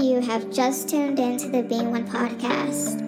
You 0.00 0.22
have 0.22 0.50
just 0.50 0.88
tuned 0.88 1.18
into 1.18 1.50
the 1.50 1.62
Being 1.62 1.90
One 1.90 2.08
podcast. 2.08 2.98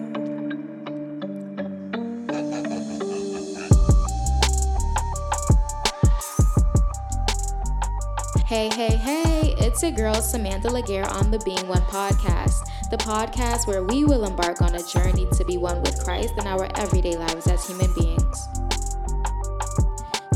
Hey, 8.45 8.69
hey, 8.69 8.95
hey, 8.95 9.55
it's 9.57 9.81
your 9.81 9.91
girl 9.91 10.13
Samantha 10.21 10.69
Laguerre 10.69 11.09
on 11.09 11.31
the 11.31 11.39
Being 11.39 11.67
One 11.67 11.81
podcast, 11.81 12.61
the 12.91 12.97
podcast 12.97 13.65
where 13.65 13.83
we 13.83 14.05
will 14.05 14.23
embark 14.23 14.61
on 14.61 14.75
a 14.75 14.83
journey 14.83 15.27
to 15.31 15.43
be 15.45 15.57
one 15.57 15.81
with 15.81 16.03
Christ 16.03 16.35
in 16.37 16.45
our 16.45 16.69
everyday 16.77 17.15
lives 17.15 17.47
as 17.47 17.65
human 17.65 17.91
beings. 17.95 18.47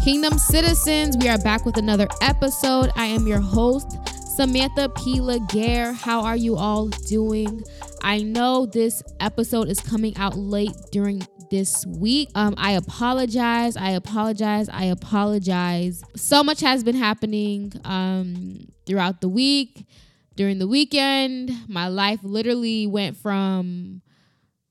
Kingdom 0.03 0.39
citizens, 0.39 1.17
we 1.17 1.29
are 1.29 1.37
back 1.37 1.65
with 1.65 1.77
another 1.77 2.07
episode. 2.21 2.91
I 2.95 3.05
am 3.05 3.27
your 3.27 3.41
host, 3.41 3.96
Samantha 4.37 4.87
P. 4.89 5.19
Laguerre. 5.19 5.93
How 5.93 6.21
are 6.21 6.35
you 6.35 6.57
all 6.57 6.89
doing? 7.07 7.63
I 8.03 8.19
know 8.19 8.67
this 8.67 9.01
episode 9.19 9.67
is 9.67 9.79
coming 9.79 10.15
out 10.15 10.37
late 10.37 10.75
during 10.91 11.27
this 11.49 11.83
week. 11.87 12.29
Um, 12.35 12.53
I 12.55 12.73
apologize. 12.73 13.75
I 13.75 13.89
apologize. 13.93 14.69
I 14.69 14.85
apologize. 14.85 16.03
So 16.15 16.43
much 16.43 16.59
has 16.61 16.83
been 16.83 16.95
happening 16.95 17.73
um, 17.83 18.59
throughout 18.85 19.21
the 19.21 19.27
week. 19.27 19.87
During 20.35 20.59
the 20.59 20.67
weekend, 20.67 21.49
my 21.67 21.87
life 21.87 22.19
literally 22.21 22.85
went 22.85 23.17
from 23.17 24.03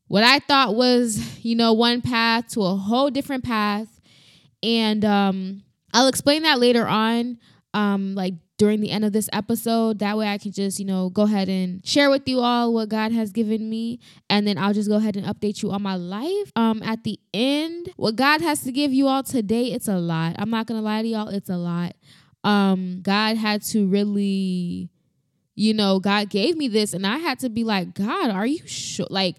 what 0.07 0.23
I 0.23 0.39
thought 0.39 0.77
was, 0.77 1.45
you 1.45 1.57
know, 1.57 1.73
one 1.73 2.03
path 2.03 2.51
to 2.51 2.63
a 2.63 2.77
whole 2.77 3.11
different 3.11 3.43
path. 3.43 3.89
And 4.63 5.05
um, 5.05 5.65
I'll 5.93 6.07
explain 6.07 6.45
that 6.45 6.61
later 6.61 6.87
on. 6.87 7.39
Um, 7.75 8.15
like 8.15 8.35
during 8.59 8.81
the 8.81 8.91
end 8.91 9.05
of 9.05 9.13
this 9.13 9.29
episode. 9.33 9.99
That 9.99 10.17
way 10.17 10.29
I 10.29 10.39
can 10.39 10.53
just, 10.53 10.79
you 10.79 10.85
know, 10.85 11.11
go 11.11 11.23
ahead 11.23 11.49
and 11.49 11.87
share 11.87 12.11
with 12.11 12.29
you 12.29 12.41
all 12.41 12.73
what 12.73 12.89
God 12.89 13.13
has 13.13 13.33
given 13.33 13.69
me. 13.69 14.01
And 14.31 14.47
then 14.47 14.59
I'll 14.59 14.73
just 14.73 14.89
go 14.89 14.97
ahead 14.97 15.17
and 15.17 15.27
update 15.27 15.63
you 15.63 15.71
on 15.71 15.83
my 15.83 15.97
life. 15.97 16.53
Um, 16.57 16.83
at 16.83 17.05
the 17.05 17.19
end, 17.35 17.91
what 17.97 18.17
God 18.17 18.41
has 18.41 18.63
to 18.63 18.73
give 18.73 18.93
you 18.93 19.07
all 19.09 19.23
today, 19.23 19.67
it's 19.73 19.89
a 19.89 19.99
lot. 19.99 20.37
I'm 20.39 20.51
not 20.51 20.67
gonna 20.67 20.83
lie 20.83 21.03
to 21.03 21.09
y'all, 21.09 21.29
it's 21.29 21.51
a 21.51 21.57
lot. 21.57 21.95
Um, 22.45 23.01
God 23.03 23.37
had 23.37 23.63
to 23.63 23.87
really, 23.87 24.89
you 25.55 25.75
know, 25.75 25.99
God 25.99 26.31
gave 26.31 26.57
me 26.57 26.69
this, 26.69 26.93
and 26.95 27.07
I 27.07 27.19
had 27.19 27.41
to 27.41 27.49
be 27.49 27.65
like, 27.65 27.95
God, 27.95 28.31
are 28.31 28.47
you 28.47 28.67
sure? 28.67 29.09
Like, 29.11 29.37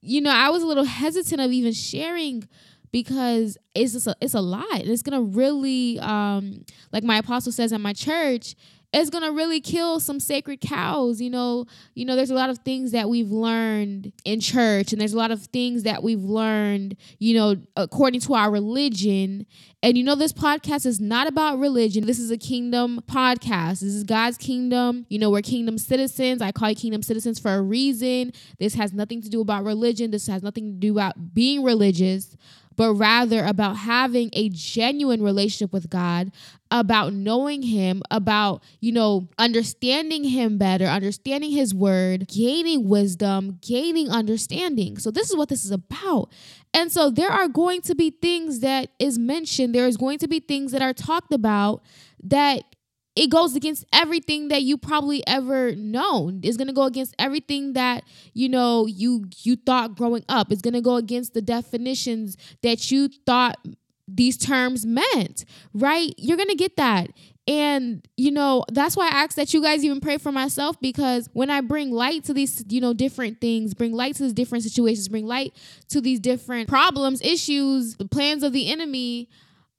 you 0.00 0.20
know, 0.20 0.30
I 0.30 0.50
was 0.50 0.62
a 0.62 0.66
little 0.66 0.84
hesitant 0.84 1.40
of 1.40 1.50
even 1.50 1.72
sharing 1.72 2.48
because 2.90 3.58
it's 3.74 3.92
just 3.92 4.06
a, 4.06 4.16
it's 4.20 4.34
a 4.34 4.40
lot. 4.40 4.66
It's 4.72 5.02
gonna 5.02 5.22
really, 5.22 5.98
um, 6.00 6.64
like 6.92 7.04
my 7.04 7.18
apostle 7.18 7.52
says 7.52 7.72
at 7.72 7.80
my 7.80 7.92
church, 7.92 8.54
it's 8.92 9.10
gonna 9.10 9.32
really 9.32 9.60
kill 9.60 10.00
some 10.00 10.18
sacred 10.18 10.60
cows. 10.62 11.20
You 11.20 11.28
know, 11.28 11.66
you 11.94 12.06
know, 12.06 12.16
there's 12.16 12.30
a 12.30 12.34
lot 12.34 12.48
of 12.48 12.58
things 12.58 12.92
that 12.92 13.08
we've 13.08 13.30
learned 13.30 14.12
in 14.24 14.40
church, 14.40 14.92
and 14.92 15.00
there's 15.00 15.12
a 15.12 15.18
lot 15.18 15.30
of 15.30 15.42
things 15.46 15.82
that 15.82 16.02
we've 16.02 16.22
learned, 16.22 16.96
you 17.18 17.34
know, 17.34 17.56
according 17.76 18.20
to 18.22 18.34
our 18.34 18.50
religion. 18.50 19.46
And 19.82 19.98
you 19.98 20.04
know, 20.04 20.14
this 20.14 20.32
podcast 20.32 20.86
is 20.86 21.00
not 21.00 21.28
about 21.28 21.58
religion. 21.58 22.06
This 22.06 22.18
is 22.18 22.30
a 22.30 22.38
kingdom 22.38 23.00
podcast. 23.06 23.80
This 23.80 23.94
is 23.94 24.04
God's 24.04 24.38
kingdom. 24.38 25.04
You 25.10 25.18
know, 25.18 25.30
we're 25.30 25.42
kingdom 25.42 25.76
citizens. 25.76 26.40
I 26.40 26.50
call 26.50 26.70
you 26.70 26.76
kingdom 26.76 27.02
citizens 27.02 27.38
for 27.38 27.52
a 27.52 27.60
reason. 27.60 28.32
This 28.58 28.74
has 28.74 28.94
nothing 28.94 29.20
to 29.20 29.28
do 29.28 29.42
about 29.42 29.64
religion. 29.64 30.10
This 30.10 30.26
has 30.28 30.42
nothing 30.42 30.72
to 30.72 30.78
do 30.78 30.92
about 30.92 31.34
being 31.34 31.62
religious 31.62 32.36
but 32.78 32.94
rather 32.94 33.44
about 33.44 33.76
having 33.76 34.30
a 34.32 34.48
genuine 34.50 35.20
relationship 35.20 35.72
with 35.72 35.90
God, 35.90 36.30
about 36.70 37.12
knowing 37.12 37.62
Him, 37.62 38.02
about, 38.08 38.62
you 38.78 38.92
know, 38.92 39.28
understanding 39.36 40.22
Him 40.22 40.58
better, 40.58 40.84
understanding 40.84 41.50
His 41.50 41.74
word, 41.74 42.28
gaining 42.28 42.88
wisdom, 42.88 43.58
gaining 43.60 44.08
understanding. 44.08 44.96
So, 44.96 45.10
this 45.10 45.28
is 45.28 45.36
what 45.36 45.48
this 45.48 45.64
is 45.64 45.72
about. 45.72 46.30
And 46.72 46.92
so, 46.92 47.10
there 47.10 47.30
are 47.30 47.48
going 47.48 47.82
to 47.82 47.96
be 47.96 48.10
things 48.10 48.60
that 48.60 48.90
is 49.00 49.18
mentioned, 49.18 49.74
there 49.74 49.88
is 49.88 49.96
going 49.96 50.18
to 50.20 50.28
be 50.28 50.38
things 50.38 50.70
that 50.70 50.80
are 50.80 50.94
talked 50.94 51.32
about 51.32 51.82
that 52.22 52.62
it 53.18 53.30
goes 53.30 53.56
against 53.56 53.84
everything 53.92 54.48
that 54.48 54.62
you 54.62 54.78
probably 54.78 55.26
ever 55.26 55.74
known. 55.74 56.40
It's 56.44 56.56
gonna 56.56 56.72
go 56.72 56.84
against 56.84 57.14
everything 57.18 57.72
that 57.72 58.04
you 58.32 58.48
know 58.48 58.86
you 58.86 59.24
you 59.42 59.56
thought 59.56 59.96
growing 59.96 60.24
up. 60.28 60.52
It's 60.52 60.62
gonna 60.62 60.80
go 60.80 60.96
against 60.96 61.34
the 61.34 61.42
definitions 61.42 62.36
that 62.62 62.90
you 62.92 63.08
thought 63.26 63.58
these 64.06 64.38
terms 64.38 64.86
meant, 64.86 65.44
right? 65.74 66.14
You're 66.16 66.36
gonna 66.36 66.54
get 66.54 66.76
that. 66.76 67.10
And, 67.48 68.06
you 68.18 68.30
know, 68.30 68.64
that's 68.70 68.94
why 68.94 69.06
I 69.06 69.22
ask 69.22 69.34
that 69.36 69.54
you 69.54 69.62
guys 69.62 69.82
even 69.82 70.00
pray 70.00 70.18
for 70.18 70.30
myself 70.30 70.78
because 70.80 71.30
when 71.32 71.48
I 71.48 71.62
bring 71.62 71.90
light 71.90 72.24
to 72.24 72.34
these, 72.34 72.62
you 72.68 72.80
know, 72.82 72.92
different 72.92 73.40
things, 73.40 73.72
bring 73.72 73.92
light 73.92 74.16
to 74.16 74.24
these 74.24 74.34
different 74.34 74.64
situations, 74.64 75.08
bring 75.08 75.26
light 75.26 75.54
to 75.88 76.02
these 76.02 76.20
different 76.20 76.68
problems, 76.68 77.22
issues, 77.22 77.96
the 77.96 78.04
plans 78.04 78.42
of 78.42 78.52
the 78.52 78.70
enemy, 78.70 79.30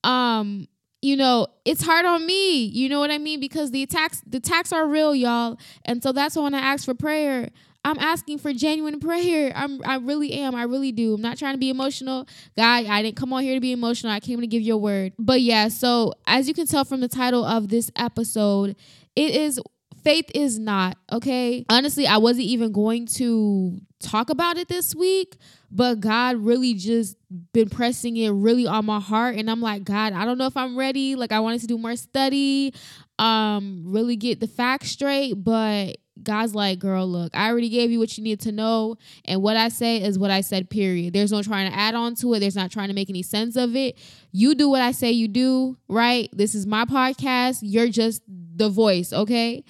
um, 0.04 0.68
you 1.02 1.16
know, 1.16 1.48
it's 1.66 1.84
hard 1.84 2.06
on 2.06 2.26
me. 2.26 2.64
You 2.66 2.90
know 2.90 3.00
what 3.00 3.12
I 3.12 3.18
mean? 3.18 3.40
Because 3.40 3.72
the 3.72 3.84
attacks, 3.84 4.22
the 4.26 4.38
attacks 4.38 4.74
are 4.74 4.88
real, 4.88 5.16
y'all. 5.16 5.58
And 5.86 6.04
so 6.04 6.12
that's 6.12 6.36
why 6.36 6.44
when 6.44 6.54
I 6.54 6.60
ask 6.60 6.86
for 6.86 6.94
prayer, 6.94 7.50
I'm 7.86 7.98
asking 8.00 8.40
for 8.40 8.52
genuine 8.54 9.00
prayer. 9.00 9.54
I'm 9.56 9.82
I 9.86 9.96
really 9.96 10.34
am. 10.34 10.56
I 10.56 10.64
really 10.64 10.92
do. 10.92 11.14
I'm 11.14 11.22
not 11.22 11.38
trying 11.38 11.54
to 11.54 11.60
be 11.60 11.70
emotional. 11.70 12.28
God, 12.58 12.86
I 12.86 13.02
didn't 13.02 13.16
come 13.16 13.32
on 13.34 13.44
here 13.44 13.56
to 13.56 13.62
be 13.62 13.72
emotional. 13.72 14.12
I 14.12 14.20
came 14.20 14.42
to 14.42 14.48
give 14.48 14.62
you 14.62 14.76
a 14.76 14.78
word. 14.78 15.14
But 15.18 15.42
yeah, 15.42 15.70
so 15.70 16.14
as 16.28 16.48
you 16.48 16.54
can 16.54 16.68
tell 16.68 16.84
from 16.84 17.00
the 17.00 17.08
title 17.08 17.46
of 17.46 17.70
this 17.70 17.92
episode, 17.96 18.76
it 19.16 19.36
is 19.36 19.60
faith 20.04 20.30
is 20.34 20.60
not, 20.60 20.98
okay? 21.12 21.66
Honestly, 21.70 22.08
I 22.08 22.18
wasn't 22.18 22.46
even 22.46 22.72
going 22.72 23.06
to 23.18 23.80
talk 24.00 24.30
about 24.30 24.58
it 24.58 24.68
this 24.68 24.96
week, 24.96 25.38
but 25.72 26.00
God 26.00 26.38
really 26.38 26.74
just 26.74 27.18
been 27.54 27.70
pressing 27.70 28.18
it 28.18 28.30
really 28.30 28.66
on 28.66 28.86
my 28.86 29.00
heart 29.00 29.36
and 29.36 29.50
I'm 29.50 29.62
like, 29.62 29.84
God, 29.84 30.14
I 30.14 30.26
don't 30.26 30.38
know 30.38 30.46
if 30.46 30.58
I'm 30.58 30.78
ready. 30.78 31.16
Like 31.16 31.32
I 31.32 31.40
wanted 31.40 31.62
to 31.62 31.68
do 31.68 31.78
more 31.78 31.96
study, 31.96 32.74
um 33.18 33.84
really 33.86 34.16
get 34.16 34.40
the 34.40 34.48
facts 34.48 34.92
straight, 34.92 35.34
but 35.34 35.98
God's 36.24 36.56
like, 36.56 36.80
girl, 36.80 37.08
look, 37.08 37.36
I 37.36 37.50
already 37.50 37.70
gave 37.70 37.92
you 37.92 38.00
what 38.00 38.18
you 38.18 38.24
need 38.24 38.40
to 38.42 38.52
know. 38.52 38.98
And 39.26 39.42
what 39.42 39.58
I 39.58 39.70
say 39.70 40.02
is 40.02 40.20
what 40.20 40.32
I 40.32 40.42
said, 40.42 40.70
period. 40.70 41.14
There's 41.14 41.32
no 41.32 41.42
trying 41.42 41.72
to 41.72 41.78
add 41.78 41.96
on 41.96 42.16
to 42.16 42.34
it. 42.34 42.40
There's 42.40 42.56
not 42.56 42.72
trying 42.72 42.90
to 42.90 42.94
make 42.94 43.10
any 43.10 43.24
sense 43.24 43.56
of 43.56 43.76
it. 43.76 43.98
You 44.32 44.56
do 44.56 44.70
what 44.70 44.82
I 44.82 44.92
say 44.92 45.12
you 45.12 45.28
do, 45.28 45.78
right? 45.88 46.30
This 46.34 46.56
is 46.56 46.66
my 46.66 46.86
podcast. 46.86 47.60
You're 47.62 47.90
just 47.90 48.22
the 48.60 48.70
voice, 48.70 49.12
okay? 49.12 49.64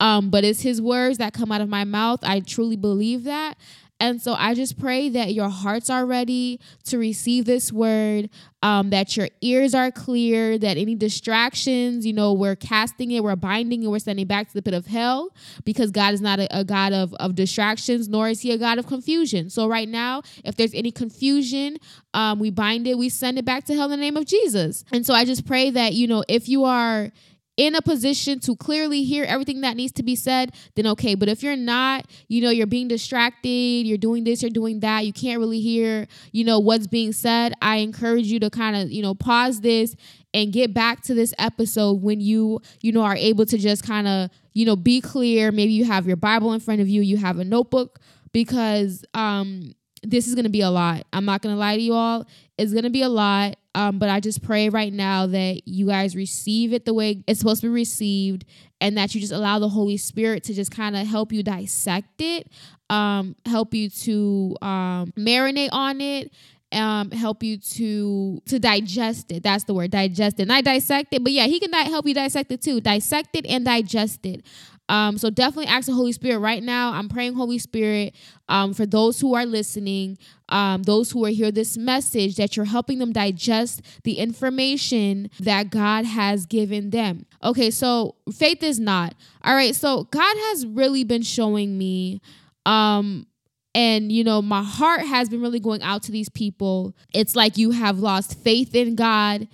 Um, 0.00 0.30
but 0.30 0.44
it's 0.44 0.62
his 0.62 0.80
words 0.80 1.18
that 1.18 1.34
come 1.34 1.52
out 1.52 1.60
of 1.60 1.68
my 1.68 1.84
mouth. 1.84 2.20
I 2.22 2.40
truly 2.40 2.76
believe 2.76 3.24
that. 3.24 3.58
And 3.98 4.20
so 4.20 4.34
I 4.34 4.54
just 4.54 4.78
pray 4.78 5.08
that 5.08 5.32
your 5.32 5.48
hearts 5.48 5.88
are 5.88 6.04
ready 6.04 6.60
to 6.84 6.98
receive 6.98 7.46
this 7.46 7.72
word, 7.72 8.28
um, 8.62 8.90
that 8.90 9.16
your 9.16 9.30
ears 9.40 9.74
are 9.74 9.90
clear, 9.90 10.58
that 10.58 10.76
any 10.76 10.94
distractions, 10.94 12.04
you 12.04 12.12
know, 12.12 12.34
we're 12.34 12.56
casting 12.56 13.12
it, 13.12 13.24
we're 13.24 13.36
binding 13.36 13.82
it, 13.82 13.88
we're 13.88 13.98
sending 13.98 14.26
back 14.26 14.48
to 14.48 14.54
the 14.54 14.60
pit 14.60 14.74
of 14.74 14.86
hell 14.86 15.30
because 15.64 15.90
God 15.90 16.12
is 16.12 16.20
not 16.20 16.40
a, 16.40 16.58
a 16.58 16.62
God 16.62 16.92
of, 16.92 17.14
of 17.14 17.34
distractions, 17.34 18.06
nor 18.06 18.28
is 18.28 18.42
he 18.42 18.52
a 18.52 18.58
God 18.58 18.78
of 18.78 18.86
confusion. 18.86 19.48
So 19.48 19.66
right 19.66 19.88
now, 19.88 20.20
if 20.44 20.56
there's 20.56 20.74
any 20.74 20.90
confusion, 20.90 21.78
um, 22.12 22.38
we 22.38 22.50
bind 22.50 22.86
it, 22.86 22.98
we 22.98 23.08
send 23.08 23.38
it 23.38 23.46
back 23.46 23.64
to 23.64 23.74
hell 23.74 23.86
in 23.86 23.92
the 23.92 23.96
name 23.96 24.18
of 24.18 24.26
Jesus. 24.26 24.84
And 24.92 25.06
so 25.06 25.14
I 25.14 25.24
just 25.24 25.46
pray 25.46 25.70
that, 25.70 25.94
you 25.94 26.06
know, 26.06 26.22
if 26.28 26.50
you 26.50 26.64
are 26.64 27.12
in 27.56 27.74
a 27.74 27.82
position 27.82 28.38
to 28.40 28.54
clearly 28.54 29.02
hear 29.02 29.24
everything 29.24 29.62
that 29.62 29.76
needs 29.76 29.92
to 29.92 30.02
be 30.02 30.14
said, 30.14 30.52
then 30.74 30.86
okay. 30.88 31.14
But 31.14 31.28
if 31.28 31.42
you're 31.42 31.56
not, 31.56 32.06
you 32.28 32.42
know, 32.42 32.50
you're 32.50 32.66
being 32.66 32.88
distracted, 32.88 33.48
you're 33.48 33.98
doing 33.98 34.24
this, 34.24 34.42
you're 34.42 34.50
doing 34.50 34.80
that, 34.80 35.06
you 35.06 35.12
can't 35.12 35.38
really 35.38 35.60
hear, 35.60 36.06
you 36.32 36.44
know, 36.44 36.58
what's 36.58 36.86
being 36.86 37.12
said, 37.12 37.54
I 37.62 37.76
encourage 37.76 38.26
you 38.26 38.40
to 38.40 38.50
kind 38.50 38.76
of, 38.76 38.90
you 38.90 39.02
know, 39.02 39.14
pause 39.14 39.60
this 39.60 39.96
and 40.34 40.52
get 40.52 40.74
back 40.74 41.02
to 41.04 41.14
this 41.14 41.32
episode 41.38 42.02
when 42.02 42.20
you, 42.20 42.60
you 42.82 42.92
know, 42.92 43.02
are 43.02 43.16
able 43.16 43.46
to 43.46 43.56
just 43.56 43.82
kind 43.84 44.06
of, 44.06 44.30
you 44.52 44.66
know, 44.66 44.76
be 44.76 45.00
clear. 45.00 45.50
Maybe 45.50 45.72
you 45.72 45.86
have 45.86 46.06
your 46.06 46.16
Bible 46.16 46.52
in 46.52 46.60
front 46.60 46.82
of 46.82 46.88
you, 46.88 47.00
you 47.00 47.16
have 47.16 47.38
a 47.38 47.44
notebook 47.44 48.00
because 48.32 49.04
um 49.14 49.72
this 50.02 50.28
is 50.28 50.34
going 50.34 50.44
to 50.44 50.50
be 50.50 50.60
a 50.60 50.70
lot. 50.70 51.04
I'm 51.12 51.24
not 51.24 51.42
going 51.42 51.54
to 51.54 51.58
lie 51.58 51.76
to 51.76 51.82
you 51.82 51.94
all. 51.94 52.26
It's 52.58 52.72
going 52.72 52.84
to 52.84 52.90
be 52.90 53.02
a 53.02 53.08
lot. 53.08 53.56
Um, 53.76 53.98
but 53.98 54.08
I 54.08 54.20
just 54.20 54.42
pray 54.42 54.70
right 54.70 54.90
now 54.90 55.26
that 55.26 55.68
you 55.68 55.88
guys 55.88 56.16
receive 56.16 56.72
it 56.72 56.86
the 56.86 56.94
way 56.94 57.22
it's 57.26 57.38
supposed 57.38 57.60
to 57.60 57.66
be 57.66 57.74
received 57.74 58.46
and 58.80 58.96
that 58.96 59.14
you 59.14 59.20
just 59.20 59.34
allow 59.34 59.58
the 59.58 59.68
Holy 59.68 59.98
Spirit 59.98 60.44
to 60.44 60.54
just 60.54 60.70
kind 60.70 60.96
of 60.96 61.06
help 61.06 61.30
you 61.30 61.42
dissect 61.42 62.22
it, 62.22 62.48
um, 62.88 63.36
help 63.44 63.74
you 63.74 63.90
to 63.90 64.56
um, 64.62 65.12
marinate 65.18 65.68
on 65.72 66.00
it. 66.00 66.32
Um, 66.72 67.12
help 67.12 67.44
you 67.44 67.58
to 67.58 68.42
to 68.46 68.58
digest 68.58 69.30
it. 69.30 69.44
That's 69.44 69.64
the 69.64 69.72
word, 69.72 69.92
digest 69.92 70.40
it. 70.40 70.48
Not 70.48 70.64
dissect 70.64 71.14
it, 71.14 71.22
but 71.22 71.32
yeah, 71.32 71.46
he 71.46 71.60
can 71.60 71.70
di- 71.70 71.84
help 71.84 72.06
you 72.06 72.12
dissect 72.12 72.50
it 72.50 72.60
too. 72.60 72.80
Dissect 72.80 73.36
it 73.36 73.46
and 73.46 73.64
digest 73.64 74.26
it. 74.26 74.44
Um, 74.88 75.16
so 75.18 75.30
definitely 75.30 75.66
ask 75.66 75.86
the 75.86 75.94
Holy 75.94 76.12
Spirit 76.12 76.40
right 76.40 76.62
now. 76.62 76.92
I'm 76.92 77.08
praying, 77.08 77.34
Holy 77.34 77.58
Spirit, 77.58 78.14
um, 78.48 78.74
for 78.74 78.84
those 78.84 79.20
who 79.20 79.34
are 79.34 79.46
listening, 79.46 80.18
um, 80.48 80.82
those 80.84 81.10
who 81.10 81.24
are 81.24 81.30
hear 81.30 81.50
this 81.50 81.76
message, 81.76 82.36
that 82.36 82.56
you're 82.56 82.66
helping 82.66 82.98
them 82.98 83.12
digest 83.12 83.82
the 84.04 84.18
information 84.18 85.30
that 85.40 85.70
God 85.70 86.04
has 86.04 86.46
given 86.46 86.90
them. 86.90 87.26
Okay, 87.42 87.70
so 87.70 88.14
faith 88.32 88.62
is 88.62 88.78
not. 88.78 89.14
All 89.42 89.54
right, 89.54 89.74
so 89.74 90.04
God 90.04 90.36
has 90.36 90.66
really 90.66 91.04
been 91.04 91.22
showing 91.22 91.76
me 91.76 92.20
um 92.66 93.26
and 93.74 94.10
you 94.10 94.24
know 94.24 94.42
my 94.42 94.62
heart 94.62 95.02
has 95.02 95.28
been 95.28 95.40
really 95.40 95.60
going 95.60 95.82
out 95.82 96.02
to 96.02 96.10
these 96.12 96.28
people 96.28 96.94
it's 97.14 97.36
like 97.36 97.56
you 97.56 97.70
have 97.70 98.00
lost 98.00 98.36
faith 98.40 98.74
in 98.74 98.96
god 98.96 99.46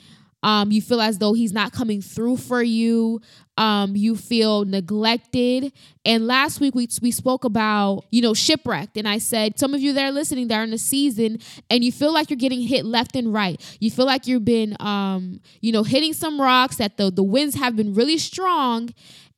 um, 0.42 0.72
you 0.72 0.82
feel 0.82 1.00
as 1.00 1.18
though 1.18 1.32
he's 1.34 1.52
not 1.52 1.72
coming 1.72 2.02
through 2.02 2.36
for 2.36 2.62
you. 2.62 3.20
Um, 3.56 3.94
you 3.94 4.16
feel 4.16 4.64
neglected. 4.64 5.72
And 6.04 6.26
last 6.26 6.58
week 6.58 6.74
we, 6.74 6.88
we 7.00 7.10
spoke 7.10 7.44
about, 7.44 8.04
you 8.10 8.22
know, 8.22 8.34
shipwrecked. 8.34 8.96
And 8.96 9.06
I 9.06 9.18
said, 9.18 9.58
some 9.58 9.74
of 9.74 9.80
you 9.80 9.92
that 9.92 10.04
are 10.04 10.10
listening 10.10 10.48
that 10.48 10.56
are 10.56 10.64
in 10.64 10.70
the 10.70 10.78
season 10.78 11.38
and 11.70 11.84
you 11.84 11.92
feel 11.92 12.12
like 12.12 12.30
you're 12.30 12.38
getting 12.38 12.62
hit 12.62 12.84
left 12.84 13.14
and 13.14 13.32
right. 13.32 13.60
You 13.78 13.90
feel 13.90 14.06
like 14.06 14.26
you've 14.26 14.44
been, 14.44 14.76
um, 14.80 15.40
you 15.60 15.70
know, 15.70 15.82
hitting 15.82 16.14
some 16.14 16.40
rocks 16.40 16.76
that 16.76 16.96
the, 16.96 17.10
the 17.10 17.22
winds 17.22 17.54
have 17.56 17.76
been 17.76 17.94
really 17.94 18.18
strong. 18.18 18.90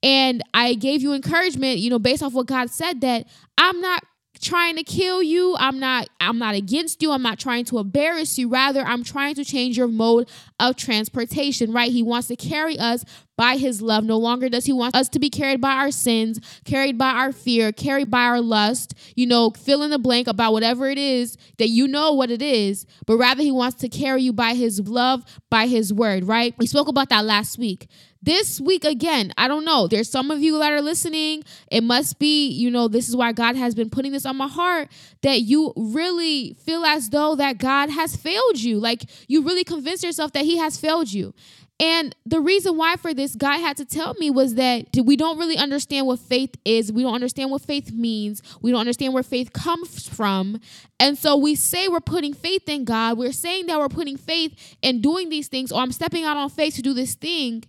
And 0.02 0.42
I 0.54 0.74
gave 0.74 1.02
you 1.02 1.12
encouragement, 1.12 1.78
you 1.78 1.90
know, 1.90 1.98
based 1.98 2.22
off 2.22 2.34
what 2.34 2.46
God 2.46 2.70
said 2.70 3.00
that 3.00 3.26
I'm 3.58 3.80
not 3.80 4.04
trying 4.40 4.76
to 4.76 4.82
kill 4.82 5.22
you. 5.22 5.56
I'm 5.58 5.78
not 5.78 6.08
I'm 6.20 6.38
not 6.38 6.54
against 6.54 7.02
you. 7.02 7.12
I'm 7.12 7.22
not 7.22 7.38
trying 7.38 7.64
to 7.66 7.78
embarrass 7.78 8.38
you. 8.38 8.48
Rather, 8.48 8.82
I'm 8.82 9.04
trying 9.04 9.34
to 9.36 9.44
change 9.44 9.76
your 9.76 9.88
mode 9.88 10.28
of 10.58 10.76
transportation, 10.76 11.72
right? 11.72 11.90
He 11.90 12.02
wants 12.02 12.28
to 12.28 12.36
carry 12.36 12.78
us 12.78 13.04
by 13.36 13.56
his 13.56 13.82
love. 13.82 14.04
No 14.04 14.16
longer 14.16 14.48
does 14.48 14.64
he 14.66 14.72
want 14.72 14.94
us 14.94 15.08
to 15.10 15.18
be 15.18 15.28
carried 15.28 15.60
by 15.60 15.72
our 15.72 15.90
sins, 15.90 16.38
carried 16.64 16.96
by 16.96 17.10
our 17.10 17.32
fear, 17.32 17.72
carried 17.72 18.10
by 18.10 18.22
our 18.22 18.40
lust, 18.40 18.94
you 19.16 19.26
know, 19.26 19.50
fill 19.50 19.82
in 19.82 19.90
the 19.90 19.98
blank 19.98 20.28
about 20.28 20.52
whatever 20.52 20.88
it 20.88 20.98
is 20.98 21.36
that 21.58 21.68
you 21.68 21.88
know 21.88 22.12
what 22.12 22.30
it 22.30 22.42
is, 22.42 22.86
but 23.06 23.16
rather 23.16 23.42
he 23.42 23.50
wants 23.50 23.78
to 23.80 23.88
carry 23.88 24.22
you 24.22 24.32
by 24.32 24.54
his 24.54 24.80
love, 24.80 25.24
by 25.50 25.66
his 25.66 25.92
word, 25.92 26.24
right? 26.24 26.54
We 26.58 26.66
spoke 26.66 26.88
about 26.88 27.08
that 27.08 27.24
last 27.24 27.58
week 27.58 27.88
this 28.24 28.60
week 28.60 28.84
again 28.84 29.32
i 29.36 29.46
don't 29.46 29.64
know 29.64 29.86
there's 29.86 30.10
some 30.10 30.30
of 30.30 30.40
you 30.40 30.58
that 30.58 30.72
are 30.72 30.80
listening 30.80 31.42
it 31.70 31.82
must 31.82 32.18
be 32.18 32.48
you 32.48 32.70
know 32.70 32.88
this 32.88 33.08
is 33.08 33.16
why 33.16 33.32
god 33.32 33.56
has 33.56 33.74
been 33.74 33.90
putting 33.90 34.12
this 34.12 34.24
on 34.24 34.36
my 34.36 34.48
heart 34.48 34.88
that 35.22 35.42
you 35.42 35.72
really 35.76 36.54
feel 36.64 36.84
as 36.84 37.10
though 37.10 37.34
that 37.34 37.58
god 37.58 37.90
has 37.90 38.16
failed 38.16 38.58
you 38.58 38.78
like 38.78 39.04
you 39.28 39.42
really 39.42 39.64
convince 39.64 40.02
yourself 40.02 40.32
that 40.32 40.44
he 40.44 40.56
has 40.56 40.78
failed 40.78 41.12
you 41.12 41.34
and 41.80 42.14
the 42.24 42.40
reason 42.40 42.76
why 42.76 42.94
for 42.94 43.12
this 43.12 43.34
guy 43.34 43.56
had 43.56 43.76
to 43.78 43.84
tell 43.84 44.14
me 44.14 44.30
was 44.30 44.54
that 44.54 44.86
we 45.04 45.16
don't 45.16 45.38
really 45.38 45.56
understand 45.56 46.06
what 46.06 46.20
faith 46.20 46.54
is. 46.64 46.92
We 46.92 47.02
don't 47.02 47.14
understand 47.14 47.50
what 47.50 47.62
faith 47.62 47.92
means. 47.92 48.42
We 48.62 48.70
don't 48.70 48.78
understand 48.78 49.12
where 49.12 49.24
faith 49.24 49.52
comes 49.52 50.08
from. 50.08 50.60
And 51.00 51.18
so 51.18 51.36
we 51.36 51.56
say 51.56 51.88
we're 51.88 51.98
putting 51.98 52.32
faith 52.32 52.68
in 52.68 52.84
God. 52.84 53.18
We're 53.18 53.32
saying 53.32 53.66
that 53.66 53.78
we're 53.80 53.88
putting 53.88 54.16
faith 54.16 54.76
in 54.82 55.00
doing 55.00 55.30
these 55.30 55.48
things, 55.48 55.72
or 55.72 55.80
I'm 55.80 55.90
stepping 55.90 56.24
out 56.24 56.36
on 56.36 56.48
faith 56.48 56.76
to 56.76 56.82
do 56.82 56.94
this 56.94 57.16
thing 57.16 57.64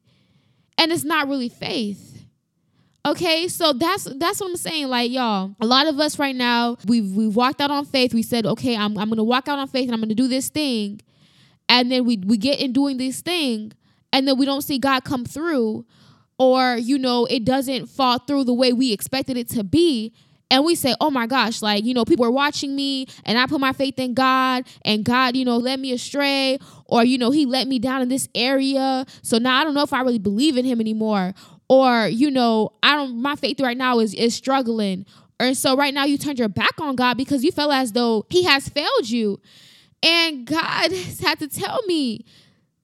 and 0.77 0.91
it's 0.91 1.03
not 1.03 1.27
really 1.27 1.49
faith. 1.49 2.25
Okay, 3.05 3.47
so 3.47 3.71
that's 3.71 4.05
that's 4.15 4.39
what 4.39 4.49
I'm 4.49 4.57
saying. 4.57 4.87
Like 4.87 5.11
y'all, 5.11 5.55
a 5.61 5.65
lot 5.65 5.85
of 5.85 5.99
us 5.99 6.17
right 6.17 6.35
now, 6.35 6.77
we've 6.87 7.15
we've 7.15 7.35
walked 7.35 7.61
out 7.61 7.69
on 7.69 7.85
faith. 7.85 8.13
We 8.13 8.23
said, 8.23 8.47
okay, 8.47 8.75
I'm 8.75 8.97
I'm 8.97 9.09
gonna 9.09 9.23
walk 9.23 9.47
out 9.47 9.59
on 9.59 9.67
faith 9.67 9.85
and 9.85 9.93
I'm 9.93 10.01
gonna 10.01 10.15
do 10.15 10.27
this 10.27 10.49
thing, 10.49 11.01
and 11.69 11.91
then 11.91 12.05
we 12.05 12.17
we 12.17 12.37
get 12.37 12.59
in 12.59 12.73
doing 12.73 12.97
this 12.97 13.21
thing, 13.21 13.73
and 14.11 14.27
then 14.27 14.39
we 14.39 14.45
don't 14.45 14.63
see 14.63 14.79
God 14.79 15.03
come 15.03 15.23
through, 15.23 15.85
or 16.39 16.77
you 16.77 16.97
know 16.97 17.25
it 17.25 17.45
doesn't 17.45 17.87
fall 17.87 18.17
through 18.17 18.45
the 18.45 18.53
way 18.55 18.73
we 18.73 18.91
expected 18.91 19.37
it 19.37 19.49
to 19.49 19.63
be, 19.63 20.11
and 20.51 20.63
we 20.63 20.75
say, 20.75 20.95
oh 21.01 21.09
my 21.09 21.25
gosh, 21.25 21.61
like, 21.61 21.83
you 21.83 21.93
know, 21.93 22.05
people 22.05 22.25
are 22.25 22.31
watching 22.31 22.75
me 22.75 23.07
and 23.23 23.37
I 23.37 23.47
put 23.47 23.59
my 23.59 23.73
faith 23.73 23.97
in 23.97 24.13
God 24.13 24.65
and 24.83 25.03
God, 25.03 25.35
you 25.35 25.43
know, 25.43 25.57
led 25.57 25.79
me 25.79 25.91
astray 25.91 26.59
or, 26.85 27.03
you 27.03 27.17
know, 27.17 27.31
he 27.31 27.45
let 27.45 27.67
me 27.67 27.79
down 27.79 28.01
in 28.01 28.09
this 28.09 28.29
area. 28.35 29.05
So 29.23 29.37
now 29.37 29.59
I 29.59 29.63
don't 29.63 29.73
know 29.73 29.81
if 29.81 29.93
I 29.93 30.01
really 30.01 30.19
believe 30.19 30.57
in 30.57 30.65
him 30.65 30.79
anymore. 30.79 31.33
Or, 31.67 32.07
you 32.07 32.29
know, 32.29 32.73
I 32.83 32.95
don't, 32.95 33.19
my 33.19 33.35
faith 33.35 33.59
right 33.59 33.75
now 33.75 33.99
is, 33.99 34.13
is 34.13 34.35
struggling. 34.35 35.05
And 35.39 35.57
so 35.57 35.75
right 35.75 35.93
now 35.93 36.05
you 36.05 36.17
turned 36.17 36.37
your 36.37 36.47
back 36.47 36.79
on 36.79 36.95
God 36.95 37.17
because 37.17 37.43
you 37.43 37.51
felt 37.51 37.73
as 37.73 37.91
though 37.93 38.25
he 38.29 38.43
has 38.43 38.69
failed 38.69 39.09
you. 39.09 39.41
And 40.03 40.45
God 40.45 40.91
had 41.21 41.39
to 41.39 41.47
tell 41.47 41.81
me 41.87 42.23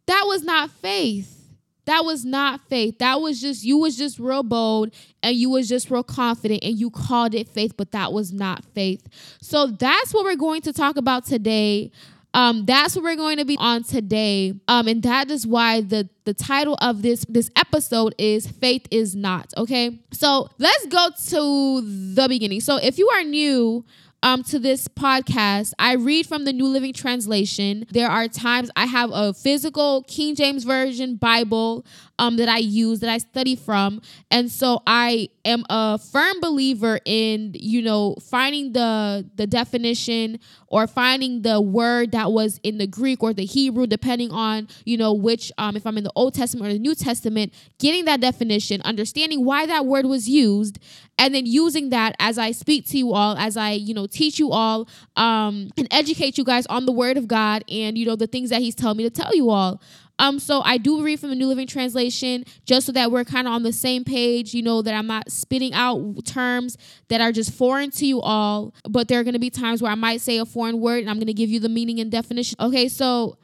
that 0.08 0.24
was 0.26 0.44
not 0.44 0.72
faith. 0.72 1.41
That 1.86 2.06
was 2.06 2.24
not 2.26 2.62
faith. 2.70 3.00
That 3.00 3.22
was 3.22 3.42
just 3.42 3.64
you 3.64 3.78
was 3.78 3.98
just 3.98 4.20
real 4.20 4.44
bold 4.44 4.94
and 5.24 5.36
you 5.36 5.50
was 5.50 5.68
just 5.68 5.90
real 5.90 6.04
confident 6.04 6.64
and 6.64 6.78
you 6.78 6.90
called 6.90 7.34
it 7.34 7.48
faith, 7.48 7.76
but 7.76 7.92
that 7.92 8.14
was 8.14 8.32
not 8.32 8.64
faith. 8.74 9.08
So 9.42 9.68
that's 9.68 10.14
what 10.14 10.24
we're 10.24 10.36
going 10.36 10.62
to 10.64 10.74
talk 10.74 10.98
about 10.98 11.26
today. 11.26 11.92
Um, 12.34 12.66
that's 12.66 12.96
what 12.96 13.04
we're 13.04 13.18
going 13.18 13.38
to 13.38 13.46
be 13.46 13.58
on 13.60 13.84
today. 13.84 14.54
Um, 14.68 14.88
and 14.88 15.04
that 15.04 15.30
is 15.32 15.46
why 15.46 15.82
the 15.82 16.08
the 16.24 16.34
title 16.34 16.78
of 16.82 17.02
this 17.02 17.26
this 17.28 17.50
episode 17.56 18.14
is 18.18 18.48
faith 18.48 18.86
is 18.92 19.16
not 19.16 19.52
okay 19.58 20.00
so 20.12 20.48
let's 20.60 20.86
go 20.86 21.10
to 21.30 21.82
the 22.14 22.28
beginning 22.30 22.62
so 22.62 22.78
if 22.78 23.00
you 23.00 23.10
are 23.10 23.24
new 23.24 23.84
um, 24.24 24.44
to 24.44 24.60
this 24.60 24.88
podcast, 24.88 25.74
I 25.80 25.94
read 25.94 26.28
from 26.28 26.46
the 26.46 26.54
New 26.54 26.68
Living 26.68 26.94
Translation. 26.94 27.86
There 27.92 28.10
are 28.10 28.28
times 28.28 28.70
I 28.76 28.86
have 28.86 29.10
a 29.14 29.34
physical 29.34 30.04
King 30.04 30.36
James 30.36 30.64
Version 30.64 31.16
Bible 31.16 31.86
um, 32.22 32.38
that 32.38 32.48
I 32.48 32.60
use, 32.60 33.00
that 33.00 33.10
I 33.10 33.18
study 33.18 33.56
from. 33.56 34.00
And 34.30 34.50
so 34.52 34.84
I 34.86 35.30
am 35.44 35.66
a 35.72 35.98
firm 35.98 36.40
believer 36.40 37.00
in, 37.04 37.56
you 37.56 37.82
know, 37.82 38.16
finding 38.22 38.74
the 38.74 39.28
the 39.36 39.48
definition 39.48 40.40
or 40.68 40.86
finding 40.86 41.42
the 41.42 41.60
word 41.60 42.12
that 42.12 42.32
was 42.32 42.60
in 42.62 42.78
the 42.78 42.86
Greek 42.86 43.24
or 43.24 43.34
the 43.34 43.44
Hebrew, 43.44 43.88
depending 43.88 44.32
on, 44.32 44.68
you 44.86 44.98
know, 44.98 45.14
which, 45.14 45.52
um, 45.58 45.76
if 45.76 45.86
I'm 45.86 45.98
in 45.98 46.04
the 46.04 46.14
Old 46.16 46.36
Testament 46.36 46.70
or 46.70 46.74
the 46.74 46.80
New 46.80 46.94
Testament, 46.94 47.54
getting 47.80 48.06
that 48.06 48.22
definition, 48.22 48.82
understanding 48.84 49.44
why 49.44 49.66
that 49.66 49.88
word 49.88 50.06
was 50.06 50.30
used, 50.30 50.78
and 51.18 51.34
then 51.34 51.48
using 51.48 51.90
that 51.90 52.16
as 52.20 52.38
I 52.38 52.52
speak 52.52 52.88
to 52.90 52.98
you 52.98 53.14
all, 53.14 53.36
as 53.36 53.58
I, 53.58 53.72
you 53.72 53.96
know, 53.96 54.06
teach 54.06 54.38
you 54.38 54.52
all, 54.52 54.88
um, 55.16 55.72
and 55.76 55.88
educate 55.90 56.38
you 56.38 56.44
guys 56.44 56.68
on 56.68 56.86
the 56.86 56.92
word 56.92 57.18
of 57.18 57.28
God 57.28 57.66
and, 57.68 57.98
you 57.98 58.06
know, 58.06 58.16
the 58.16 58.28
things 58.28 58.52
that 58.52 58.62
He's 58.62 58.76
telling 58.76 58.98
me 58.98 59.04
to 59.04 59.10
tell 59.10 59.36
you 59.36 59.50
all. 59.50 59.82
Um, 60.22 60.38
so 60.38 60.62
I 60.64 60.78
do 60.78 61.02
read 61.02 61.20
from 61.20 61.30
the 61.30 61.36
New 61.36 61.48
Living 61.48 61.66
Translation 61.66 62.46
just 62.64 62.86
so 62.86 62.92
that 62.92 63.12
we're 63.12 63.24
kind 63.24 63.48
of 63.48 63.54
on 63.54 63.64
the 63.64 63.74
same 63.74 64.04
page, 64.04 64.54
you 64.54 64.62
know, 64.62 64.84
that 64.84 64.94
I'm 64.94 65.08
not 65.08 65.32
spitting 65.32 65.74
out 65.74 66.00
terms 66.26 66.78
that 67.08 67.20
are 67.22 67.32
just 67.32 67.52
foreign 67.52 67.90
to 67.92 68.06
you 68.06 68.22
all. 68.22 68.76
But 68.88 69.08
there 69.08 69.20
are 69.20 69.24
going 69.24 69.34
to 69.34 69.40
be 69.40 69.50
times 69.50 69.82
where 69.82 69.92
I 69.92 69.96
might 69.96 70.22
say 70.22 70.38
a 70.38 70.46
foreign 70.46 70.80
word 70.80 71.00
and 71.00 71.10
I'm 71.10 71.18
going 71.18 71.26
to 71.26 71.34
give 71.34 71.50
you 71.50 71.60
the 71.60 71.70
meaning 71.70 72.00
and 72.00 72.12
definition. 72.12 72.56
Okay, 72.60 72.88
so 72.88 73.40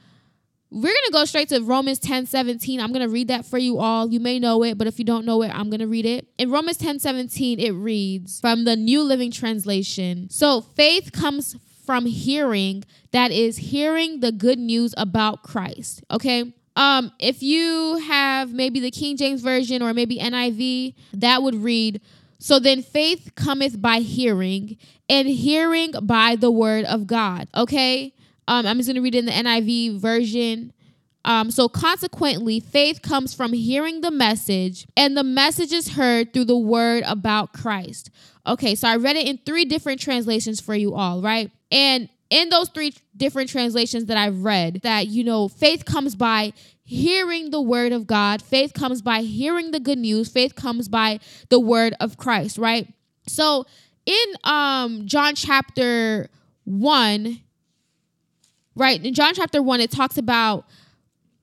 we're 0.69 0.81
going 0.81 1.05
to 1.07 1.11
go 1.13 1.25
straight 1.25 1.49
to 1.49 1.61
Romans 1.61 1.97
10 1.97 2.27
17. 2.27 2.79
I'm 2.79 2.93
going 2.93 3.01
to 3.01 3.11
read 3.11 3.29
that 3.29 3.43
for 3.47 3.57
you 3.57 3.79
all. 3.79 4.11
You 4.11 4.19
may 4.19 4.37
know 4.37 4.63
it, 4.63 4.77
but 4.77 4.85
if 4.85 4.99
you 4.99 5.05
don't 5.05 5.25
know 5.25 5.41
it, 5.41 5.49
I'm 5.49 5.71
going 5.71 5.79
to 5.79 5.87
read 5.87 6.05
it. 6.05 6.27
In 6.37 6.51
Romans 6.51 6.77
10 6.77 6.99
17, 6.99 7.59
it 7.59 7.71
reads 7.71 8.39
from 8.39 8.65
the 8.65 8.75
New 8.75 9.01
Living 9.01 9.31
Translation 9.31 10.29
So 10.29 10.61
faith 10.61 11.11
comes 11.11 11.55
from 11.87 12.05
hearing, 12.05 12.83
that 13.13 13.31
is, 13.31 13.57
hearing 13.57 14.19
the 14.19 14.31
good 14.31 14.59
news 14.59 14.93
about 14.95 15.41
Christ. 15.41 16.03
Okay. 16.11 16.53
Um, 16.77 17.11
if 17.17 17.41
you 17.41 17.97
have 17.97 18.53
maybe 18.53 18.79
the 18.79 18.91
King 18.91 19.17
James 19.17 19.41
Version 19.41 19.81
or 19.81 19.95
maybe 19.95 20.19
NIV, 20.19 20.93
that 21.13 21.41
would 21.41 21.55
read, 21.55 21.99
So 22.37 22.59
then 22.59 22.83
faith 22.83 23.31
cometh 23.33 23.81
by 23.81 23.97
hearing, 23.97 24.77
and 25.09 25.27
hearing 25.27 25.93
by 26.03 26.35
the 26.35 26.51
word 26.51 26.85
of 26.85 27.07
God. 27.07 27.47
Okay? 27.55 28.13
Um, 28.47 28.67
I'm 28.67 28.77
just 28.77 28.87
going 28.87 28.95
to 28.95 29.01
read 29.01 29.15
it 29.15 29.19
in 29.19 29.25
the 29.25 29.31
NIV 29.31 29.99
version. 29.99 30.71
Um, 31.25 31.49
so 31.49 31.67
consequently, 31.67 32.59
faith 32.59 33.01
comes 33.01 33.33
from 33.33 33.53
hearing 33.53 34.01
the 34.01 34.11
message, 34.11 34.85
and 34.95 35.17
the 35.17 35.23
message 35.23 35.73
is 35.73 35.89
heard 35.89 36.31
through 36.31 36.45
the 36.45 36.57
word 36.57 37.03
about 37.07 37.53
Christ. 37.53 38.11
Okay, 38.45 38.75
so 38.75 38.87
I 38.87 38.97
read 38.97 39.15
it 39.15 39.27
in 39.27 39.39
three 39.45 39.65
different 39.65 39.99
translations 39.99 40.61
for 40.61 40.75
you 40.75 40.93
all, 40.93 41.23
right? 41.23 41.51
And 41.71 42.07
in 42.29 42.49
those 42.49 42.69
three 42.69 42.93
different 43.15 43.49
translations 43.49 44.05
that 44.05 44.17
I've 44.17 44.43
read, 44.43 44.81
that, 44.83 45.07
you 45.07 45.23
know, 45.23 45.47
faith 45.47 45.85
comes 45.85 46.15
by 46.15 46.53
hearing 46.83 47.51
the 47.51 47.61
word 47.61 47.91
of 47.91 48.07
God, 48.07 48.41
faith 48.41 48.73
comes 48.73 49.01
by 49.01 49.21
hearing 49.21 49.71
the 49.71 49.79
good 49.79 49.97
news, 49.97 50.29
faith 50.29 50.55
comes 50.55 50.87
by 50.87 51.19
the 51.49 51.59
word 51.59 51.95
of 51.99 52.17
Christ, 52.17 52.57
right? 52.57 52.87
So 53.27 53.65
in 54.05 54.25
um 54.43 55.05
John 55.05 55.35
chapter 55.35 56.29
1, 56.63 57.41
right? 58.75 59.03
In 59.03 59.13
John 59.13 59.33
chapter 59.33 59.61
1, 59.61 59.81
it 59.81 59.91
talks 59.91 60.17
about 60.17 60.65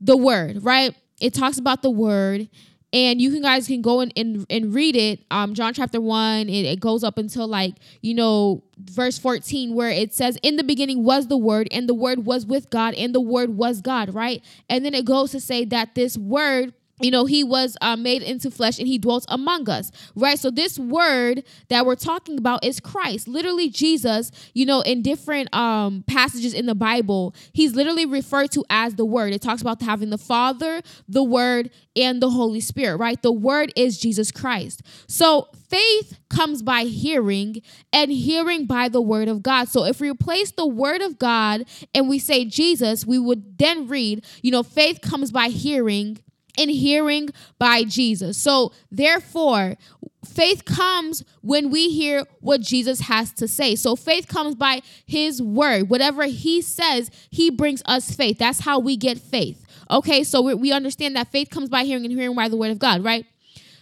the 0.00 0.16
word, 0.16 0.64
right? 0.64 0.94
It 1.20 1.34
talks 1.34 1.58
about 1.58 1.82
the 1.82 1.90
word 1.90 2.48
and 2.94 3.20
you 3.20 3.30
can 3.30 3.42
guys 3.42 3.66
can 3.66 3.82
go 3.82 4.00
and, 4.00 4.12
and, 4.16 4.46
and 4.48 4.72
read 4.72 4.96
it. 4.96 5.20
Um 5.30 5.52
john 5.52 5.74
chapter 5.74 6.00
1 6.00 6.48
it, 6.48 6.64
it 6.64 6.80
goes 6.80 7.04
up 7.04 7.18
until 7.18 7.46
like 7.46 7.74
you 8.00 8.14
know 8.14 8.62
verse 8.78 9.18
14 9.18 9.74
where 9.74 9.90
it 9.90 10.14
says 10.14 10.38
in 10.42 10.56
the 10.56 10.64
beginning 10.64 11.04
was 11.04 11.26
the 11.26 11.36
word 11.36 11.68
and 11.70 11.88
the 11.88 11.94
word 11.94 12.24
was 12.24 12.46
with 12.46 12.70
god 12.70 12.94
and 12.94 13.14
the 13.14 13.20
word 13.20 13.56
was 13.56 13.80
god 13.80 14.14
right? 14.14 14.42
And 14.70 14.84
then 14.84 14.94
it 14.94 15.04
goes 15.04 15.32
to 15.32 15.40
say 15.40 15.64
that 15.66 15.94
this 15.94 16.16
word 16.16 16.72
you 17.04 17.11
know 17.11 17.26
he 17.26 17.44
was 17.44 17.76
uh, 17.80 17.96
made 17.96 18.23
into 18.23 18.50
flesh 18.50 18.78
and 18.78 18.88
he 18.88 18.99
dwelt 18.99 19.25
among 19.28 19.68
us 19.68 19.90
right? 20.14 20.38
So 20.38 20.50
this 20.50 20.78
word 20.78 21.44
that 21.68 21.87
we're 21.87 21.94
talking 21.96 22.38
about 22.38 22.64
is 22.64 22.80
christ. 22.80 23.28
Literally 23.28 23.68
jesus 23.68 24.30
you 24.54 24.66
know 24.66 24.80
in 24.80 25.02
different 25.02 25.54
um 25.54 26.04
passages 26.06 26.54
in 26.54 26.66
the 26.66 26.75
bible 26.75 27.34
he's 27.52 27.75
literally 27.75 28.06
referred 28.06 28.50
to 28.52 28.64
as 28.70 28.94
the 28.94 29.04
word. 29.04 29.32
It 29.32 29.42
talks 29.42 29.61
about 29.61 29.82
having 29.82 30.11
the 30.11 30.18
father 30.18 30.82
the 31.08 31.23
word 31.23 31.70
and 31.96 32.20
the 32.20 32.30
holy 32.30 32.61
spirit 32.61 32.96
right? 32.96 33.20
The 33.20 33.32
word 33.32 33.73
is 33.76 33.99
jesus 33.99 34.30
christ. 34.30 34.82
So 35.06 35.49
faith 35.68 36.18
comes 36.28 36.62
by 36.62 36.84
hearing 36.84 37.62
and 37.92 38.11
hearing 38.11 38.66
by 38.66 38.88
the 38.88 39.02
word 39.02 39.28
of 39.28 39.42
god. 39.42 39.68
So 39.68 39.84
if 39.84 40.00
we 40.00 40.11
replace 40.11 40.52
the 40.52 40.66
word 40.66 41.00
of 41.02 41.18
god 41.18 41.64
and 41.94 42.08
we 42.08 42.18
say 42.18 42.44
jesus 42.44 43.06
we 43.06 43.18
would 43.18 43.58
then 43.58 43.88
read 43.88 44.25
you 44.42 44.50
know 44.50 44.62
faith 44.62 45.00
comes 45.00 45.30
by 45.30 45.49
hearing 45.49 46.18
and 46.58 46.70
hearing 46.70 47.30
by 47.58 47.84
Jesus. 47.84 48.38
So, 48.38 48.73
therefore, 48.90 49.76
faith 50.25 50.64
comes 50.64 51.25
when 51.42 51.70
we 51.70 51.90
hear 51.90 52.25
what 52.40 52.61
Jesus 52.61 53.00
has 53.00 53.32
to 53.34 53.49
say. 53.49 53.75
So, 53.76 53.96
faith 53.96 54.28
comes 54.28 54.54
by 54.54 54.82
his 55.04 55.42
word. 55.42 55.88
Whatever 55.90 56.25
he 56.25 56.62
says, 56.62 57.11
he 57.30 57.50
brings 57.50 57.82
us 57.87 58.14
faith. 58.14 58.38
That's 58.38 58.61
how 58.61 58.78
we 58.78 58.96
get 58.96 59.18
faith. 59.18 59.66
Okay, 59.90 60.25
so 60.25 60.40
we, 60.40 60.54
we 60.54 60.73
understand 60.73 61.16
that 61.16 61.30
faith 61.30 61.50
comes 61.50 61.68
by 61.68 61.84
hearing 61.84 62.04
and 62.04 62.12
hearing 62.12 62.34
by 62.34 62.49
the 62.49 62.56
word 62.56 62.70
of 62.70 62.78
God, 62.78 63.04
right? 63.04 63.26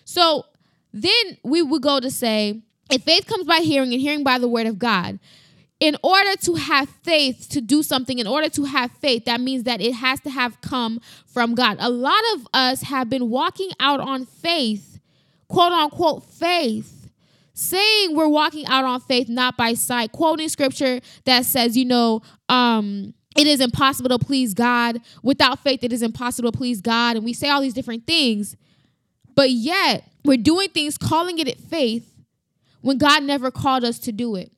So, 0.05 0.47
then 0.93 1.38
we 1.43 1.62
would 1.62 1.83
go 1.83 2.00
to 2.00 2.11
say, 2.11 2.62
if 2.91 3.02
faith 3.02 3.26
comes 3.26 3.47
by 3.47 3.59
hearing 3.59 3.93
and 3.93 4.00
hearing 4.00 4.25
by 4.25 4.38
the 4.38 4.49
word 4.49 4.67
of 4.67 4.79
God, 4.79 5.19
in 5.83 5.97
order 6.05 6.37
to 6.37 6.55
have 6.55 6.89
faith 7.03 7.49
to 7.51 7.61
do 7.61 7.83
something, 7.83 8.21
in 8.21 8.27
order 8.29 8.49
to 8.49 8.62
have 8.62 8.93
faith, 8.93 9.25
that 9.25 9.41
means 9.41 9.65
that 9.65 9.81
it 9.81 9.95
has 9.95 10.21
to 10.21 10.31
have 10.31 10.61
come 10.61 11.01
from 11.27 11.57
God. 11.57 11.77
A 11.81 11.91
lot 11.91 12.23
of 12.35 12.47
us 12.55 12.83
have 12.83 13.11
been 13.11 13.29
walking 13.29 13.71
out 13.81 13.99
on 13.99 14.25
faith, 14.25 15.01
quote 15.49 15.73
unquote, 15.73 16.23
faith, 16.23 17.11
saying 17.53 18.15
we're 18.15 18.29
walking 18.29 18.65
out 18.67 18.85
on 18.85 19.01
faith, 19.01 19.29
not 19.29 19.57
by 19.57 19.75
sight, 19.75 20.12
quoting 20.12 20.49
scripture 20.49 21.01
that 21.25 21.45
says, 21.45 21.77
you 21.77 21.85
know, 21.85 22.23
um, 22.49 23.12
it 23.37 23.49
is 23.49 23.61
impossible 23.61 24.17
to 24.17 24.25
please 24.25 24.55
God. 24.55 25.01
Without 25.25 25.65
faith, 25.65 25.83
it 25.83 25.93
is 25.93 26.03
impossible 26.03 26.53
to 26.53 26.57
please 26.57 26.81
God. 26.81 27.17
And 27.17 27.25
we 27.25 27.33
say 27.33 27.49
all 27.49 27.61
these 27.61 27.75
different 27.75 28.07
things, 28.07 28.55
but 29.35 29.51
yet 29.51 30.05
we're 30.25 30.37
doing 30.37 30.69
things, 30.69 30.97
calling 30.97 31.41
it 31.41 31.59
faith, 31.59 32.09
when 32.83 32.99
God 32.99 33.25
never 33.25 33.51
called 33.51 33.83
us 33.83 33.99
to 33.99 34.12
do 34.12 34.37
it. 34.37 34.53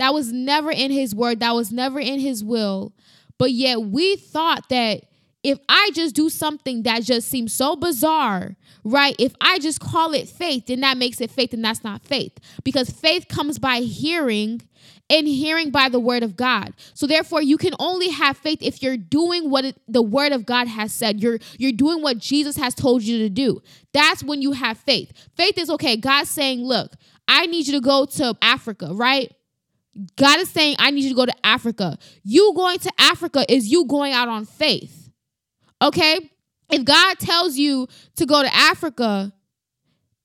That 0.00 0.14
was 0.14 0.32
never 0.32 0.70
in 0.70 0.90
his 0.90 1.14
word, 1.14 1.40
that 1.40 1.54
was 1.54 1.70
never 1.70 2.00
in 2.00 2.20
his 2.20 2.42
will. 2.42 2.94
But 3.36 3.52
yet 3.52 3.82
we 3.82 4.16
thought 4.16 4.70
that 4.70 5.02
if 5.42 5.58
I 5.68 5.90
just 5.92 6.14
do 6.14 6.30
something 6.30 6.84
that 6.84 7.02
just 7.02 7.28
seems 7.28 7.52
so 7.52 7.76
bizarre, 7.76 8.56
right? 8.82 9.14
If 9.18 9.34
I 9.42 9.58
just 9.58 9.78
call 9.78 10.14
it 10.14 10.26
faith, 10.26 10.68
then 10.68 10.80
that 10.80 10.96
makes 10.96 11.20
it 11.20 11.30
faith, 11.30 11.52
and 11.52 11.62
that's 11.62 11.84
not 11.84 12.02
faith. 12.02 12.32
Because 12.64 12.88
faith 12.88 13.28
comes 13.28 13.58
by 13.58 13.80
hearing 13.80 14.62
and 15.10 15.28
hearing 15.28 15.70
by 15.70 15.90
the 15.90 16.00
word 16.00 16.22
of 16.22 16.34
God. 16.34 16.72
So 16.94 17.06
therefore 17.06 17.42
you 17.42 17.58
can 17.58 17.74
only 17.78 18.08
have 18.08 18.38
faith 18.38 18.62
if 18.62 18.82
you're 18.82 18.96
doing 18.96 19.50
what 19.50 19.66
it, 19.66 19.76
the 19.86 20.00
word 20.00 20.32
of 20.32 20.46
God 20.46 20.66
has 20.66 20.94
said. 20.94 21.20
You're 21.20 21.40
you're 21.58 21.72
doing 21.72 22.00
what 22.00 22.16
Jesus 22.16 22.56
has 22.56 22.74
told 22.74 23.02
you 23.02 23.18
to 23.18 23.28
do. 23.28 23.60
That's 23.92 24.24
when 24.24 24.40
you 24.40 24.52
have 24.52 24.78
faith. 24.78 25.12
Faith 25.36 25.58
is 25.58 25.68
okay, 25.68 25.98
God's 25.98 26.30
saying, 26.30 26.60
"Look, 26.64 26.94
I 27.28 27.44
need 27.44 27.66
you 27.66 27.74
to 27.74 27.80
go 27.80 28.06
to 28.06 28.34
Africa, 28.40 28.94
right? 28.94 29.30
God 30.16 30.40
is 30.40 30.48
saying, 30.48 30.76
I 30.78 30.90
need 30.90 31.02
you 31.04 31.10
to 31.10 31.14
go 31.14 31.26
to 31.26 31.34
Africa. 31.46 31.98
You 32.22 32.52
going 32.54 32.78
to 32.80 32.92
Africa 32.98 33.44
is 33.48 33.68
you 33.68 33.86
going 33.86 34.12
out 34.12 34.28
on 34.28 34.44
faith. 34.44 35.10
Okay? 35.82 36.30
If 36.70 36.84
God 36.84 37.18
tells 37.18 37.56
you 37.56 37.88
to 38.16 38.26
go 38.26 38.42
to 38.42 38.54
Africa 38.54 39.32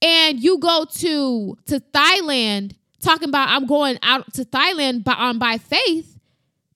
and 0.02 0.40
you 0.40 0.58
go 0.58 0.84
to 0.84 1.56
to 1.66 1.80
Thailand 1.80 2.76
talking 3.00 3.28
about 3.28 3.48
I'm 3.48 3.66
going 3.66 3.98
out 4.02 4.32
to 4.34 4.44
Thailand 4.44 5.04
by 5.04 5.14
um, 5.18 5.38
by 5.38 5.58
faith, 5.58 6.18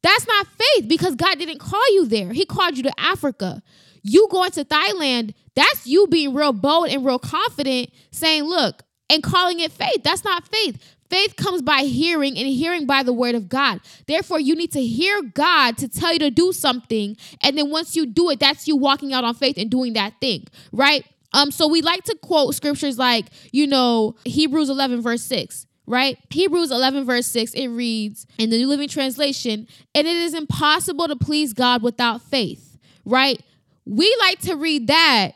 that's 0.02 0.26
not 0.26 0.46
faith 0.46 0.88
because 0.88 1.14
God 1.14 1.38
didn't 1.38 1.58
call 1.58 1.94
you 1.94 2.06
there. 2.06 2.32
He 2.32 2.44
called 2.44 2.76
you 2.76 2.82
to 2.84 2.92
Africa. 2.98 3.62
You 4.02 4.28
going 4.30 4.50
to 4.52 4.64
Thailand, 4.64 5.34
that's 5.54 5.86
you 5.86 6.06
being 6.06 6.34
real 6.34 6.52
bold 6.52 6.88
and 6.88 7.04
real 7.04 7.18
confident 7.18 7.90
saying, 8.10 8.44
"Look, 8.44 8.82
and 9.10 9.22
calling 9.22 9.60
it 9.60 9.72
faith. 9.72 10.02
That's 10.02 10.24
not 10.24 10.48
faith. 10.48 10.96
Faith 11.10 11.34
comes 11.36 11.60
by 11.60 11.80
hearing 11.80 12.38
and 12.38 12.46
hearing 12.46 12.86
by 12.86 13.02
the 13.02 13.12
word 13.12 13.34
of 13.34 13.48
God. 13.48 13.80
Therefore, 14.06 14.38
you 14.38 14.54
need 14.54 14.72
to 14.72 14.82
hear 14.82 15.22
God 15.22 15.76
to 15.78 15.88
tell 15.88 16.12
you 16.12 16.20
to 16.20 16.30
do 16.30 16.52
something. 16.52 17.16
And 17.42 17.58
then 17.58 17.70
once 17.70 17.96
you 17.96 18.06
do 18.06 18.30
it, 18.30 18.38
that's 18.38 18.68
you 18.68 18.76
walking 18.76 19.12
out 19.12 19.24
on 19.24 19.34
faith 19.34 19.58
and 19.58 19.68
doing 19.68 19.94
that 19.94 20.14
thing, 20.20 20.46
right? 20.72 21.04
Um, 21.32 21.50
so 21.50 21.66
we 21.68 21.82
like 21.82 22.04
to 22.04 22.16
quote 22.22 22.54
scriptures 22.54 22.96
like, 22.96 23.26
you 23.52 23.66
know, 23.66 24.14
Hebrews 24.24 24.70
11, 24.70 25.02
verse 25.02 25.22
6 25.22 25.66
right? 25.86 26.18
Hebrews 26.30 26.70
11, 26.70 27.04
verse 27.04 27.26
6, 27.26 27.52
it 27.54 27.66
reads 27.66 28.24
in 28.38 28.50
the 28.50 28.58
New 28.58 28.68
Living 28.68 28.88
Translation, 28.88 29.66
and 29.92 30.06
it 30.06 30.16
is 30.16 30.34
impossible 30.34 31.08
to 31.08 31.16
please 31.16 31.52
God 31.52 31.82
without 31.82 32.22
faith, 32.22 32.78
right? 33.04 33.42
We 33.86 34.16
like 34.20 34.38
to 34.42 34.54
read 34.54 34.86
that 34.86 35.32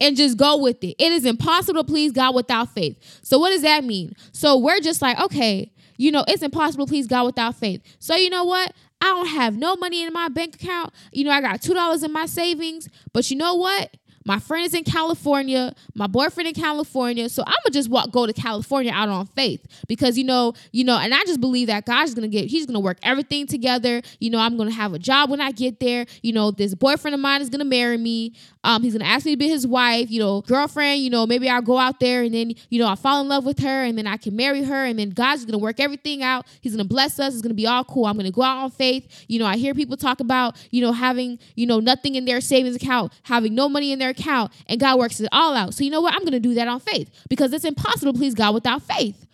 and 0.00 0.16
just 0.16 0.36
go 0.36 0.56
with 0.56 0.82
it. 0.82 0.96
It 0.98 1.12
is 1.12 1.24
impossible 1.24 1.82
to 1.82 1.86
please 1.86 2.12
God 2.12 2.34
without 2.34 2.74
faith. 2.74 2.98
So, 3.22 3.38
what 3.38 3.50
does 3.50 3.62
that 3.62 3.84
mean? 3.84 4.14
So, 4.32 4.58
we're 4.58 4.80
just 4.80 5.02
like, 5.02 5.18
okay, 5.20 5.72
you 5.96 6.10
know, 6.10 6.24
it's 6.26 6.42
impossible 6.42 6.86
to 6.86 6.90
please 6.90 7.06
God 7.06 7.24
without 7.24 7.56
faith. 7.56 7.82
So, 7.98 8.16
you 8.16 8.30
know 8.30 8.44
what? 8.44 8.72
I 9.00 9.06
don't 9.06 9.26
have 9.28 9.56
no 9.56 9.76
money 9.76 10.02
in 10.02 10.12
my 10.12 10.28
bank 10.28 10.54
account. 10.54 10.92
You 11.12 11.24
know, 11.24 11.30
I 11.30 11.40
got 11.40 11.60
$2 11.60 12.04
in 12.04 12.12
my 12.12 12.26
savings. 12.26 12.88
But 13.12 13.30
you 13.30 13.36
know 13.36 13.54
what? 13.54 13.94
My 14.26 14.38
friend 14.38 14.64
is 14.64 14.74
in 14.74 14.84
California, 14.84 15.74
my 15.94 16.06
boyfriend 16.06 16.48
in 16.48 16.54
California. 16.54 17.28
So 17.28 17.42
I'm 17.46 17.56
gonna 17.64 17.72
just 17.72 17.90
walk 17.90 18.10
go 18.10 18.26
to 18.26 18.32
California 18.32 18.90
out 18.92 19.08
on 19.08 19.26
faith 19.26 19.66
because 19.86 20.16
you 20.16 20.24
know, 20.24 20.54
you 20.72 20.84
know, 20.84 20.98
and 20.98 21.12
I 21.12 21.20
just 21.26 21.40
believe 21.40 21.66
that 21.66 21.84
God's 21.84 22.14
gonna 22.14 22.28
get 22.28 22.46
he's 22.46 22.64
gonna 22.64 22.80
work 22.80 22.98
everything 23.02 23.46
together. 23.46 24.00
You 24.20 24.30
know, 24.30 24.38
I'm 24.38 24.56
gonna 24.56 24.70
have 24.70 24.94
a 24.94 24.98
job 24.98 25.30
when 25.30 25.40
I 25.40 25.52
get 25.52 25.78
there. 25.78 26.06
You 26.22 26.32
know, 26.32 26.50
this 26.50 26.74
boyfriend 26.74 27.14
of 27.14 27.20
mine 27.20 27.42
is 27.42 27.50
gonna 27.50 27.64
marry 27.64 27.98
me. 27.98 28.34
Um, 28.64 28.82
he's 28.82 28.94
gonna 28.94 29.04
ask 29.04 29.26
me 29.26 29.32
to 29.32 29.36
be 29.36 29.48
his 29.48 29.66
wife, 29.66 30.10
you 30.10 30.20
know, 30.20 30.40
girlfriend, 30.40 31.02
you 31.02 31.10
know, 31.10 31.26
maybe 31.26 31.50
I'll 31.50 31.60
go 31.60 31.78
out 31.78 32.00
there 32.00 32.22
and 32.22 32.32
then, 32.32 32.54
you 32.70 32.78
know, 32.78 32.86
I'll 32.86 32.96
fall 32.96 33.20
in 33.20 33.28
love 33.28 33.44
with 33.44 33.58
her 33.58 33.84
and 33.84 33.98
then 33.98 34.06
I 34.06 34.16
can 34.16 34.34
marry 34.34 34.64
her 34.64 34.84
and 34.86 34.98
then 34.98 35.10
God's 35.10 35.44
gonna 35.44 35.58
work 35.58 35.80
everything 35.80 36.22
out. 36.22 36.46
He's 36.62 36.72
gonna 36.72 36.88
bless 36.88 37.20
us, 37.20 37.34
it's 37.34 37.42
gonna 37.42 37.52
be 37.52 37.66
all 37.66 37.84
cool. 37.84 38.06
I'm 38.06 38.16
gonna 38.16 38.30
go 38.30 38.42
out 38.42 38.64
on 38.64 38.70
faith. 38.70 39.26
You 39.28 39.38
know, 39.38 39.44
I 39.44 39.58
hear 39.58 39.74
people 39.74 39.98
talk 39.98 40.20
about, 40.20 40.56
you 40.70 40.80
know, 40.80 40.92
having, 40.92 41.38
you 41.56 41.66
know, 41.66 41.78
nothing 41.78 42.14
in 42.14 42.24
their 42.24 42.40
savings 42.40 42.76
account, 42.76 43.12
having 43.24 43.54
no 43.54 43.68
money 43.68 43.92
in 43.92 43.98
their 43.98 44.13
account, 44.18 44.52
and 44.66 44.80
God 44.80 44.98
works 44.98 45.20
it 45.20 45.28
all 45.32 45.54
out. 45.54 45.74
So 45.74 45.84
you 45.84 45.90
know 45.90 46.00
what? 46.00 46.14
I'm 46.14 46.24
gonna 46.24 46.40
do 46.40 46.54
that 46.54 46.68
on 46.68 46.80
faith 46.80 47.10
because 47.28 47.52
it's 47.52 47.64
impossible 47.64 48.12
to 48.12 48.18
please 48.18 48.34
God 48.34 48.54
without 48.54 48.82
faith. 48.82 49.26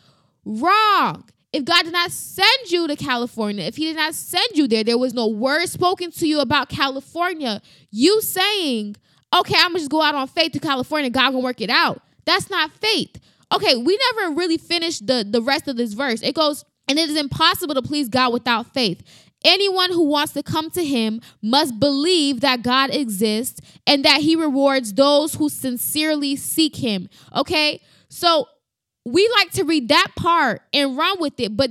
Wrong. 0.44 1.25
If 1.52 1.64
God 1.64 1.82
did 1.82 1.92
not 1.92 2.12
send 2.12 2.70
you 2.70 2.87
to 2.87 2.94
California, 2.94 3.64
if 3.64 3.76
He 3.76 3.87
did 3.87 3.96
not 3.96 4.14
send 4.14 4.49
you 4.54 4.68
there, 4.68 4.84
there 4.84 4.99
was 4.99 5.14
no 5.14 5.26
word 5.26 5.66
spoken 5.68 6.12
to 6.12 6.26
you 6.26 6.40
about 6.40 6.68
California. 6.68 7.60
You 7.90 8.20
saying, 8.20 8.96
okay, 9.34 9.54
I'm 9.56 9.68
gonna 9.68 9.80
just 9.80 9.90
go 9.90 10.02
out 10.02 10.14
on 10.14 10.28
faith 10.28 10.52
to 10.52 10.60
California, 10.60 11.10
God 11.10 11.32
gonna 11.32 11.40
work 11.40 11.60
it 11.60 11.70
out. 11.70 12.02
That's 12.25 12.50
not 12.50 12.70
faith. 12.76 13.16
Okay, 13.52 13.76
we 13.76 13.99
never 14.14 14.34
really 14.34 14.58
finished 14.58 15.06
the, 15.06 15.26
the 15.28 15.42
rest 15.42 15.66
of 15.66 15.76
this 15.76 15.92
verse. 15.92 16.22
It 16.22 16.37
goes, 16.37 16.64
and 16.88 16.99
it 16.99 17.10
is 17.10 17.16
impossible 17.16 17.75
to 17.75 17.82
please 17.82 18.08
God 18.08 18.32
without 18.32 18.72
faith. 18.72 19.02
Anyone 19.44 19.90
who 19.90 20.04
wants 20.04 20.32
to 20.35 20.42
come 20.42 20.70
to 20.73 20.85
him 20.85 21.20
must 21.42 21.78
believe 21.80 22.40
that 22.40 22.62
God 22.62 22.94
exists 22.94 23.61
and 23.87 24.04
that 24.04 24.20
he 24.20 24.37
rewards 24.37 24.92
those 24.92 25.35
who 25.35 25.49
sincerely 25.49 26.37
seek 26.37 26.76
him. 26.76 27.09
Okay? 27.35 27.80
So 28.09 28.49
we 29.04 29.28
like 29.38 29.50
to 29.52 29.64
read 29.64 29.88
that 29.88 30.09
part 30.16 30.62
and 30.73 30.97
run 30.97 31.20
with 31.20 31.40
it, 31.40 31.56
but 31.56 31.70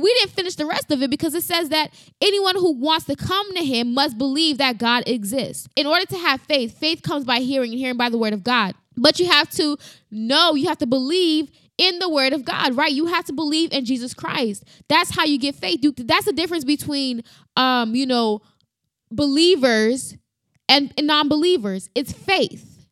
we 0.00 0.14
didn't 0.14 0.32
finish 0.32 0.54
the 0.54 0.64
rest 0.64 0.90
of 0.90 1.02
it 1.02 1.10
because 1.10 1.34
it 1.34 1.44
says 1.44 1.68
that 1.68 1.92
anyone 2.22 2.56
who 2.56 2.72
wants 2.72 3.04
to 3.06 3.16
come 3.16 3.54
to 3.54 3.64
him 3.64 3.92
must 3.92 4.16
believe 4.16 4.58
that 4.58 4.78
God 4.78 5.04
exists. 5.06 5.68
In 5.76 5.86
order 5.86 6.06
to 6.06 6.18
have 6.18 6.40
faith, 6.40 6.78
faith 6.78 7.02
comes 7.02 7.24
by 7.24 7.40
hearing 7.40 7.72
and 7.72 7.78
hearing 7.78 7.98
by 7.98 8.08
the 8.08 8.16
word 8.16 8.32
of 8.32 8.42
God. 8.42 8.74
But 8.96 9.18
you 9.18 9.26
have 9.26 9.50
to 9.52 9.76
know, 10.10 10.54
you 10.54 10.68
have 10.68 10.78
to 10.78 10.86
believe 10.86 11.50
in 11.82 11.98
the 11.98 12.08
word 12.08 12.32
of 12.32 12.44
God, 12.44 12.76
right? 12.76 12.92
You 12.92 13.06
have 13.06 13.24
to 13.24 13.32
believe 13.32 13.72
in 13.72 13.84
Jesus 13.84 14.14
Christ. 14.14 14.62
That's 14.88 15.10
how 15.10 15.24
you 15.24 15.36
get 15.36 15.56
faith. 15.56 15.80
That's 15.96 16.26
the 16.26 16.32
difference 16.32 16.64
between 16.64 17.24
um, 17.56 17.96
you 17.96 18.06
know, 18.06 18.40
believers 19.10 20.16
and, 20.68 20.94
and 20.96 21.08
non-believers. 21.08 21.90
It's 21.96 22.12
faith. 22.12 22.86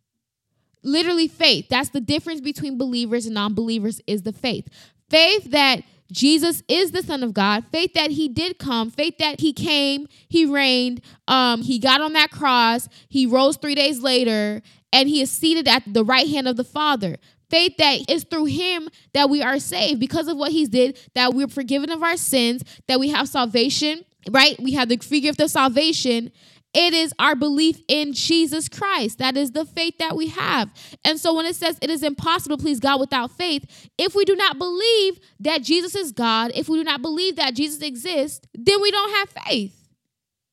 Literally 0.82 1.28
faith. 1.28 1.66
That's 1.70 1.90
the 1.90 2.00
difference 2.00 2.40
between 2.40 2.78
believers 2.78 3.26
and 3.26 3.34
non-believers 3.34 4.00
is 4.08 4.22
the 4.22 4.32
faith. 4.32 4.66
Faith 5.08 5.52
that 5.52 5.82
Jesus 6.10 6.64
is 6.66 6.90
the 6.90 7.02
Son 7.02 7.22
of 7.22 7.32
God. 7.32 7.64
Faith 7.70 7.92
that 7.94 8.10
He 8.10 8.28
did 8.28 8.58
come. 8.58 8.90
Faith 8.90 9.18
that 9.18 9.40
He 9.40 9.52
came. 9.52 10.08
He 10.28 10.46
reigned. 10.46 11.00
Um, 11.28 11.62
he 11.62 11.78
got 11.78 12.00
on 12.00 12.14
that 12.14 12.32
cross. 12.32 12.88
He 13.08 13.24
rose 13.26 13.56
three 13.56 13.76
days 13.76 14.00
later, 14.00 14.62
and 14.92 15.08
He 15.08 15.20
is 15.20 15.30
seated 15.30 15.68
at 15.68 15.84
the 15.86 16.04
right 16.04 16.26
hand 16.26 16.48
of 16.48 16.56
the 16.56 16.64
Father. 16.64 17.18
Faith 17.50 17.76
that 17.78 18.10
is 18.10 18.24
through 18.24 18.46
Him 18.46 18.88
that 19.12 19.28
we 19.28 19.42
are 19.42 19.58
saved 19.58 20.00
because 20.00 20.28
of 20.28 20.36
what 20.36 20.52
He 20.52 20.66
did. 20.66 20.98
That 21.14 21.34
we're 21.34 21.48
forgiven 21.48 21.90
of 21.90 22.02
our 22.02 22.16
sins. 22.16 22.62
That 22.88 23.00
we 23.00 23.08
have 23.10 23.28
salvation. 23.28 24.04
Right? 24.30 24.58
We 24.60 24.72
have 24.72 24.88
the 24.88 24.98
free 24.98 25.20
gift 25.20 25.40
of 25.40 25.50
salvation, 25.50 26.30
It 26.72 26.94
is 26.94 27.12
our 27.18 27.34
belief 27.34 27.80
in 27.88 28.12
Jesus 28.12 28.68
Christ. 28.68 29.18
That 29.18 29.36
is 29.36 29.50
the 29.52 29.64
faith 29.64 29.98
that 29.98 30.16
we 30.16 30.28
have. 30.28 30.70
And 31.04 31.18
so 31.18 31.34
when 31.34 31.46
it 31.46 31.56
says 31.56 31.78
it 31.82 31.90
is 31.90 32.02
impossible 32.02 32.56
to 32.56 32.62
please 32.62 32.78
God 32.78 33.00
without 33.00 33.32
faith, 33.32 33.90
if 33.98 34.14
we 34.14 34.24
do 34.24 34.36
not 34.36 34.58
believe 34.58 35.18
that 35.40 35.62
Jesus 35.62 35.96
is 35.96 36.12
God, 36.12 36.52
if 36.54 36.68
we 36.68 36.78
do 36.78 36.84
not 36.84 37.02
believe 37.02 37.36
that 37.36 37.54
Jesus 37.54 37.82
exists, 37.82 38.46
then 38.54 38.80
we 38.80 38.90
don't 38.90 39.10
have 39.16 39.44
faith. 39.44 39.88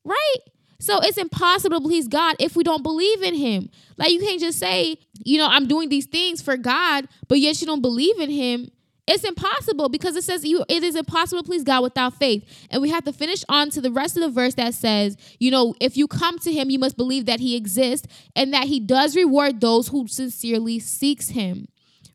Right? 0.04 0.38
So 0.80 1.00
it's 1.00 1.18
impossible 1.18 1.80
to 1.80 1.84
please 1.84 2.08
God 2.08 2.36
if 2.40 2.56
we 2.56 2.64
don't 2.64 2.84
believe 2.84 3.24
in 3.24 3.36
Him. 3.36 3.70
Like 3.98 4.12
you 4.12 4.20
can't 4.20 4.40
just 4.40 4.60
say, 4.60 4.98
you 5.24 5.38
know, 5.38 5.48
I'm 5.48 5.68
doing 5.68 5.90
these 5.90 6.06
things 6.06 6.42
for 6.42 6.56
God, 6.56 7.08
but 7.28 7.40
yet 7.40 7.60
you 7.62 7.68
don't 7.68 7.82
believe 7.82 8.20
in 8.20 8.30
Him. 8.30 8.72
It's 9.08 9.24
impossible 9.24 9.88
because 9.88 10.18
it 10.18 10.26
says 10.26 10.44
you 10.44 10.66
it 10.68 10.84
is 10.84 10.96
impossible 10.96 11.42
to 11.42 11.48
please 11.48 11.64
God 11.64 11.82
without 11.82 12.16
faith. 12.16 12.68
And 12.70 12.82
we 12.82 12.90
have 12.90 13.06
to 13.06 13.14
finish 13.14 13.44
on 13.48 13.70
to 13.70 13.82
the 13.82 13.92
rest 13.92 14.18
of 14.18 14.22
the 14.22 14.30
verse 14.30 14.56
that 14.56 14.74
says, 14.74 15.16
you 15.40 15.50
know, 15.50 15.76
if 15.80 15.96
you 15.96 16.08
come 16.08 16.38
to 16.40 16.52
him, 16.52 16.70
you 16.70 16.78
must 16.78 16.98
believe 16.98 17.26
that 17.26 17.40
he 17.40 17.56
exists 17.56 18.08
and 18.36 18.54
that 18.54 18.66
he 18.66 18.82
does 18.82 19.16
reward 19.16 19.62
those 19.62 19.88
who 19.88 20.08
sincerely 20.08 20.80
seeks 20.80 21.30
him. 21.30 21.70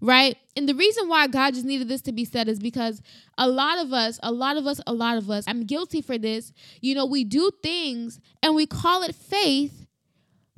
Right? 0.05 0.37
And 0.57 0.69
the 0.69 0.75
reason 0.75 1.09
why 1.09 1.29
God 1.29 1.55
just 1.55 1.65
needed 1.65 1.89
this 1.89 2.03
to 2.03 2.13
be 2.13 2.25
said 2.25 2.49
is 2.49 2.59
because 2.59 3.01
a 3.39 3.49
lot 3.49 3.79
of 3.79 3.93
us, 3.93 4.19
a 4.21 4.33
lot 4.33 4.57
of 4.57 4.67
us, 4.67 4.81
a 4.85 4.93
lot 4.93 5.17
of 5.17 5.31
us, 5.31 5.45
I'm 5.47 5.65
guilty 5.65 6.03
for 6.03 6.19
this. 6.19 6.53
You 6.81 6.97
know, 6.97 7.07
we 7.07 7.23
do 7.23 7.53
things 7.63 8.19
and 8.43 8.57
we 8.57 8.67
call 8.67 9.05
it 9.05 9.15
faith 9.15 9.87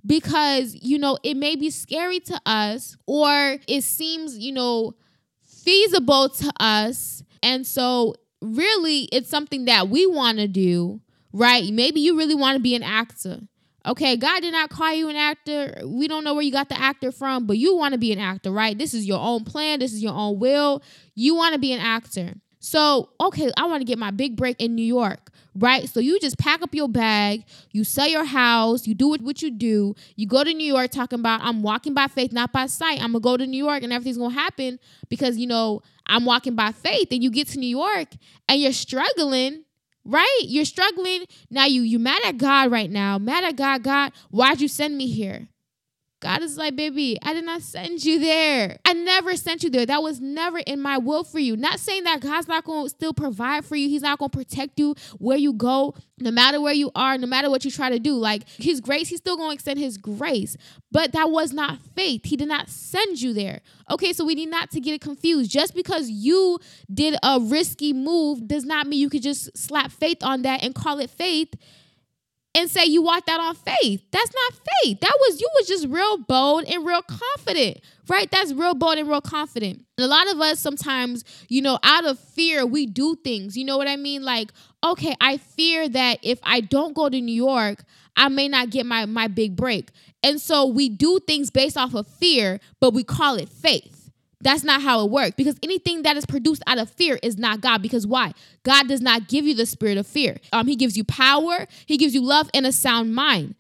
because, 0.07 0.75
you 0.75 0.99
know, 0.99 1.19
it 1.23 1.37
may 1.37 1.57
be 1.57 1.69
scary 1.69 2.21
to 2.21 2.41
us 2.47 2.97
or 3.07 3.59
it 3.69 3.83
seems, 3.83 4.39
you 4.39 4.53
know, 4.53 4.95
feasible 5.47 6.31
to 6.31 6.51
us. 6.59 7.23
And 7.43 7.67
so, 7.67 8.15
really, 8.41 9.09
it's 9.13 9.29
something 9.29 9.67
that 9.67 9.89
we 9.89 10.07
want 10.07 10.39
to 10.39 10.49
do, 10.49 11.01
right? 11.33 11.73
Maybe 11.73 12.01
you 12.01 12.17
really 12.17 12.35
want 12.35 12.57
to 12.57 12.63
be 12.63 12.75
an 12.75 12.83
actor. 12.83 13.41
Okay, 13.87 14.17
God 14.17 14.41
did 14.41 14.53
not 14.53 14.71
call 14.71 14.93
you 14.95 15.09
an 15.09 15.17
actor. 15.17 15.83
We 15.85 16.09
don't 16.09 16.25
know 16.25 16.33
where 16.33 16.43
you 16.43 16.53
got 16.53 16.69
the 16.71 16.81
actor 16.81 17.13
from, 17.13 17.47
but 17.47 17.59
you 17.59 17.77
want 17.77 17.93
to 17.93 17.99
be 17.99 18.13
an 18.13 18.19
actor, 18.19 18.51
right? 18.51 18.77
This 18.77 18.95
is 18.95 19.05
your 19.05 19.21
own 19.21 19.45
plan, 19.45 19.81
this 19.81 19.93
is 19.93 20.03
your 20.03 20.15
own 20.15 20.39
will. 20.39 20.83
You 21.15 21.35
want 21.35 21.53
to 21.53 21.59
be 21.59 21.73
an 21.73 21.81
actor. 21.81 22.35
So, 22.61 23.11
okay, 23.21 23.51
I 23.59 23.67
want 23.67 23.83
to 23.83 23.85
get 23.85 23.99
my 23.99 24.11
big 24.11 24.37
break 24.37 24.59
in 24.59 24.75
New 24.75 24.87
York 24.87 25.31
right? 25.55 25.89
So 25.89 26.01
you 26.01 26.19
just 26.21 26.39
pack 26.39 26.63
up 26.63 26.75
your 26.75 26.89
bag, 26.89 27.45
you 27.71 27.85
sell 27.85 28.09
your 28.09 28.25
house, 28.25 28.87
you 28.87 28.95
do 28.95 29.09
what 29.09 29.43
you 29.43 29.51
do, 29.51 29.95
you 30.17 30.27
go 30.27 30.43
to 30.45 30.53
New 30.53 30.67
York 30.67 30.91
talking 30.91 31.21
about 31.21 31.41
I'm 31.43 31.63
walking 31.63 31.95
by 31.95 32.09
faith, 32.09 32.33
not 32.33 32.53
by 32.53 32.67
sight. 32.67 33.01
I'm 33.01 33.13
gonna 33.13 33.21
go 33.21 33.37
to 33.37 33.47
New 33.47 33.63
York 33.63 33.83
and 33.83 33.93
everything's 33.93 34.19
gonna 34.19 34.35
happen 34.35 34.79
because 35.09 35.37
you 35.37 35.47
know 35.47 35.83
I'm 36.07 36.25
walking 36.25 36.55
by 36.55 36.73
faith. 36.73 37.09
And 37.11 37.23
you 37.23 37.31
get 37.31 37.49
to 37.49 37.59
New 37.59 37.69
York 37.69 38.09
and 38.49 38.61
you're 38.61 38.73
struggling, 38.73 39.65
right? 40.05 40.41
You're 40.43 40.65
struggling. 40.65 41.25
Now 41.51 41.67
you 41.67 41.83
you 41.83 41.99
mad 41.99 42.23
at 42.25 42.39
God 42.39 42.71
right 42.71 42.91
now, 42.91 43.19
mad 43.19 43.45
at 43.45 43.57
God, 43.57 43.83
God, 43.83 44.13
why'd 44.31 44.61
you 44.61 44.69
send 44.69 44.97
me 44.97 45.09
here? 45.09 45.49
God 46.25 46.43
is 46.43 46.57
like, 46.57 46.75
baby, 46.75 47.19
I 47.23 47.35
did 47.35 47.45
not 47.45 47.61
send 47.61 48.03
you 48.03 48.19
there. 48.19 48.79
I 48.87 48.95
never 48.95 49.37
sent 49.37 49.63
you 49.63 49.69
there. 49.69 49.85
That 49.85 50.03
was 50.03 50.23
never 50.23 50.57
in 50.59 50.81
my 50.81 50.97
will 50.97 51.23
for 51.23 51.39
you. 51.39 51.55
Not 51.55 51.79
saying 51.79 52.05
that 52.05 52.21
God's 52.21 52.49
not 52.49 52.65
going 52.65 52.87
to 52.87 52.89
still 52.89 53.13
provide 53.13 53.67
for 53.67 53.77
you. 53.77 53.91
He's 53.91 54.01
not 54.01 54.19
going 54.19 54.31
to 54.31 54.39
protect 54.39 54.81
you 54.81 54.95
where 55.19 55.37
you 55.37 55.53
go, 55.53 55.95
no 56.19 56.31
matter 56.31 56.63
where 56.63 56.73
you 56.73 56.91
are, 56.95 57.19
no 57.19 57.27
matter 57.27 57.51
what 57.51 57.67
you 57.67 57.71
try 57.71 57.91
to 57.91 57.99
do. 57.99 58.15
Like 58.15 58.49
his 58.49 58.81
grace, 58.81 59.09
he's 59.09 59.19
still 59.19 59.37
going 59.37 59.51
to 59.51 59.55
extend 59.55 59.79
his 59.79 59.99
grace. 59.99 60.57
But 60.91 61.13
that 61.13 61.31
was 61.31 61.53
not 61.53 61.79
faith. 61.95 62.23
He 62.25 62.39
did 62.39 62.49
not 62.49 62.71
send 62.71 63.21
you 63.21 63.35
there. 63.35 63.61
Okay, 63.91 64.15
so 64.15 64.25
we 64.25 64.35
need 64.35 64.49
not 64.49 64.71
to 64.71 64.81
get 64.81 64.95
it 64.95 65.03
confused. 65.03 65.51
Just 65.51 65.75
because 65.75 66.09
you 66.09 66.59
did 66.91 67.17
a 67.23 67.39
risky 67.39 67.93
move 67.93 68.49
does 68.49 68.65
not 68.65 68.87
mean 68.87 68.99
you 68.99 69.11
could 69.11 69.23
just 69.23 69.55
slap 69.59 69.91
faith 69.91 70.23
on 70.23 70.41
that 70.41 70.63
and 70.63 70.75
call 70.75 71.01
it 71.01 71.11
faith 71.11 71.53
and 72.55 72.71
say 72.71 72.85
you 72.85 73.03
walked 73.03 73.29
out 73.29 73.41
on 73.41 73.55
faith. 73.55 74.03
That's 74.11 74.31
not 74.33 74.61
faith. 74.83 75.01
That 75.01 75.15
was 75.21 75.41
you 75.41 75.49
was 75.59 75.69
just 75.69 75.89
real 75.89 76.19
bold 76.19 76.65
and 76.65 76.87
real 76.87 77.03
confident, 77.03 77.81
right? 78.09 78.31
That's 78.31 78.53
real 78.53 78.75
bold 78.75 78.99
and 78.99 79.09
real 79.09 79.21
confident. 79.21 79.85
And 79.99 80.05
a 80.05 80.09
lot 80.09 80.31
of 80.31 80.41
us 80.41 80.61
sometimes, 80.61 81.25
you 81.49 81.63
know, 81.63 81.79
out 81.83 82.05
of 82.05 82.19
fear, 82.19 82.65
we 82.65 82.87
do 82.87 83.17
things. 83.25 83.57
You 83.57 83.65
know 83.65 83.77
what 83.77 83.89
I 83.89 83.97
mean? 83.97 84.23
Like, 84.23 84.53
okay, 84.85 85.15
I 85.21 85.39
fear 85.39 85.89
that 85.89 86.19
if 86.23 86.39
I 86.43 86.61
don't 86.61 86.95
go 86.95 87.09
to 87.09 87.21
New 87.21 87.35
York, 87.35 87.85
I 88.17 88.29
may 88.29 88.49
not 88.49 88.71
get 88.71 88.87
my 88.87 89.07
my 89.07 89.29
big 89.29 89.57
break. 89.57 89.91
And 90.23 90.41
so 90.41 90.67
we 90.67 90.89
do 90.89 91.19
things 91.27 91.51
based 91.51 91.77
off 91.77 91.95
of 91.95 92.07
fear, 92.07 92.61
but 92.81 92.95
we 92.95 93.05
call 93.05 93.37
it 93.37 93.49
faith. 93.49 93.94
That's 94.45 94.63
not 94.63 94.83
how 94.83 95.03
it 95.05 95.11
works 95.11 95.33
because 95.37 95.57
anything 95.63 96.03
that 96.03 96.19
is 96.19 96.27
produced 96.27 96.63
out 96.67 96.77
of 96.77 96.91
fear 96.91 97.19
is 97.23 97.39
not 97.39 97.63
God. 97.63 97.81
Because 97.81 98.07
why? 98.07 98.35
God 98.63 98.87
does 98.89 99.01
not 99.01 99.27
give 99.27 99.47
you 99.47 99.55
the 99.55 99.65
spirit 99.65 99.97
of 99.97 100.07
fear. 100.07 100.37
Um, 100.53 100.67
he 100.67 100.77
gives 100.77 100.97
you 100.99 101.03
power, 101.05 101.67
He 101.87 101.97
gives 101.97 102.15
you 102.15 102.23
love 102.23 102.51
and 102.53 102.67
a 102.67 102.73
sound 102.73 103.15
mind. 103.15 103.55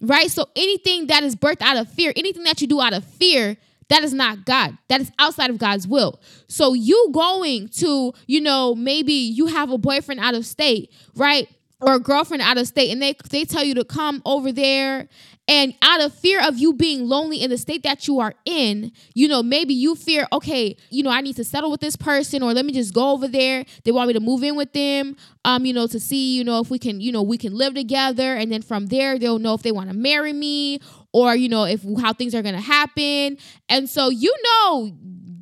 Right? 0.00 0.30
So 0.30 0.46
anything 0.56 1.06
that 1.08 1.22
is 1.22 1.36
birthed 1.36 1.60
out 1.60 1.76
of 1.76 1.90
fear, 1.90 2.12
anything 2.16 2.44
that 2.44 2.62
you 2.62 2.66
do 2.66 2.80
out 2.80 2.94
of 2.94 3.04
fear, 3.04 3.58
that 3.88 4.02
is 4.02 4.14
not 4.14 4.46
God. 4.46 4.76
That 4.88 5.00
is 5.00 5.12
outside 5.18 5.50
of 5.50 5.58
God's 5.58 5.86
will. 5.86 6.18
So 6.48 6.72
you 6.72 7.10
going 7.12 7.68
to, 7.76 8.12
you 8.26 8.40
know, 8.40 8.74
maybe 8.74 9.12
you 9.12 9.46
have 9.46 9.70
a 9.70 9.78
boyfriend 9.78 10.20
out 10.20 10.34
of 10.34 10.44
state, 10.46 10.92
right? 11.14 11.48
Or 11.78 11.94
a 11.94 12.00
girlfriend 12.00 12.42
out 12.42 12.56
of 12.56 12.66
state, 12.66 12.90
and 12.90 13.02
they 13.02 13.14
they 13.28 13.44
tell 13.44 13.62
you 13.62 13.74
to 13.74 13.84
come 13.84 14.22
over 14.24 14.50
there 14.50 15.08
and 15.48 15.74
out 15.82 16.00
of 16.00 16.12
fear 16.14 16.40
of 16.42 16.58
you 16.58 16.72
being 16.72 17.06
lonely 17.06 17.42
in 17.42 17.50
the 17.50 17.58
state 17.58 17.82
that 17.84 18.08
you 18.08 18.18
are 18.18 18.34
in, 18.44 18.90
you 19.14 19.28
know, 19.28 19.42
maybe 19.42 19.74
you 19.74 19.94
fear, 19.94 20.26
okay, 20.32 20.76
you 20.90 21.02
know, 21.02 21.10
I 21.10 21.20
need 21.20 21.36
to 21.36 21.44
settle 21.44 21.70
with 21.70 21.80
this 21.80 21.94
person 21.94 22.42
or 22.42 22.52
let 22.52 22.64
me 22.64 22.72
just 22.72 22.92
go 22.92 23.10
over 23.12 23.28
there. 23.28 23.64
They 23.84 23.92
want 23.92 24.08
me 24.08 24.14
to 24.14 24.20
move 24.20 24.42
in 24.42 24.56
with 24.56 24.72
them, 24.72 25.16
um, 25.44 25.64
you 25.64 25.72
know, 25.72 25.86
to 25.86 26.00
see, 26.00 26.36
you 26.36 26.42
know, 26.42 26.60
if 26.60 26.70
we 26.70 26.78
can, 26.78 27.00
you 27.00 27.12
know, 27.12 27.22
we 27.22 27.38
can 27.38 27.54
live 27.54 27.74
together. 27.74 28.34
And 28.34 28.50
then 28.50 28.62
from 28.62 28.86
there, 28.86 29.18
they'll 29.18 29.38
know 29.38 29.54
if 29.54 29.62
they 29.62 29.70
want 29.70 29.88
to 29.90 29.96
marry 29.96 30.32
me 30.32 30.80
or, 31.12 31.36
you 31.36 31.48
know, 31.48 31.64
if 31.64 31.84
how 32.00 32.12
things 32.12 32.34
are 32.34 32.42
going 32.42 32.56
to 32.56 32.60
happen. 32.60 33.38
And 33.68 33.88
so, 33.88 34.08
you 34.08 34.34
know, 34.42 34.90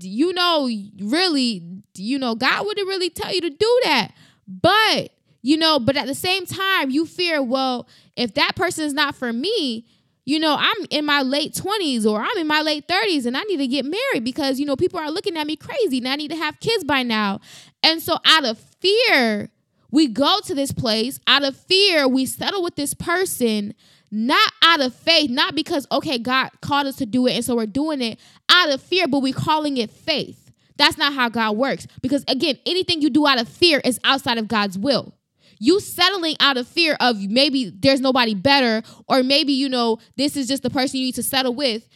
you 0.01 0.35
know, 0.35 0.69
really, 1.01 1.63
you 1.97 2.19
know, 2.19 2.35
God 2.35 2.67
wouldn't 2.67 2.89
really 2.89 3.09
tell 3.09 3.33
you 3.33 3.41
to 3.41 3.51
do 3.51 3.81
that. 3.85 4.13
But, 4.47 5.13
you 5.45 5.59
know, 5.59 5.79
but 5.79 5.95
at 5.95 6.07
the 6.07 6.15
same 6.15 6.47
time, 6.47 6.91
you 6.91 7.05
fear, 7.05 7.43
well, 7.43 7.87
if 8.17 8.33
that 8.33 8.53
person 8.57 8.87
is 8.87 8.95
not 8.95 9.15
for 9.15 9.31
me, 9.31 9.85
you 10.25 10.39
know, 10.39 10.57
I'm 10.59 10.87
in 10.89 11.05
my 11.05 11.21
late 11.21 11.53
20s 11.53 12.07
or 12.07 12.23
I'm 12.23 12.39
in 12.39 12.47
my 12.47 12.63
late 12.63 12.89
30s 12.89 13.27
and 13.27 13.37
I 13.37 13.43
need 13.43 13.59
to 13.59 13.67
get 13.67 13.85
married 13.85 14.25
because, 14.25 14.59
you 14.59 14.65
know, 14.65 14.75
people 14.75 14.99
are 14.99 15.11
looking 15.11 15.37
at 15.37 15.47
me 15.47 15.57
crazy 15.57 15.99
and 15.99 16.09
I 16.09 16.17
need 16.17 16.31
to 16.31 16.37
have 16.37 16.59
kids 16.61 16.83
by 16.83 17.03
now. 17.03 17.41
And 17.83 18.01
so, 18.03 18.17
out 18.25 18.47
of 18.47 18.59
fear, 18.81 19.51
we 19.91 20.09
go 20.09 20.41
to 20.47 20.55
this 20.55 20.73
place. 20.73 21.21
Out 21.27 21.45
of 21.45 21.55
fear, 21.55 22.09
we 22.09 22.25
settle 22.25 22.63
with 22.63 22.77
this 22.77 22.95
person, 22.95 23.75
not 24.11 24.51
out 24.63 24.81
of 24.81 24.95
faith, 24.95 25.29
not 25.29 25.55
because, 25.55 25.87
okay, 25.93 26.17
God 26.17 26.53
called 26.63 26.87
us 26.87 26.97
to 26.97 27.07
do 27.07 27.27
it 27.27 27.35
and 27.35 27.45
so 27.45 27.55
we're 27.55 27.67
doing 27.67 28.01
it 28.01 28.19
out 28.49 28.71
of 28.71 28.81
fear, 28.81 29.07
but 29.07 29.21
we're 29.21 29.35
calling 29.35 29.77
it 29.77 29.91
faith. 29.91 30.51
That's 30.79 30.97
not 30.97 31.13
how 31.13 31.29
God 31.29 31.59
works. 31.59 31.87
Because 32.01 32.25
again, 32.29 32.59
anything 32.65 33.03
you 33.03 33.11
do 33.11 33.27
out 33.27 33.39
of 33.39 33.47
fear 33.47 33.83
is 33.85 34.01
outside 34.05 34.39
of 34.39 34.49
God's 34.49 34.79
will 34.79 35.13
you 35.59 35.81
settling 35.81 36.37
out 36.41 36.57
of 36.57 36.67
fear 36.67 36.97
of 37.01 37.21
maybe 37.23 37.71
there's 37.71 38.01
nobody 38.01 38.35
better 38.35 38.83
or 39.09 39.23
maybe 39.23 39.53
you 39.53 39.69
know 39.69 39.99
this 40.17 40.37
is 40.37 40.49
just 40.49 40.63
the 40.63 40.71
person 40.71 40.99
you 40.99 41.07
need 41.07 41.15
to 41.15 41.23
settle 41.23 41.55
with 41.55 41.89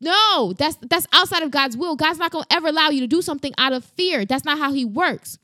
no 0.00 0.52
that's 0.58 0.76
that's 0.88 1.06
outside 1.12 1.42
of 1.42 1.50
god's 1.50 1.76
will 1.76 1.96
god's 1.96 2.18
not 2.18 2.30
going 2.30 2.44
to 2.44 2.54
ever 2.54 2.68
allow 2.68 2.90
you 2.90 3.00
to 3.00 3.06
do 3.06 3.22
something 3.22 3.52
out 3.58 3.72
of 3.72 3.84
fear 3.84 4.24
that's 4.24 4.44
not 4.44 4.58
how 4.58 4.72
he 4.72 4.84
works 4.84 5.38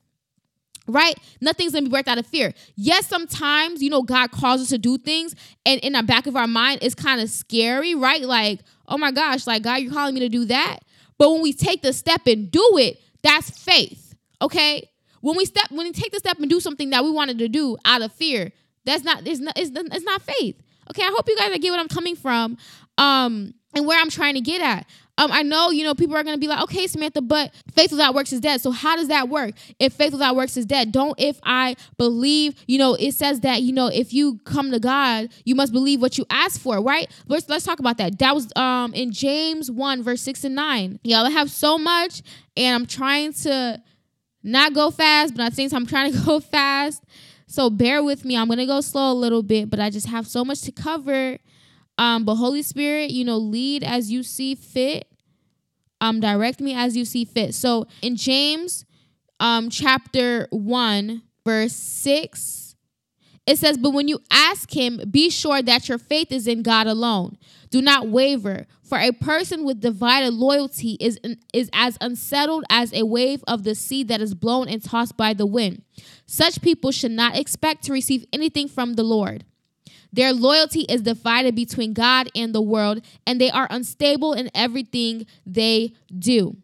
right? 0.88 1.18
Nothing's 1.40 1.72
gonna 1.72 1.86
be 1.86 1.92
worked 1.92 2.08
out 2.08 2.18
of 2.18 2.26
fear. 2.26 2.54
Yes, 2.76 3.06
sometimes, 3.06 3.82
you 3.82 3.90
know, 3.90 4.02
God 4.02 4.30
calls 4.30 4.60
us 4.60 4.68
to 4.68 4.78
do 4.78 4.98
things, 4.98 5.34
and 5.64 5.80
in 5.80 5.94
the 5.94 6.02
back 6.02 6.26
of 6.26 6.36
our 6.36 6.46
mind, 6.46 6.80
it's 6.82 6.94
kind 6.94 7.20
of 7.20 7.28
scary, 7.30 7.94
right? 7.94 8.22
Like, 8.22 8.60
oh 8.88 8.98
my 8.98 9.10
gosh, 9.10 9.46
like, 9.46 9.62
God, 9.62 9.76
you're 9.76 9.92
calling 9.92 10.14
me 10.14 10.20
to 10.20 10.28
do 10.28 10.44
that. 10.46 10.80
But 11.18 11.30
when 11.32 11.42
we 11.42 11.52
take 11.52 11.82
the 11.82 11.92
step 11.92 12.26
and 12.26 12.50
do 12.50 12.78
it, 12.78 13.00
that's 13.22 13.50
faith, 13.50 14.14
okay? 14.40 14.88
When 15.26 15.36
we 15.36 15.44
step, 15.44 15.72
when 15.72 15.88
we 15.88 15.92
take 15.92 16.12
the 16.12 16.20
step 16.20 16.38
and 16.38 16.48
do 16.48 16.60
something 16.60 16.90
that 16.90 17.02
we 17.02 17.10
wanted 17.10 17.40
to 17.40 17.48
do 17.48 17.76
out 17.84 18.00
of 18.00 18.12
fear, 18.12 18.52
that's 18.84 19.02
not, 19.02 19.26
it's 19.26 19.40
not, 19.40 19.58
it's, 19.58 19.72
it's 19.74 20.04
not 20.04 20.22
faith. 20.22 20.54
Okay, 20.88 21.02
I 21.02 21.08
hope 21.08 21.26
you 21.26 21.36
guys 21.36 21.58
get 21.58 21.72
what 21.72 21.80
I'm 21.80 21.88
coming 21.88 22.14
from, 22.14 22.56
um, 22.96 23.52
and 23.74 23.84
where 23.88 24.00
I'm 24.00 24.08
trying 24.08 24.34
to 24.34 24.40
get 24.40 24.62
at. 24.62 24.86
Um, 25.18 25.32
I 25.32 25.42
know, 25.42 25.72
you 25.72 25.82
know, 25.82 25.96
people 25.96 26.14
are 26.14 26.22
gonna 26.22 26.38
be 26.38 26.46
like, 26.46 26.62
okay, 26.62 26.86
Samantha, 26.86 27.22
but 27.22 27.52
faith 27.72 27.90
without 27.90 28.14
works 28.14 28.32
is 28.32 28.38
dead. 28.38 28.60
So 28.60 28.70
how 28.70 28.94
does 28.94 29.08
that 29.08 29.28
work? 29.28 29.54
If 29.80 29.94
faith 29.94 30.12
without 30.12 30.36
works 30.36 30.56
is 30.56 30.64
dead, 30.64 30.92
don't 30.92 31.18
if 31.18 31.40
I 31.42 31.74
believe, 31.98 32.54
you 32.68 32.78
know, 32.78 32.94
it 32.94 33.10
says 33.10 33.40
that, 33.40 33.62
you 33.62 33.72
know, 33.72 33.88
if 33.88 34.14
you 34.14 34.38
come 34.44 34.70
to 34.70 34.78
God, 34.78 35.30
you 35.44 35.56
must 35.56 35.72
believe 35.72 36.00
what 36.00 36.18
you 36.18 36.26
ask 36.30 36.60
for, 36.60 36.80
right? 36.80 37.10
Let's 37.26 37.48
let's 37.48 37.64
talk 37.64 37.80
about 37.80 37.98
that. 37.98 38.20
That 38.20 38.32
was 38.32 38.52
um 38.54 38.94
in 38.94 39.10
James 39.10 39.72
1, 39.72 40.04
verse 40.04 40.22
6 40.22 40.44
and 40.44 40.54
9. 40.54 41.00
Y'all 41.02 41.26
I 41.26 41.30
have 41.30 41.50
so 41.50 41.78
much, 41.78 42.22
and 42.56 42.76
I'm 42.76 42.86
trying 42.86 43.32
to 43.32 43.82
not 44.46 44.72
go 44.74 44.90
fast, 44.90 45.34
but 45.34 45.42
at 45.42 45.50
the 45.50 45.56
same 45.56 45.70
time, 45.70 45.82
I'm 45.82 45.86
trying 45.86 46.12
to 46.12 46.18
go 46.24 46.40
fast. 46.40 47.02
So 47.46 47.70
bear 47.70 48.02
with 48.02 48.24
me. 48.24 48.36
I'm 48.36 48.48
gonna 48.48 48.66
go 48.66 48.80
slow 48.80 49.12
a 49.12 49.14
little 49.14 49.42
bit, 49.42 49.70
but 49.70 49.78
I 49.78 49.90
just 49.90 50.08
have 50.08 50.26
so 50.26 50.44
much 50.44 50.62
to 50.62 50.72
cover. 50.72 51.38
Um, 51.98 52.24
but 52.24 52.36
Holy 52.36 52.62
Spirit, 52.62 53.10
you 53.10 53.24
know, 53.24 53.38
lead 53.38 53.84
as 53.84 54.10
you 54.10 54.22
see 54.22 54.54
fit. 54.54 55.08
Um, 56.00 56.20
direct 56.20 56.60
me 56.60 56.74
as 56.74 56.96
you 56.96 57.04
see 57.04 57.24
fit. 57.24 57.54
So 57.54 57.86
in 58.02 58.16
James, 58.16 58.84
um, 59.40 59.70
chapter 59.70 60.46
one, 60.50 61.22
verse 61.44 61.74
six 61.74 62.65
It 63.46 63.58
says, 63.58 63.78
But 63.78 63.90
when 63.90 64.08
you 64.08 64.20
ask 64.30 64.76
him, 64.76 65.00
be 65.10 65.30
sure 65.30 65.62
that 65.62 65.88
your 65.88 65.98
faith 65.98 66.32
is 66.32 66.48
in 66.48 66.62
God 66.62 66.86
alone. 66.86 67.38
Do 67.70 67.80
not 67.80 68.08
waver, 68.08 68.66
for 68.82 68.98
a 68.98 69.12
person 69.12 69.64
with 69.64 69.80
divided 69.80 70.34
loyalty 70.34 70.96
is, 71.00 71.18
is 71.52 71.70
as 71.72 71.96
unsettled 72.00 72.64
as 72.70 72.92
a 72.92 73.04
wave 73.04 73.44
of 73.46 73.64
the 73.64 73.74
sea 73.74 74.02
that 74.04 74.20
is 74.20 74.34
blown 74.34 74.68
and 74.68 74.82
tossed 74.82 75.16
by 75.16 75.32
the 75.32 75.46
wind. 75.46 75.82
Such 76.26 76.60
people 76.60 76.90
should 76.90 77.12
not 77.12 77.36
expect 77.36 77.84
to 77.84 77.92
receive 77.92 78.24
anything 78.32 78.68
from 78.68 78.94
the 78.94 79.04
Lord. 79.04 79.44
Their 80.12 80.32
loyalty 80.32 80.82
is 80.82 81.02
divided 81.02 81.54
between 81.54 81.92
God 81.92 82.28
and 82.34 82.54
the 82.54 82.62
world, 82.62 83.04
and 83.26 83.40
they 83.40 83.50
are 83.50 83.66
unstable 83.70 84.32
in 84.32 84.50
everything 84.54 85.26
they 85.44 85.92
do 86.16 86.56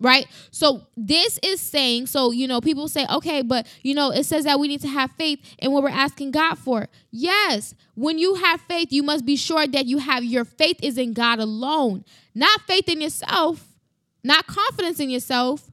right? 0.00 0.26
So 0.50 0.86
this 0.96 1.38
is 1.42 1.60
saying, 1.60 2.06
so 2.06 2.30
you 2.30 2.48
know, 2.48 2.60
people 2.60 2.88
say, 2.88 3.06
okay, 3.10 3.42
but 3.42 3.66
you 3.82 3.94
know, 3.94 4.10
it 4.10 4.24
says 4.24 4.44
that 4.44 4.58
we 4.58 4.66
need 4.66 4.80
to 4.80 4.88
have 4.88 5.12
faith 5.12 5.38
in 5.58 5.72
what 5.72 5.82
we're 5.82 5.90
asking 5.90 6.32
God 6.32 6.56
for. 6.56 6.88
Yes, 7.10 7.74
when 7.94 8.18
you 8.18 8.34
have 8.36 8.60
faith, 8.62 8.88
you 8.90 9.02
must 9.02 9.24
be 9.24 9.36
sure 9.36 9.66
that 9.66 9.86
you 9.86 9.98
have 9.98 10.24
your 10.24 10.44
faith 10.44 10.78
is 10.82 10.98
in 10.98 11.12
God 11.12 11.38
alone, 11.38 12.04
not 12.34 12.62
faith 12.62 12.88
in 12.88 13.00
yourself, 13.00 13.66
not 14.24 14.46
confidence 14.46 14.98
in 14.98 15.10
yourself. 15.10 15.70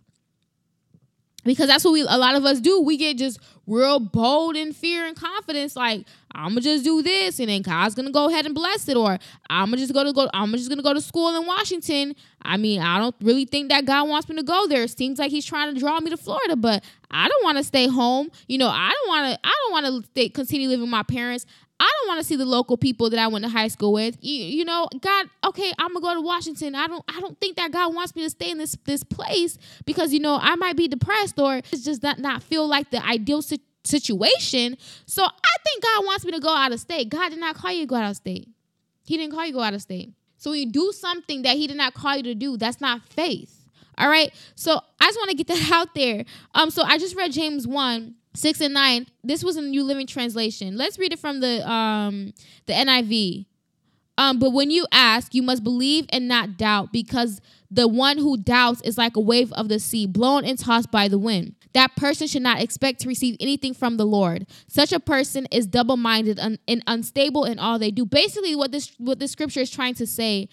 Because 1.43 1.67
that's 1.67 1.85
what 1.85 1.93
we 1.93 2.01
a 2.01 2.17
lot 2.17 2.35
of 2.35 2.43
us 2.43 2.59
do. 2.59 2.81
We 2.81 2.97
get 2.97 3.17
just 3.17 3.39
real 3.65 4.01
bold 4.01 4.57
in 4.57 4.73
fear 4.73 5.05
and 5.05 5.15
confidence, 5.15 5.77
like 5.77 6.05
I'm 6.37 6.49
gonna 6.49 6.61
just 6.61 6.83
do 6.83 7.01
this, 7.01 7.39
and 7.39 7.49
then 7.49 7.63
God's 7.63 7.95
gonna 7.95 8.11
go 8.11 8.29
ahead 8.29 8.45
and 8.45 8.53
bless 8.53 8.87
it, 8.87 8.95
or 8.95 9.17
I'm 9.49 9.69
gonna 9.69 9.77
just 9.77 9.93
go 9.93 10.03
to 10.03 10.13
go. 10.13 10.29
I'm 10.33 10.51
just 10.53 10.69
gonna 10.69 10.83
go 10.83 10.93
to 10.93 11.01
school 11.01 11.35
in 11.35 11.45
Washington. 11.47 12.15
I 12.43 12.57
mean, 12.57 12.79
I 12.79 12.99
don't 12.99 13.15
really 13.21 13.45
think 13.45 13.69
that 13.69 13.85
God 13.85 14.07
wants 14.07 14.29
me 14.29 14.35
to 14.35 14.43
go 14.43 14.67
there. 14.67 14.83
It 14.83 14.95
seems 14.95 15.17
like 15.17 15.31
He's 15.31 15.45
trying 15.45 15.73
to 15.73 15.79
draw 15.79 15.99
me 15.99 16.11
to 16.11 16.17
Florida, 16.17 16.55
but 16.55 16.83
I 17.09 17.27
don't 17.27 17.43
want 17.43 17.57
to 17.57 17.63
stay 17.63 17.87
home. 17.87 18.29
You 18.47 18.59
know, 18.59 18.69
I 18.69 18.91
don't 18.91 19.07
want 19.09 19.33
to. 19.33 19.39
I 19.43 19.53
don't 19.63 19.71
want 19.71 20.05
to 20.15 20.29
continue 20.29 20.69
living 20.69 20.83
with 20.83 20.91
my 20.91 21.03
parents. 21.03 21.45
I 21.79 21.91
don't 21.99 22.07
want 22.07 22.19
to 22.19 22.23
see 22.25 22.35
the 22.35 22.45
local 22.45 22.75
people 22.75 23.09
that 23.11 23.19
I 23.19 23.27
went 23.27 23.45
to 23.45 23.49
high 23.49 23.67
school 23.67 23.93
with. 23.93 24.17
You, 24.21 24.43
you 24.43 24.65
know, 24.65 24.87
God, 24.99 25.29
okay, 25.45 25.71
I'm 25.77 25.93
gonna 25.93 26.01
go 26.01 26.13
to 26.15 26.21
Washington. 26.21 26.73
I 26.73 26.87
don't 26.87 27.03
I 27.07 27.19
don't 27.19 27.39
think 27.39 27.55
that 27.57 27.71
God 27.71 27.93
wants 27.93 28.15
me 28.15 28.23
to 28.23 28.29
stay 28.29 28.49
in 28.49 28.57
this 28.57 28.75
this 28.85 29.03
place 29.03 29.57
because 29.85 30.11
you 30.11 30.19
know 30.19 30.39
I 30.41 30.55
might 30.55 30.75
be 30.75 30.87
depressed 30.87 31.39
or 31.39 31.57
it's 31.57 31.83
just 31.83 32.01
not 32.01 32.19
not 32.19 32.41
feel 32.41 32.67
like 32.67 32.89
the 32.89 33.05
ideal 33.05 33.41
situation. 33.87 34.77
So 35.05 35.23
I 35.23 35.55
think 35.63 35.83
God 35.83 36.05
wants 36.05 36.25
me 36.25 36.31
to 36.31 36.39
go 36.39 36.49
out 36.49 36.71
of 36.71 36.79
state. 36.79 37.09
God 37.09 37.29
did 37.29 37.39
not 37.39 37.55
call 37.55 37.71
you 37.71 37.81
to 37.81 37.87
go 37.87 37.95
out 37.95 38.11
of 38.11 38.17
state. 38.17 38.49
He 39.05 39.17
didn't 39.17 39.33
call 39.33 39.45
you 39.45 39.51
to 39.51 39.57
go 39.57 39.63
out 39.63 39.73
of 39.73 39.81
state. 39.81 40.13
So 40.37 40.51
when 40.51 40.59
you 40.59 40.71
do 40.71 40.91
something 40.91 41.41
that 41.41 41.57
he 41.57 41.67
did 41.67 41.77
not 41.77 41.93
call 41.93 42.17
you 42.17 42.23
to 42.23 42.35
do, 42.35 42.57
that's 42.57 42.79
not 42.79 43.01
faith. 43.09 43.57
All 43.97 44.09
right. 44.09 44.31
So 44.55 44.79
I 44.99 45.05
just 45.05 45.17
want 45.17 45.31
to 45.31 45.37
get 45.37 45.47
that 45.55 45.71
out 45.71 45.95
there. 45.95 46.25
Um, 46.53 46.69
so 46.69 46.83
I 46.83 46.97
just 46.97 47.15
read 47.15 47.31
James 47.31 47.67
1, 47.67 48.15
6 48.35 48.61
and 48.61 48.73
9. 48.73 49.07
This 49.23 49.43
was 49.43 49.57
a 49.57 49.61
New 49.61 49.83
Living 49.83 50.07
Translation. 50.07 50.77
Let's 50.77 50.99
read 50.99 51.13
it 51.13 51.19
from 51.19 51.39
the 51.39 51.67
um 51.69 52.33
the 52.67 52.73
NIV. 52.73 53.46
Um, 54.17 54.39
but 54.39 54.51
when 54.51 54.71
you 54.71 54.85
ask, 54.91 55.35
you 55.35 55.43
must 55.43 55.63
believe 55.63 56.05
and 56.09 56.27
not 56.27 56.57
doubt, 56.57 56.91
because 56.91 57.39
the 57.69 57.87
one 57.87 58.17
who 58.17 58.37
doubts 58.37 58.81
is 58.81 58.97
like 58.97 59.15
a 59.15 59.21
wave 59.21 59.51
of 59.53 59.69
the 59.69 59.79
sea, 59.79 60.07
blown 60.07 60.45
and 60.45 60.57
tossed 60.57 60.89
by 60.91 61.07
the 61.07 61.19
wind. 61.19 61.53
That 61.73 61.95
person 61.95 62.27
should 62.27 62.41
not 62.41 62.61
expect 62.61 63.01
to 63.01 63.07
receive 63.07 63.37
anything 63.39 63.73
from 63.73 63.97
the 63.97 64.05
Lord. 64.05 64.47
Such 64.67 64.91
a 64.91 64.99
person 64.99 65.47
is 65.51 65.67
double-minded 65.67 66.39
and 66.39 66.83
unstable 66.87 67.45
in 67.45 67.59
all 67.59 67.77
they 67.77 67.91
do. 67.91 68.05
Basically, 68.05 68.55
what 68.55 68.71
this 68.71 68.93
what 68.97 69.19
this 69.19 69.31
scripture 69.31 69.59
is 69.59 69.69
trying 69.69 69.93
to 69.95 70.07
say 70.07 70.49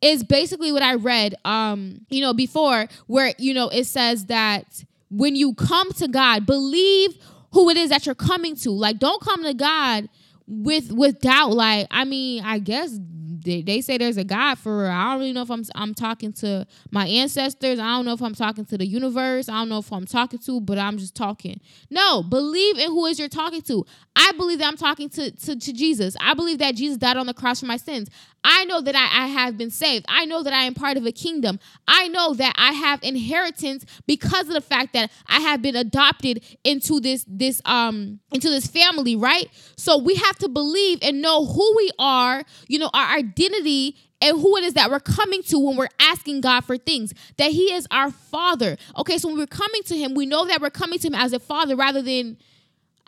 is 0.00 0.22
basically 0.22 0.70
what 0.70 0.82
I 0.82 0.94
read 0.94 1.34
um, 1.44 2.06
you 2.10 2.20
know, 2.20 2.32
before, 2.32 2.86
where 3.06 3.34
you 3.38 3.52
know 3.54 3.68
it 3.68 3.84
says 3.84 4.26
that 4.26 4.84
when 5.10 5.34
you 5.34 5.54
come 5.54 5.92
to 5.94 6.06
God, 6.06 6.46
believe 6.46 7.16
who 7.52 7.68
it 7.70 7.76
is 7.76 7.90
that 7.90 8.06
you're 8.06 8.14
coming 8.14 8.54
to. 8.56 8.70
Like, 8.70 8.98
don't 8.98 9.20
come 9.20 9.42
to 9.42 9.54
God 9.54 10.08
with 10.50 10.92
with 10.92 11.20
doubt. 11.20 11.52
Like, 11.52 11.86
I 11.90 12.04
mean, 12.04 12.42
I 12.44 12.58
guess 12.58 12.98
they, 13.42 13.62
they 13.62 13.80
say 13.80 13.98
there's 13.98 14.16
a 14.16 14.24
God 14.24 14.58
for 14.58 14.82
real. 14.82 14.90
I 14.90 15.10
don't 15.10 15.20
really 15.20 15.32
know 15.32 15.42
if 15.42 15.50
I'm 15.50 15.64
I'm 15.74 15.94
talking 15.94 16.32
to 16.34 16.66
my 16.90 17.06
ancestors. 17.06 17.78
I 17.78 17.96
don't 17.96 18.04
know 18.04 18.12
if 18.12 18.22
I'm 18.22 18.34
talking 18.34 18.64
to 18.66 18.78
the 18.78 18.86
universe. 18.86 19.48
I 19.48 19.54
don't 19.54 19.68
know 19.68 19.78
if 19.78 19.92
I'm 19.92 20.06
talking 20.06 20.38
to, 20.40 20.60
but 20.60 20.78
I'm 20.78 20.98
just 20.98 21.14
talking. 21.14 21.60
No, 21.90 22.22
believe 22.22 22.78
in 22.78 22.88
who 22.88 23.06
is 23.06 23.18
you're 23.18 23.28
talking 23.28 23.62
to. 23.62 23.84
I 24.16 24.32
believe 24.32 24.58
that 24.58 24.68
I'm 24.68 24.76
talking 24.76 25.08
to, 25.10 25.30
to, 25.30 25.56
to 25.56 25.72
Jesus. 25.72 26.16
I 26.20 26.34
believe 26.34 26.58
that 26.58 26.74
Jesus 26.74 26.98
died 26.98 27.16
on 27.16 27.26
the 27.26 27.34
cross 27.34 27.60
for 27.60 27.66
my 27.66 27.76
sins. 27.76 28.08
I 28.42 28.64
know 28.64 28.80
that 28.80 28.94
I, 28.94 29.24
I 29.24 29.26
have 29.26 29.58
been 29.58 29.70
saved. 29.70 30.06
I 30.08 30.24
know 30.24 30.42
that 30.42 30.52
I 30.52 30.62
am 30.62 30.74
part 30.74 30.96
of 30.96 31.04
a 31.06 31.12
kingdom. 31.12 31.58
I 31.86 32.08
know 32.08 32.34
that 32.34 32.54
I 32.56 32.72
have 32.72 33.02
inheritance 33.02 33.84
because 34.06 34.48
of 34.48 34.54
the 34.54 34.60
fact 34.60 34.94
that 34.94 35.10
I 35.26 35.40
have 35.40 35.60
been 35.62 35.76
adopted 35.76 36.42
into 36.64 37.00
this 37.00 37.24
this 37.28 37.60
um 37.64 38.20
into 38.32 38.48
this 38.48 38.66
family, 38.66 39.14
right? 39.14 39.48
So 39.76 39.98
we 39.98 40.14
have 40.14 40.36
to 40.38 40.48
believe 40.48 40.98
and 41.02 41.20
know 41.20 41.44
who 41.44 41.76
we 41.76 41.90
are, 41.98 42.44
you 42.68 42.78
know, 42.78 42.90
our 42.94 43.22
identity 43.30 43.96
and 44.20 44.38
who 44.38 44.56
it 44.56 44.64
is 44.64 44.74
that 44.74 44.90
we're 44.90 45.00
coming 45.00 45.42
to 45.44 45.58
when 45.58 45.76
we're 45.76 45.88
asking 45.98 46.42
God 46.42 46.62
for 46.62 46.76
things. 46.76 47.14
That 47.38 47.52
He 47.52 47.72
is 47.72 47.86
our 47.90 48.10
Father. 48.10 48.76
Okay, 48.98 49.18
so 49.18 49.28
when 49.28 49.38
we're 49.38 49.46
coming 49.46 49.82
to 49.84 49.96
Him, 49.96 50.14
we 50.14 50.26
know 50.26 50.46
that 50.46 50.60
we're 50.60 50.70
coming 50.70 50.98
to 50.98 51.06
Him 51.06 51.14
as 51.14 51.32
a 51.32 51.38
Father 51.38 51.76
rather 51.76 52.02
than 52.02 52.36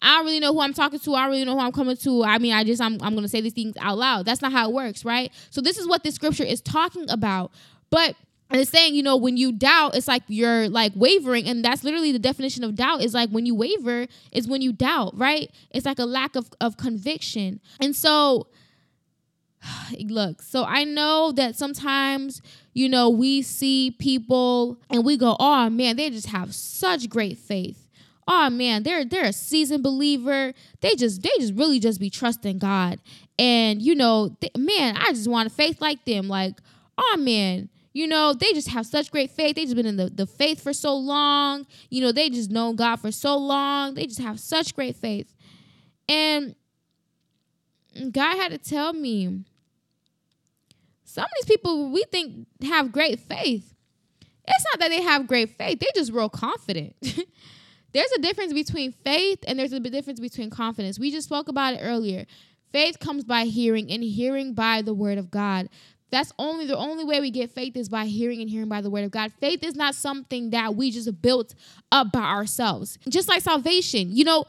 I 0.00 0.16
don't 0.16 0.24
really 0.24 0.40
know 0.40 0.52
who 0.52 0.60
I'm 0.60 0.74
talking 0.74 0.98
to. 0.98 1.14
I 1.14 1.22
don't 1.22 1.30
really 1.30 1.44
know 1.44 1.54
who 1.54 1.60
I'm 1.60 1.72
coming 1.72 1.96
to. 1.96 2.24
I 2.24 2.38
mean, 2.38 2.52
I 2.52 2.64
just 2.64 2.80
I'm 2.80 2.94
I'm 3.02 3.14
gonna 3.14 3.28
say 3.28 3.40
these 3.40 3.52
things 3.52 3.76
out 3.80 3.98
loud. 3.98 4.26
That's 4.26 4.42
not 4.42 4.52
how 4.52 4.68
it 4.68 4.74
works, 4.74 5.04
right? 5.04 5.30
So 5.50 5.60
this 5.60 5.78
is 5.78 5.86
what 5.86 6.02
this 6.02 6.14
scripture 6.14 6.44
is 6.44 6.60
talking 6.60 7.08
about. 7.08 7.52
But 7.90 8.16
it's 8.50 8.70
saying, 8.70 8.94
you 8.94 9.02
know, 9.02 9.16
when 9.16 9.36
you 9.36 9.52
doubt, 9.52 9.96
it's 9.96 10.08
like 10.08 10.22
you're 10.26 10.68
like 10.68 10.92
wavering, 10.96 11.46
and 11.46 11.64
that's 11.64 11.84
literally 11.84 12.10
the 12.12 12.18
definition 12.18 12.64
of 12.64 12.74
doubt. 12.74 13.02
Is 13.02 13.14
like 13.14 13.30
when 13.30 13.46
you 13.46 13.54
waver, 13.54 14.06
is 14.32 14.48
when 14.48 14.60
you 14.60 14.72
doubt, 14.72 15.16
right? 15.16 15.50
It's 15.70 15.86
like 15.86 15.98
a 15.98 16.04
lack 16.04 16.36
of 16.36 16.50
of 16.60 16.76
conviction, 16.76 17.60
and 17.80 17.94
so 17.94 18.48
look. 20.00 20.42
So 20.42 20.64
I 20.64 20.84
know 20.84 21.32
that 21.32 21.56
sometimes 21.56 22.42
you 22.72 22.88
know 22.88 23.10
we 23.10 23.42
see 23.42 23.90
people 23.98 24.78
and 24.90 25.04
we 25.04 25.16
go, 25.16 25.36
oh 25.38 25.70
man, 25.70 25.96
they 25.96 26.10
just 26.10 26.28
have 26.28 26.54
such 26.54 27.08
great 27.08 27.38
faith 27.38 27.82
oh 28.28 28.50
man, 28.50 28.82
they're 28.82 29.04
they're 29.04 29.26
a 29.26 29.32
seasoned 29.32 29.82
believer. 29.82 30.52
They 30.80 30.94
just 30.94 31.22
they 31.22 31.30
just 31.38 31.54
really 31.54 31.80
just 31.80 32.00
be 32.00 32.10
trusting 32.10 32.58
God. 32.58 33.00
And 33.38 33.82
you 33.82 33.94
know, 33.94 34.36
they, 34.40 34.50
man, 34.56 34.96
I 34.96 35.12
just 35.12 35.28
want 35.28 35.46
a 35.46 35.50
faith 35.50 35.80
like 35.80 36.04
them. 36.04 36.28
Like, 36.28 36.60
oh 36.98 37.16
man, 37.18 37.68
you 37.92 38.06
know, 38.06 38.32
they 38.32 38.52
just 38.52 38.68
have 38.68 38.86
such 38.86 39.10
great 39.10 39.30
faith. 39.30 39.56
They 39.56 39.64
just 39.64 39.76
been 39.76 39.86
in 39.86 39.96
the, 39.96 40.10
the 40.10 40.26
faith 40.26 40.62
for 40.62 40.72
so 40.72 40.94
long. 40.94 41.66
You 41.90 42.02
know, 42.02 42.12
they 42.12 42.30
just 42.30 42.50
know 42.50 42.72
God 42.72 42.96
for 42.96 43.12
so 43.12 43.36
long. 43.36 43.94
They 43.94 44.06
just 44.06 44.20
have 44.20 44.40
such 44.40 44.74
great 44.74 44.96
faith. 44.96 45.34
And 46.08 46.54
God 48.10 48.36
had 48.36 48.50
to 48.52 48.58
tell 48.58 48.92
me 48.92 49.44
some 51.12 51.24
of 51.24 51.30
these 51.40 51.56
people 51.56 51.90
we 51.90 52.04
think 52.10 52.46
have 52.62 52.90
great 52.90 53.20
faith. 53.20 53.74
It's 54.48 54.64
not 54.72 54.80
that 54.80 54.88
they 54.88 55.02
have 55.02 55.26
great 55.26 55.56
faith, 55.58 55.78
they're 55.78 55.90
just 55.94 56.12
real 56.12 56.30
confident. 56.30 56.96
There's 57.92 58.10
a 58.12 58.22
difference 58.22 58.54
between 58.54 58.92
faith 58.92 59.40
and 59.46 59.58
there's 59.58 59.74
a 59.74 59.78
difference 59.78 60.18
between 60.18 60.48
confidence. 60.48 60.98
We 60.98 61.10
just 61.10 61.28
spoke 61.28 61.48
about 61.48 61.74
it 61.74 61.80
earlier. 61.82 62.24
Faith 62.72 62.98
comes 62.98 63.22
by 63.22 63.44
hearing 63.44 63.90
and 63.90 64.02
hearing 64.02 64.54
by 64.54 64.80
the 64.80 64.94
word 64.94 65.18
of 65.18 65.30
God. 65.30 65.68
That's 66.10 66.32
only 66.38 66.66
the 66.66 66.76
only 66.78 67.04
way 67.04 67.20
we 67.20 67.30
get 67.30 67.50
faith 67.50 67.76
is 67.76 67.90
by 67.90 68.06
hearing 68.06 68.40
and 68.40 68.48
hearing 68.48 68.70
by 68.70 68.80
the 68.80 68.88
word 68.88 69.04
of 69.04 69.10
God. 69.10 69.30
Faith 69.40 69.62
is 69.62 69.76
not 69.76 69.94
something 69.94 70.48
that 70.50 70.74
we 70.74 70.90
just 70.90 71.20
built 71.20 71.54
up 71.90 72.12
by 72.12 72.22
ourselves. 72.22 72.98
Just 73.10 73.28
like 73.28 73.42
salvation, 73.42 74.08
you 74.16 74.24
know, 74.24 74.46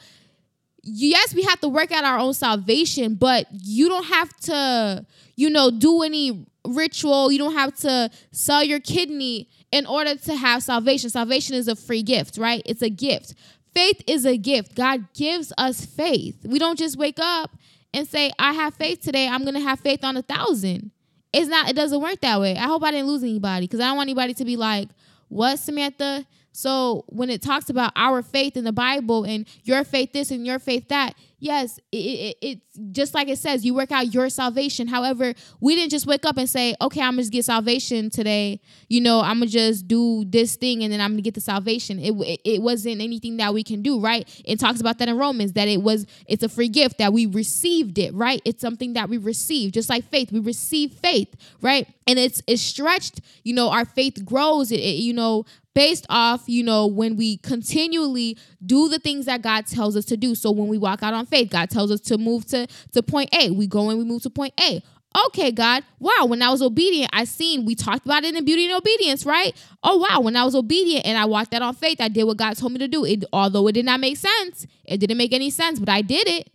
yes, 0.84 1.34
we 1.34 1.44
have 1.44 1.60
to 1.62 1.70
work 1.70 1.92
out 1.92 2.04
our 2.04 2.20
own 2.20 2.34
salvation, 2.34 3.16
but 3.16 3.48
you 3.52 3.90
don't 3.90 4.06
have 4.06 4.36
to, 4.42 5.06
you 5.36 5.50
know, 5.50 5.72
do 5.72 6.04
any 6.04 6.46
ritual. 6.66 7.32
You 7.32 7.40
don't 7.40 7.54
have 7.54 7.76
to 7.78 8.10
sell 8.32 8.64
your 8.64 8.80
kidney 8.80 9.50
in 9.72 9.86
order 9.86 10.16
to 10.16 10.36
have 10.36 10.62
salvation. 10.62 11.10
Salvation 11.10 11.56
is 11.56 11.68
a 11.68 11.76
free 11.76 12.04
gift, 12.04 12.38
right? 12.38 12.62
It's 12.66 12.82
a 12.82 12.90
gift. 12.90 13.34
Faith 13.74 14.04
is 14.06 14.26
a 14.26 14.38
gift. 14.38 14.76
God 14.76 15.12
gives 15.14 15.52
us 15.58 15.84
faith. 15.84 16.46
We 16.46 16.60
don't 16.60 16.78
just 16.78 16.98
wake 16.98 17.18
up 17.20 17.52
and 17.94 18.08
say, 18.08 18.32
I 18.38 18.54
have 18.54 18.76
faith 18.76 19.02
today. 19.02 19.28
I'm 19.28 19.44
going 19.44 19.56
to 19.56 19.62
have 19.62 19.80
faith 19.80 20.04
on 20.04 20.18
a 20.18 20.22
thousand. 20.22 20.92
It's 21.32 21.48
not, 21.48 21.70
it 21.70 21.76
doesn't 21.76 22.00
work 22.00 22.22
that 22.22 22.40
way. 22.40 22.56
I 22.56 22.66
hope 22.66 22.84
I 22.84 22.92
didn't 22.92 23.08
lose 23.08 23.24
anybody 23.24 23.66
because 23.66 23.80
I 23.80 23.88
don't 23.88 23.98
want 23.98 24.08
anybody 24.08 24.36
to 24.36 24.46
be 24.46 24.56
like, 24.58 24.90
what, 25.30 25.58
Samantha? 25.58 26.28
So 26.54 27.04
when 27.08 27.30
it 27.32 27.42
talks 27.42 27.70
about 27.70 27.92
our 27.96 28.22
faith 28.22 28.56
in 28.56 28.64
the 28.64 28.72
Bible 28.72 29.24
and 29.24 29.48
your 29.64 29.84
faith 29.84 30.14
this 30.14 30.30
and 30.30 30.46
your 30.46 30.60
faith 30.60 30.88
that, 30.90 31.16
yes, 31.40 31.80
it, 31.92 31.98
it, 31.98 32.38
it's 32.42 32.80
just 32.92 33.16
like 33.16 33.28
it 33.28 33.40
says, 33.40 33.66
you 33.66 33.74
work 33.74 33.92
out 33.92 34.14
your 34.14 34.30
salvation. 34.30 34.88
However, 34.88 35.34
we 35.60 35.76
didn't 35.76 35.90
just 35.90 36.06
wake 36.06 36.26
up 36.26 36.38
and 36.38 36.48
say, 36.48 36.76
okay, 36.80 37.02
I'm 37.02 37.16
gonna 37.16 37.28
get 37.28 37.46
salvation 37.46 38.12
today. 38.12 38.62
You 38.88 39.02
know, 39.02 39.20
I'm 39.20 39.40
gonna 39.40 39.48
just 39.48 39.88
do 39.88 40.26
this 40.26 40.56
thing 40.56 40.84
and 40.84 40.94
then 40.94 41.02
I'm 41.02 41.14
gonna 41.14 41.24
get 41.24 41.34
the 41.34 41.42
salvation. 41.42 41.98
It, 41.98 42.12
it, 42.12 42.42
it 42.46 42.62
wasn't 42.62 43.02
anything 43.02 43.38
that 43.38 43.52
we 43.52 43.64
can 43.64 43.82
do, 43.82 44.00
right? 44.00 44.30
It 44.46 44.60
talks 44.60 44.80
about 44.80 45.00
that 45.00 45.10
in 45.10 45.18
Romans 45.18 45.54
that 45.54 45.68
it 45.68 45.82
was 45.82 46.06
it's 46.28 46.44
a 46.44 46.50
free 46.50 46.70
gift 46.70 47.00
that 47.00 47.14
we 47.14 47.26
received 47.26 47.98
it, 47.98 48.14
right? 48.14 48.44
It's 48.46 48.62
something 48.62 48.94
that 48.94 49.10
we 49.10 49.18
received, 49.18 49.74
just 49.74 49.90
like 49.90 50.06
faith. 50.12 50.32
We 50.32 50.40
receive 50.40 50.94
faith, 50.94 51.36
right? 51.62 51.88
And 52.06 52.20
it's 52.20 52.44
it's 52.46 52.62
stretched. 52.62 53.22
You 53.44 53.56
know, 53.56 53.70
our 53.70 53.86
faith 53.86 54.24
grows. 54.24 54.72
It, 54.72 54.80
it 54.80 54.98
you 54.98 55.14
know 55.14 55.46
based 55.74 56.06
off, 56.10 56.44
you 56.48 56.64
know, 56.64 56.88
when 56.88 57.16
we 57.16 57.38
continually 57.38 58.38
do 58.66 58.90
the 58.90 59.00
things 59.00 59.26
that 59.26 59.42
God 59.42 59.66
tells 59.66 59.96
us 59.96 60.06
to 60.06 60.18
do. 60.18 60.36
So 60.36 60.52
when 60.52 60.68
we 60.68 60.78
walk 60.78 61.04
out 61.04 61.14
on 61.14 61.26
faith, 61.26 61.50
God 61.50 61.70
tells 61.70 61.92
us 61.92 62.00
to 62.02 62.18
move 62.18 62.46
to, 62.48 62.68
to 62.92 63.04
point 63.04 63.30
A. 63.34 63.52
We 63.52 63.68
go 63.68 63.90
and 63.90 63.98
we 63.98 64.06
move 64.06 64.24
to 64.24 64.30
point 64.30 64.54
A. 64.60 64.84
Okay, 65.28 65.52
God, 65.52 65.84
wow, 66.00 66.26
when 66.26 66.42
I 66.42 66.50
was 66.50 66.64
obedient, 66.64 67.12
I 67.14 67.26
seen, 67.26 67.66
we 67.66 67.76
talked 67.76 68.04
about 68.04 68.24
it 68.24 68.36
in 68.36 68.46
beauty 68.46 68.66
and 68.66 68.74
obedience, 68.74 69.28
right? 69.28 69.56
Oh, 69.84 69.98
wow, 69.98 70.22
when 70.22 70.36
I 70.36 70.44
was 70.44 70.56
obedient 70.56 71.06
and 71.06 71.20
I 71.20 71.26
walked 71.26 71.52
that 71.52 71.62
on 71.62 71.76
faith, 71.76 72.02
I 72.02 72.08
did 72.08 72.24
what 72.24 72.38
God 72.38 72.58
told 72.58 72.72
me 72.72 72.80
to 72.80 72.88
do. 72.88 73.06
It, 73.06 73.24
although 73.32 73.68
it 73.68 73.74
did 73.74 73.86
not 73.86 74.00
make 74.00 74.18
sense, 74.18 74.66
it 74.86 74.98
didn't 74.98 75.18
make 75.18 75.32
any 75.32 75.52
sense, 75.52 75.80
but 75.80 75.90
I 75.90 76.02
did 76.02 76.28
it. 76.28 76.50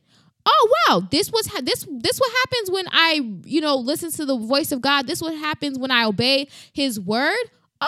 Oh 0.45 0.75
wow, 0.89 1.07
this 1.11 1.31
was 1.31 1.47
this 1.63 1.87
this 1.91 2.19
what 2.19 2.33
happens 2.33 2.71
when 2.71 2.87
I 2.91 3.21
you 3.45 3.61
know 3.61 3.77
listen 3.77 4.11
to 4.13 4.25
the 4.25 4.39
voice 4.39 4.73
of 4.73 4.81
God. 4.81 5.07
This 5.07 5.21
what 5.21 5.35
happens 5.35 5.79
when 5.79 5.91
I 5.91 6.05
obey 6.05 6.49
His 6.73 6.99
word. 6.99 7.37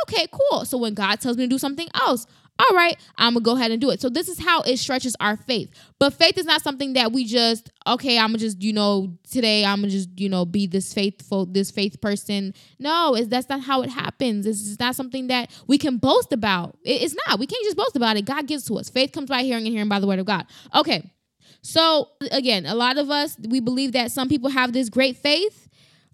Okay, 0.03 0.27
cool. 0.31 0.65
So 0.65 0.79
when 0.79 0.95
God 0.95 1.21
tells 1.21 1.37
me 1.37 1.45
to 1.45 1.49
do 1.49 1.59
something 1.59 1.89
else, 1.95 2.27
all 2.61 2.77
right, 2.77 2.99
I'm 3.17 3.35
gonna 3.35 3.43
go 3.43 3.57
ahead 3.57 3.71
and 3.71 3.81
do 3.81 3.91
it. 3.91 4.01
So 4.01 4.09
this 4.11 4.29
is 4.29 4.39
how 4.39 4.61
it 4.63 4.77
stretches 4.79 5.17
our 5.19 5.37
faith. 5.37 5.71
But 5.99 6.13
faith 6.13 6.37
is 6.37 6.45
not 6.45 6.61
something 6.61 6.93
that 6.93 7.11
we 7.11 7.25
just, 7.25 7.71
okay, 7.87 8.19
I'm 8.19 8.29
gonna 8.29 8.39
just, 8.39 8.63
you 8.63 8.73
know, 8.73 9.17
today 9.31 9.65
I'm 9.65 9.79
gonna 9.79 9.89
just, 9.89 10.11
you 10.19 10.29
know, 10.29 10.45
be 10.45 10.67
this 10.67 10.93
faithful, 10.93 11.47
this 11.47 11.71
faith 11.71 12.01
person. 12.01 12.53
No, 12.79 13.15
it's 13.15 13.29
that's 13.29 13.49
not 13.49 13.63
how 13.63 13.83
it 13.83 13.91
happens. 13.91 14.47
It's 14.47 14.79
not 14.79 14.95
something 14.95 15.29
that 15.29 15.51
we 15.69 15.79
can 15.79 15.97
boast 15.97 16.33
about. 16.33 16.77
it's 16.85 17.17
not. 17.27 17.39
We 17.39 17.47
can't 17.47 17.65
just 17.65 17.77
boast 17.77 17.97
about 17.97 18.17
it. 18.17 18.27
God 18.27 18.47
gives 18.47 18.65
to 18.67 18.75
us. 18.79 18.91
Faith 18.91 19.13
comes 19.13 19.31
by 19.31 19.43
hearing 19.43 19.65
and 19.65 19.73
hearing 19.73 19.89
by 19.89 20.01
the 20.01 20.07
word 20.07 20.19
of 20.19 20.27
God. 20.27 20.47
Okay. 20.75 21.11
So 21.63 22.09
again, 22.31 22.67
a 22.67 22.75
lot 22.75 22.99
of 22.99 23.11
us 23.11 23.37
we 23.49 23.61
believe 23.61 23.93
that 23.93 24.13
some 24.13 24.29
people 24.29 24.51
have 24.51 24.73
this 24.73 24.91
great 24.91 25.17
faith 25.17 25.70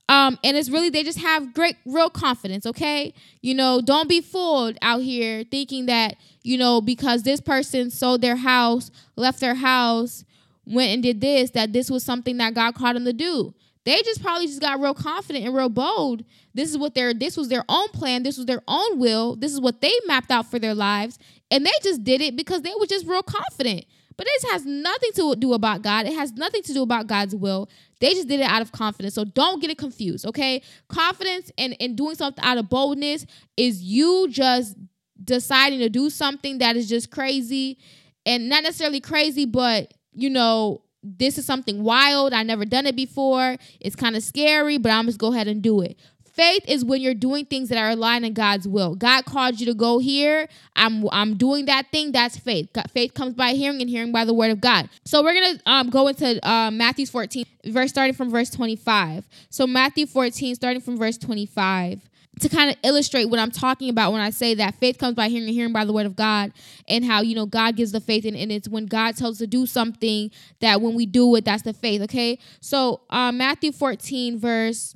um, 0.09 0.39
and 0.45 0.57
it's 0.57 0.71
really 0.71 0.91
they 0.91 1.03
just 1.03 1.19
have 1.19 1.53
great 1.53 1.77
real 1.85 2.11
confidence, 2.11 2.65
okay? 2.65 3.13
You 3.43 3.55
know, 3.55 3.81
don't 3.81 4.09
be 4.09 4.21
fooled 4.21 4.79
out 4.81 5.03
here 5.03 5.45
thinking 5.45 5.87
that, 5.87 6.17
you 6.43 6.59
know, 6.59 6.81
because 6.81 7.25
this 7.25 7.41
person 7.41 7.91
sold 7.91 8.21
their 8.21 8.37
house, 8.37 8.91
left 9.17 9.41
their 9.41 9.57
house, 9.57 10.25
went 10.65 10.93
and 10.93 11.03
did 11.03 11.21
this, 11.21 11.51
that 11.51 11.73
this 11.73 11.91
was 11.91 12.05
something 12.05 12.37
that 12.37 12.55
God 12.55 12.75
called 12.77 12.97
them 12.97 13.05
to 13.05 13.13
do. 13.13 13.53
They 13.85 14.03
just 14.03 14.23
probably 14.23 14.47
just 14.47 14.61
got 14.61 14.81
real 14.81 14.95
confident 14.95 15.45
and 15.45 15.55
real 15.55 15.69
bold. 15.69 16.25
This 16.55 16.71
is 16.71 16.79
what 16.79 16.95
their 16.95 17.13
this 17.13 17.37
was 17.37 17.49
their 17.49 17.65
own 17.69 17.89
plan, 17.89 18.23
this 18.23 18.37
was 18.37 18.47
their 18.47 18.63
own 18.67 18.99
will, 18.99 19.37
this 19.37 19.53
is 19.53 19.61
what 19.61 19.81
they 19.81 19.93
mapped 20.07 20.31
out 20.31 20.51
for 20.51 20.59
their 20.59 20.75
lives, 20.75 21.19
and 21.51 21.67
they 21.67 21.71
just 21.83 22.03
did 22.03 22.21
it 22.21 22.37
because 22.37 22.63
they 22.63 22.73
were 22.79 22.87
just 22.87 23.07
real 23.07 23.23
confident. 23.23 23.87
But 24.17 24.27
this 24.27 24.51
has 24.51 24.65
nothing 24.65 25.11
to 25.17 25.37
do 25.37 25.53
about 25.53 25.83
God. 25.83 26.07
It 26.07 26.15
has 26.15 26.33
nothing 26.33 26.63
to 26.63 26.73
do 26.73 26.83
about 26.83 27.07
God's 27.07 27.35
will. 27.35 27.69
They 28.01 28.13
just 28.15 28.29
did 28.29 28.41
it 28.41 28.49
out 28.49 28.63
of 28.63 28.73
confidence. 28.73 29.15
So 29.15 29.25
don't 29.25 29.61
get 29.61 29.71
it 29.71 29.79
confused, 29.79 30.27
okay? 30.27 30.63
Confidence 30.89 31.51
and, 31.59 31.77
and 31.81 31.97
doing 31.97 32.15
something 32.15 32.43
out 32.43 32.59
of 32.59 32.69
boldness 32.69 33.27
is 33.57 33.83
you 33.83 34.29
just 34.31 34.77
deciding 35.23 35.81
to 35.81 35.89
do 35.89 36.11
something 36.11 36.59
that 36.59 36.77
is 36.77 36.89
just 36.89 37.11
crazy 37.11 37.79
and 38.25 38.49
not 38.49 38.63
necessarily 38.63 39.01
crazy, 39.01 39.45
but 39.45 39.93
you 40.13 40.31
know, 40.31 40.83
this 41.03 41.39
is 41.39 41.47
something 41.47 41.83
wild. 41.83 42.33
I 42.33 42.43
never 42.43 42.65
done 42.65 42.87
it 42.87 42.97
before. 42.97 43.57
It's 43.81 43.97
kind 43.97 44.17
of 44.17 44.23
scary, 44.23 44.79
but 44.79 44.91
I'm 44.91 45.07
just 45.07 45.19
go 45.19 45.33
ahead 45.33 45.47
and 45.47 45.63
do 45.63 45.81
it. 45.83 45.99
Faith 46.37 46.65
is 46.69 46.85
when 46.85 47.01
you're 47.01 47.15
doing 47.15 47.47
things 47.47 47.71
that 47.71 47.79
are 47.79 47.91
aligned 47.91 48.27
in 48.27 48.35
God's 48.35 48.69
will. 48.69 48.95
God 48.95 49.25
called 49.25 49.59
you 49.59 49.65
to 49.67 49.75
go 49.75 49.99
here. 49.99 50.49
I'm 50.77 51.09
I'm 51.11 51.37
doing 51.37 51.65
that 51.65 51.91
thing. 51.91 52.13
That's 52.13 52.37
faith. 52.37 52.69
Faith 52.93 53.15
comes 53.15 53.33
by 53.33 53.53
hearing 53.53 53.81
and 53.81 53.89
hearing 53.89 54.13
by 54.13 54.27
the 54.27 54.35
word 54.35 54.51
of 54.51 54.61
God. 54.61 54.91
So 55.07 55.23
we're 55.23 55.33
gonna 55.33 55.59
um, 55.65 55.89
go 55.89 56.09
into 56.09 56.47
uh, 56.47 56.71
Matthew 56.71 57.07
14, 57.07 57.47
verse 57.65 57.89
starting 57.89 58.15
from 58.15 58.31
verse 58.31 58.51
25. 58.51 59.27
So 59.49 59.67
Matthew 59.67 60.05
14, 60.07 60.55
starting 60.55 60.83
from 60.83 60.99
verse 60.99 61.17
25 61.17 62.03
to 62.41 62.49
kind 62.51 62.71
of 62.71 62.77
illustrate 62.85 63.27
what 63.27 63.41
I'm 63.41 63.51
talking 63.51 63.89
about 63.89 64.13
when 64.13 64.21
I 64.21 64.29
say 64.29 64.53
that 64.55 64.75
faith 64.75 64.99
comes 64.99 65.15
by 65.15 65.29
hearing 65.29 65.47
and 65.47 65.55
hearing 65.55 65.73
by 65.73 65.87
the 65.87 65.93
word 65.95 66.05
of 66.05 66.17
God 66.17 66.53
and 66.87 67.03
how, 67.03 67.23
you 67.23 67.35
know, 67.35 67.47
God 67.47 67.77
gives 67.77 67.93
the 67.93 68.01
faith 68.01 68.27
and, 68.27 68.37
and 68.37 68.53
it's 68.53 68.69
when 68.69 68.85
God 68.85 69.17
tells 69.17 69.37
us 69.37 69.39
to 69.39 69.47
do 69.47 69.65
something 69.65 70.31
that 70.61 70.83
when 70.83 70.95
we 70.95 71.07
do 71.07 71.35
it, 71.37 71.47
that's 71.47 71.63
the 71.63 71.73
faith. 71.73 72.03
Okay. 72.03 72.39
So 72.61 73.01
uh, 73.09 73.33
Matthew 73.33 73.73
14, 73.73 74.39
verse 74.39 74.96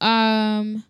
um 0.00 0.84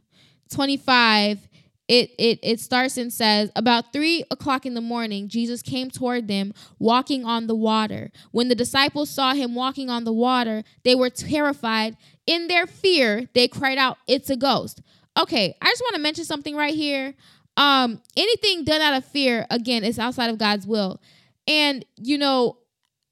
25 0.50 1.48
it, 1.86 2.10
it 2.18 2.38
it 2.42 2.60
starts 2.60 2.96
and 2.96 3.12
says 3.12 3.50
about 3.54 3.92
three 3.92 4.24
o'clock 4.30 4.64
in 4.64 4.72
the 4.74 4.80
morning 4.80 5.28
jesus 5.28 5.60
came 5.60 5.90
toward 5.90 6.28
them 6.28 6.54
walking 6.78 7.24
on 7.24 7.46
the 7.46 7.54
water. 7.54 8.10
When 8.30 8.48
the 8.48 8.54
disciples 8.54 9.10
saw 9.10 9.34
him 9.34 9.54
walking 9.54 9.90
on 9.90 10.04
the 10.04 10.12
water 10.12 10.64
they 10.82 10.94
were 10.94 11.10
terrified. 11.10 11.96
In 12.26 12.48
their 12.48 12.66
fear 12.66 13.28
they 13.34 13.48
cried 13.48 13.76
out 13.76 13.98
it's 14.06 14.30
a 14.30 14.36
ghost 14.36 14.80
okay 15.18 15.54
i 15.60 15.66
just 15.66 15.82
want 15.82 15.94
to 15.94 16.00
mention 16.00 16.24
something 16.24 16.56
right 16.56 16.74
here. 16.74 17.14
Um 17.56 18.00
anything 18.16 18.64
done 18.64 18.80
out 18.80 18.94
of 18.94 19.04
fear 19.04 19.46
again 19.50 19.84
is 19.84 19.98
outside 19.98 20.30
of 20.30 20.38
god's 20.38 20.66
will. 20.66 21.00
And 21.46 21.84
you 21.96 22.16
know 22.16 22.56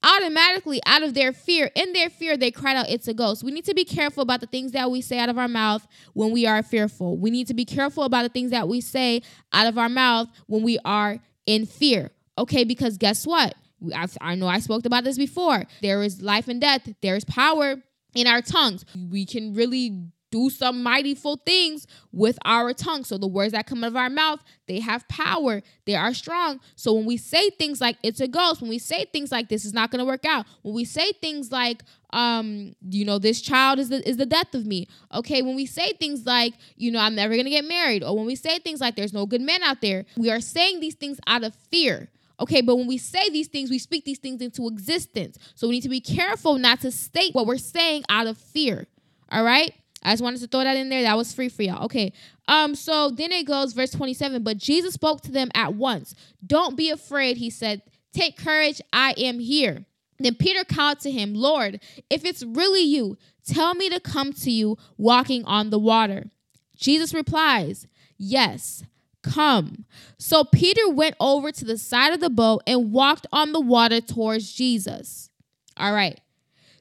automatically 0.03 0.81
out 0.85 1.01
of 1.01 1.13
their 1.13 1.31
fear 1.31 1.71
in 1.75 1.93
their 1.93 2.09
fear 2.09 2.35
they 2.35 2.51
cried 2.51 2.75
out 2.75 2.89
it's 2.89 3.07
a 3.07 3.13
ghost. 3.13 3.43
We 3.43 3.51
need 3.51 3.65
to 3.65 3.73
be 3.73 3.85
careful 3.85 4.21
about 4.21 4.41
the 4.41 4.47
things 4.47 4.73
that 4.73 4.91
we 4.91 5.01
say 5.01 5.19
out 5.19 5.29
of 5.29 5.37
our 5.37 5.47
mouth 5.47 5.87
when 6.13 6.31
we 6.31 6.45
are 6.45 6.61
fearful. 6.61 7.17
We 7.17 7.31
need 7.31 7.47
to 7.47 7.53
be 7.53 7.65
careful 7.65 8.03
about 8.03 8.23
the 8.23 8.29
things 8.29 8.51
that 8.51 8.67
we 8.67 8.81
say 8.81 9.21
out 9.51 9.67
of 9.67 9.77
our 9.77 9.89
mouth 9.89 10.27
when 10.47 10.63
we 10.63 10.79
are 10.85 11.19
in 11.45 11.65
fear. 11.65 12.11
Okay 12.37 12.63
because 12.63 12.97
guess 12.97 13.25
what? 13.25 13.55
I, 13.93 14.07
I 14.21 14.35
know 14.35 14.47
i 14.47 14.59
spoke 14.59 14.85
about 14.85 15.03
this 15.03 15.17
before. 15.17 15.63
There 15.81 16.03
is 16.03 16.21
life 16.21 16.47
and 16.47 16.61
death. 16.61 16.87
There 17.01 17.15
is 17.15 17.25
power 17.25 17.75
in 18.15 18.27
our 18.27 18.41
tongues. 18.41 18.85
We 19.09 19.25
can 19.25 19.53
really 19.53 20.07
do 20.33 20.49
some 20.49 20.83
mightyful 20.83 21.37
things 21.45 21.85
with 22.11 22.39
our 22.43 22.73
tongue. 22.73 23.03
So 23.03 23.19
the 23.19 23.27
words 23.27 23.51
that 23.51 23.67
come 23.67 23.83
out 23.83 23.89
of 23.89 23.95
our 23.95 24.09
mouth, 24.09 24.39
they 24.67 24.79
have 24.79 25.07
power. 25.07 25.61
They 25.85 25.93
are 25.93 26.11
strong. 26.15 26.59
So 26.75 26.91
when 26.93 27.05
we 27.05 27.17
say 27.17 27.51
things 27.51 27.79
like 27.79 27.97
it's 28.01 28.19
a 28.19 28.27
ghost, 28.27 28.59
when 28.59 28.71
we 28.71 28.79
say 28.79 29.05
things 29.05 29.31
like 29.31 29.49
this 29.49 29.63
is 29.63 29.73
not 29.73 29.91
going 29.91 29.99
to 29.99 30.05
work 30.05 30.25
out, 30.25 30.47
when 30.63 30.73
we 30.73 30.85
say 30.85 31.11
things 31.21 31.51
like 31.51 31.83
um 32.13 32.75
you 32.89 33.03
know 33.05 33.17
this 33.17 33.41
child 33.41 33.79
is 33.79 33.89
the 33.89 34.07
is 34.09 34.17
the 34.17 34.25
death 34.25 34.55
of 34.55 34.65
me. 34.65 34.87
Okay, 35.13 35.43
when 35.43 35.55
we 35.55 35.67
say 35.67 35.93
things 35.93 36.25
like, 36.25 36.55
you 36.77 36.89
know, 36.91 36.99
I'm 36.99 37.13
never 37.13 37.35
going 37.35 37.45
to 37.45 37.51
get 37.51 37.65
married 37.65 38.03
or 38.03 38.15
when 38.17 38.25
we 38.25 38.35
say 38.35 38.57
things 38.57 38.81
like 38.81 38.95
there's 38.95 39.13
no 39.13 39.27
good 39.27 39.41
man 39.41 39.61
out 39.61 39.81
there, 39.81 40.03
we 40.17 40.31
are 40.31 40.41
saying 40.41 40.79
these 40.79 40.95
things 40.95 41.19
out 41.27 41.43
of 41.43 41.53
fear. 41.69 42.09
Okay, 42.39 42.61
but 42.61 42.77
when 42.77 42.87
we 42.87 42.97
say 42.97 43.29
these 43.29 43.47
things, 43.47 43.69
we 43.69 43.77
speak 43.77 44.03
these 44.03 44.17
things 44.17 44.41
into 44.41 44.67
existence. 44.67 45.37
So 45.53 45.67
we 45.67 45.75
need 45.75 45.83
to 45.83 45.89
be 45.89 46.01
careful 46.01 46.57
not 46.57 46.81
to 46.81 46.91
state 46.91 47.35
what 47.35 47.45
we're 47.45 47.59
saying 47.59 48.03
out 48.09 48.25
of 48.25 48.39
fear. 48.39 48.87
All 49.31 49.43
right? 49.43 49.73
I 50.03 50.11
just 50.11 50.23
wanted 50.23 50.41
to 50.41 50.47
throw 50.47 50.63
that 50.63 50.77
in 50.77 50.89
there. 50.89 51.03
That 51.03 51.17
was 51.17 51.33
free 51.33 51.49
for 51.49 51.63
y'all. 51.63 51.85
Okay. 51.85 52.13
Um, 52.47 52.75
so 52.75 53.09
then 53.09 53.31
it 53.31 53.47
goes, 53.47 53.73
verse 53.73 53.91
27. 53.91 54.43
But 54.43 54.57
Jesus 54.57 54.93
spoke 54.93 55.21
to 55.21 55.31
them 55.31 55.49
at 55.53 55.73
once. 55.75 56.13
Don't 56.45 56.75
be 56.75 56.89
afraid, 56.89 57.37
he 57.37 57.49
said. 57.49 57.81
Take 58.13 58.37
courage, 58.37 58.81
I 58.91 59.13
am 59.17 59.39
here. 59.39 59.85
Then 60.19 60.35
Peter 60.35 60.63
called 60.63 60.99
to 61.01 61.11
him, 61.11 61.33
Lord, 61.33 61.79
if 62.09 62.23
it's 62.23 62.43
really 62.43 62.83
you, 62.83 63.17
tell 63.45 63.73
me 63.73 63.89
to 63.89 63.99
come 63.99 64.33
to 64.33 64.51
you 64.51 64.77
walking 64.97 65.43
on 65.45 65.69
the 65.69 65.79
water. 65.79 66.29
Jesus 66.75 67.13
replies, 67.13 67.87
Yes, 68.17 68.83
come. 69.23 69.85
So 70.17 70.43
Peter 70.43 70.87
went 70.89 71.15
over 71.19 71.51
to 71.51 71.65
the 71.65 71.77
side 71.77 72.13
of 72.13 72.19
the 72.19 72.29
boat 72.29 72.61
and 72.67 72.91
walked 72.91 73.25
on 73.31 73.51
the 73.51 73.59
water 73.59 73.99
towards 73.99 74.53
Jesus. 74.53 75.29
All 75.77 75.93
right. 75.93 76.19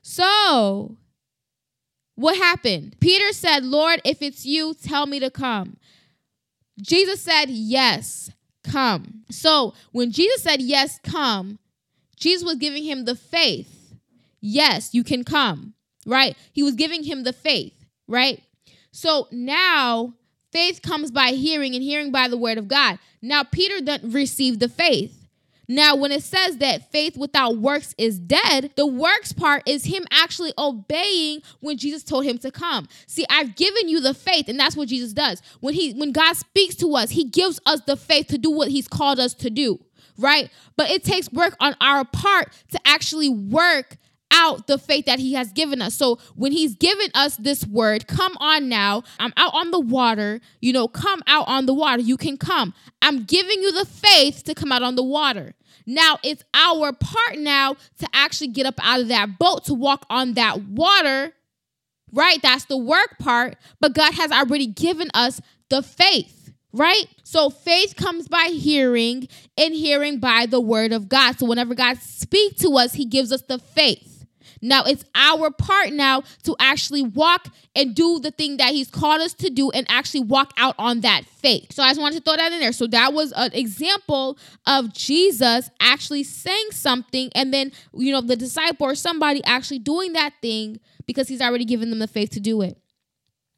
So 0.03 0.97
what 2.23 2.37
happened? 2.37 2.97
Peter 3.01 3.33
said, 3.33 3.65
Lord, 3.65 4.01
if 4.05 4.23
it's 4.23 4.47
you, 4.47 4.75
tell 4.75 5.07
me 5.07 5.19
to 5.19 5.29
come. 5.29 5.77
Jesus 6.81 7.21
said, 7.21 7.51
Yes, 7.51 8.31
come. 8.63 9.25
So 9.29 9.75
when 9.91 10.13
Jesus 10.13 10.41
said, 10.41 10.63
Yes, 10.63 11.01
come, 11.03 11.59
Jesus 12.17 12.45
was 12.45 12.57
giving 12.57 12.85
him 12.85 13.07
the 13.07 13.17
faith. 13.17 13.95
Yes, 14.41 14.95
you 14.95 15.03
can 15.03 15.25
come, 15.25 15.75
right? 16.07 16.37
He 16.53 16.63
was 16.63 16.75
giving 16.75 17.03
him 17.03 17.25
the 17.25 17.33
faith, 17.33 17.75
right? 18.07 18.41
So 18.93 19.27
now 19.33 20.15
faith 20.53 20.81
comes 20.81 21.11
by 21.11 21.31
hearing 21.31 21.75
and 21.75 21.83
hearing 21.83 22.13
by 22.13 22.29
the 22.29 22.39
word 22.39 22.57
of 22.57 22.69
God. 22.69 23.01
Now 23.21 23.43
Peter 23.43 23.81
doesn't 23.81 24.13
receive 24.13 24.61
the 24.61 24.69
faith. 24.69 25.22
Now, 25.69 25.95
when 25.95 26.11
it 26.13 26.23
says 26.23 26.59
that 26.59 26.91
faith 26.91 27.17
without 27.17 27.57
works 27.59 27.95
is 27.97 28.19
dead, 28.19 28.73
the 28.77 28.87
works 28.87 29.33
part 29.33 29.63
is 29.67 29.85
him 29.85 30.05
actually 30.11 30.53
obeying 30.59 31.43
when 31.61 31.77
Jesus 31.79 32.03
told 32.03 32.25
him 32.25 32.39
to 32.39 32.51
come. 32.51 32.89
See, 33.07 33.25
I've 33.31 33.55
given 33.55 33.89
you 33.89 34.01
the 34.01 34.15
faith, 34.15 34.49
and 34.49 34.59
that's 34.59 34.77
what 34.77 34.89
Jesus 34.89 35.13
does. 35.13 35.41
When 35.61 35.75
he 35.75 35.93
when 35.93 36.13
God 36.13 36.37
speaks 36.37 36.75
to 36.77 36.95
us, 36.97 37.11
he 37.11 37.25
gives 37.25 37.61
us 37.65 37.81
the 37.87 37.97
faith 37.97 38.27
to 38.29 38.39
do 38.39 38.51
what 38.51 38.69
he's 38.69 38.89
called 38.89 39.21
us 39.21 39.35
to 39.35 39.51
do, 39.51 39.79
right? 40.19 40.51
But 40.77 40.91
it 40.91 41.05
takes 41.05 41.31
work 41.33 41.57
on 41.61 41.77
our 41.81 42.05
part 42.05 42.53
to 42.73 42.81
actually 42.85 43.29
work 43.29 43.97
out 44.33 44.67
the 44.67 44.79
faith 44.79 45.07
that 45.07 45.19
he 45.19 45.35
has 45.35 45.53
given 45.53 45.81
us. 45.81 45.95
So 45.95 46.19
when 46.35 46.53
he's 46.53 46.75
given 46.75 47.09
us 47.15 47.37
this 47.37 47.67
word, 47.67 48.09
come 48.09 48.37
on 48.39 48.69
now. 48.69 49.05
I'm 49.21 49.33
out 49.37 49.55
on 49.55 49.71
the 49.71 49.79
water. 49.79 50.41
You 50.61 50.73
know, 50.73 50.89
come 50.89 51.23
out 51.27 51.47
on 51.47 51.67
the 51.67 51.75
water. 51.75 52.03
You 52.03 52.17
can 52.17 52.37
come. 52.37 52.75
I'm 53.01 53.25
giving 53.25 53.61
you 53.63 53.73
the 53.73 53.85
faith 53.85 54.43
to 54.45 54.55
come 54.55 54.73
out 54.73 54.83
on 54.83 54.97
the 54.97 55.05
water. 55.05 55.55
Now 55.87 56.19
it's 56.23 56.43
our 56.55 56.93
part 56.93 57.39
now 57.39 57.75
to 57.99 58.09
actually 58.13 58.49
get 58.49 58.67
up 58.67 58.81
out 58.83 59.01
of 59.01 59.09
that 59.09 59.39
boat 59.39 59.65
to 59.65 59.75
walk 59.75 60.07
on 60.11 60.35
that 60.35 60.63
water. 60.63 61.33
Right? 62.13 62.41
That's 62.43 62.67
the 62.67 62.77
work 62.77 63.17
part. 63.19 63.57
But 63.81 63.95
God 63.95 64.15
has 64.15 64.31
already 64.31 64.67
given 64.67 65.11
us 65.15 65.41
the 65.69 65.83
faith 65.83 66.43
right? 66.73 67.05
So 67.23 67.51
faith 67.51 67.97
comes 67.97 68.29
by 68.29 68.49
hearing 68.51 69.29
and 69.57 69.75
hearing 69.75 70.19
by 70.19 70.47
the 70.47 70.61
word 70.61 70.93
of 70.93 71.09
God. 71.09 71.39
So 71.39 71.47
whenever 71.47 71.75
God 71.75 71.99
speaks 71.99 72.63
to 72.63 72.77
us, 72.77 72.95
he 72.95 73.05
gives 73.05 73.33
us 73.33 73.43
the 73.43 73.59
faith. 73.59 74.12
Now 74.63 74.85
it's 74.85 75.05
our 75.15 75.51
part 75.51 75.93
now 75.93 76.23
to 76.45 76.57
actually 76.59 77.03
walk 77.03 77.49
and 77.75 77.95
do 77.95 78.21
the 78.21 78.31
thing 78.31 78.57
that 78.59 78.73
he's 78.73 78.89
called 78.89 79.21
us 79.21 79.35
to 79.35 79.51
do 79.51 79.71
and 79.71 79.87
actually 79.91 80.21
walk 80.21 80.53
out 80.57 80.75
on 80.79 81.01
that 81.01 81.25
faith. 81.27 81.73
So 81.73 81.83
I 81.83 81.91
just 81.91 82.01
wanted 82.01 82.19
to 82.19 82.23
throw 82.23 82.37
that 82.37 82.53
in 82.53 82.61
there. 82.61 82.73
So 82.73 82.87
that 82.87 83.13
was 83.13 83.33
an 83.33 83.53
example 83.53 84.39
of 84.67 84.95
Jesus 84.95 85.69
actually 85.81 86.23
saying 86.23 86.71
something 86.71 87.31
and 87.35 87.53
then, 87.53 87.73
you 87.93 88.13
know, 88.13 88.21
the 88.21 88.37
disciple 88.37 88.87
or 88.87 88.95
somebody 88.95 89.43
actually 89.45 89.81
doing 89.81 90.13
that 90.13 90.35
thing 90.41 90.79
because 91.07 91.29
he's 91.29 91.43
already 91.43 91.65
given 91.65 91.91
them 91.91 91.99
the 91.99 92.09
faith 92.09 92.31
to 92.31 92.41
do 92.41 92.63
it 92.63 92.79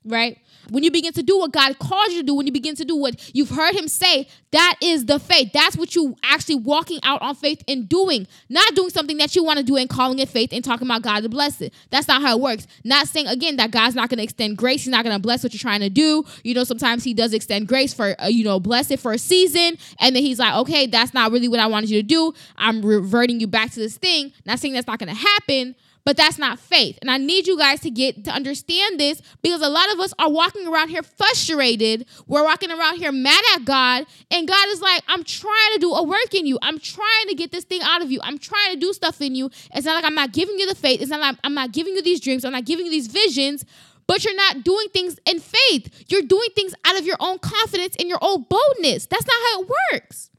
right? 0.05 0.39
When 0.71 0.83
you 0.83 0.91
begin 0.91 1.13
to 1.15 1.23
do 1.23 1.39
what 1.39 1.53
God 1.53 1.79
calls 1.79 2.09
you 2.11 2.21
to 2.21 2.27
do, 2.27 2.35
when 2.35 2.47
you 2.47 2.53
begin 2.53 2.75
to 2.77 2.85
do 2.85 2.97
what 2.97 3.31
you've 3.35 3.51
heard 3.51 3.75
Him 3.75 3.89
say, 3.89 4.29
that 4.53 4.77
is 4.81 5.07
the 5.07 5.19
faith. 5.19 5.53
That's 5.53 5.77
what 5.77 5.95
you 5.95 6.17
actually 6.23 6.57
walking 6.57 7.01
out 7.03 7.21
on 7.23 7.35
faith 7.35 7.63
and 7.67 7.89
doing, 7.89 8.27
not 8.49 8.75
doing 8.75 8.91
something 8.91 9.17
that 9.19 9.35
you 9.35 9.43
want 9.43 9.59
to 9.59 9.65
do 9.65 9.77
and 9.77 9.89
calling 9.89 10.19
it 10.21 10.29
faith 10.29 10.51
and 10.53 10.63
talking 10.63 10.87
about 10.87 11.03
God 11.03 11.25
to 11.25 11.29
bless 11.29 11.61
it. 11.61 11.75
That's 11.91 12.07
not 12.07 12.23
how 12.23 12.37
it 12.37 12.41
works. 12.41 12.67
Not 12.85 13.09
saying 13.09 13.27
again 13.27 13.57
that 13.57 13.71
God's 13.71 13.95
not 13.95 14.09
going 14.11 14.19
to 14.19 14.25
extend 14.25 14.57
grace. 14.57 14.85
He's 14.85 14.93
not 14.93 15.05
going 15.05 15.17
to 15.17 15.21
bless 15.21 15.43
what 15.43 15.53
you're 15.53 15.59
trying 15.59 15.81
to 15.81 15.91
do. 15.91 16.25
You 16.45 16.55
know, 16.55 16.65
sometimes 16.65 17.05
He 17.05 17.15
does 17.15 17.35
extend 17.35 17.69
grace 17.69 17.93
for 17.93 18.15
uh, 18.23 18.27
you 18.27 18.45
know 18.45 18.61
bless 18.61 18.91
it 18.91 19.01
for 19.01 19.13
a 19.13 19.19
season, 19.19 19.77
and 19.99 20.15
then 20.15 20.23
He's 20.23 20.39
like, 20.39 20.55
okay, 20.55 20.87
that's 20.87 21.15
not 21.15 21.33
really 21.33 21.49
what 21.49 21.61
I 21.61 21.67
wanted 21.67 21.91
you 21.91 22.01
to 22.01 22.07
do. 22.07 22.33
I'm 22.57 22.81
reverting 22.85 23.41
you 23.41 23.47
back 23.47 23.71
to 23.73 23.81
this 23.81 23.97
thing. 23.97 24.33
Not 24.47 24.61
saying 24.61 24.75
that's 24.75 24.87
not 24.87 24.99
going 24.99 25.15
to 25.15 25.21
happen, 25.21 25.75
but 26.05 26.17
that's 26.17 26.39
not 26.39 26.59
faith. 26.59 26.99
And 27.01 27.11
I 27.11 27.17
need 27.17 27.47
you 27.47 27.59
guys 27.59 27.81
to 27.81 27.91
get 27.91 28.25
to 28.25 28.31
understand 28.31 29.01
this 29.01 29.23
because 29.43 29.63
a 29.63 29.69
lot 29.69 29.93
of 29.93 30.01
us 30.01 30.13
are 30.19 30.31
walking 30.31 30.67
around 30.67 30.89
here 30.91 31.03
frustrated. 31.03 32.07
We're 32.27 32.45
walking 32.45 32.71
around 32.71 32.97
here 32.97 33.13
mad 33.13 33.43
at 33.55 33.65
God, 33.65 34.07
and 34.31 34.47
God 34.47 34.69
is 34.69 34.81
like, 34.81 35.03
I'm 35.09 35.25
trying 35.25 35.73
to 35.75 35.79
do 35.79 35.93
a 35.93 36.03
work 36.03 36.35
in 36.35 36.47
you. 36.47 36.59
I'm 36.63 36.79
trying 36.79 37.29
to 37.29 37.35
get 37.35 37.53
this 37.53 37.65
thing 37.65 37.81
out 37.83 38.03
of 38.03 38.11
you. 38.11 38.21
I'm 38.23 38.39
trying 38.39 38.73
to 38.75 38.79
do 38.79 38.93
stuff 38.93 39.21
in 39.21 39.35
you. 39.35 39.51
It's 39.75 39.87
not 39.87 39.95
like 39.95 40.05
I'm 40.05 40.15
not 40.15 40.33
giving 40.33 40.59
you 40.59 40.69
the 40.69 40.75
faith. 40.75 41.01
It's 41.01 41.11
not 41.11 41.21
like 41.21 41.37
I'm 41.43 41.55
not 41.55 41.73
giving 41.73 41.95
you 41.95 42.03
these 42.03 42.21
dreams. 42.21 42.45
I'm 42.45 42.53
not 42.53 42.65
giving 42.65 42.87
you 42.87 42.93
these 42.93 43.07
visions. 43.07 43.65
But 44.07 44.23
you're 44.23 44.37
not 44.37 44.65
doing 44.65 44.89
things 44.93 45.19
in 45.25 45.41
faith. 45.41 46.05
You're 46.09 46.21
doing 46.21 46.49
things 46.55 46.75
out 46.85 46.99
of 46.99 47.07
your 47.07 47.17
own 47.21 47.39
confidence 47.39 47.97
and 47.99 48.07
your 48.07 48.19
own 48.21 48.45
boldness. 48.49 49.07
That's 49.07 49.27
not 49.27 49.37
how 49.37 49.63
it 49.63 49.71
works. 49.93 50.31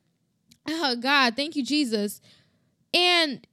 Oh, 0.68 0.96
God. 0.96 1.36
Thank 1.36 1.56
you, 1.56 1.64
Jesus. 1.64 2.22
And 2.94 3.46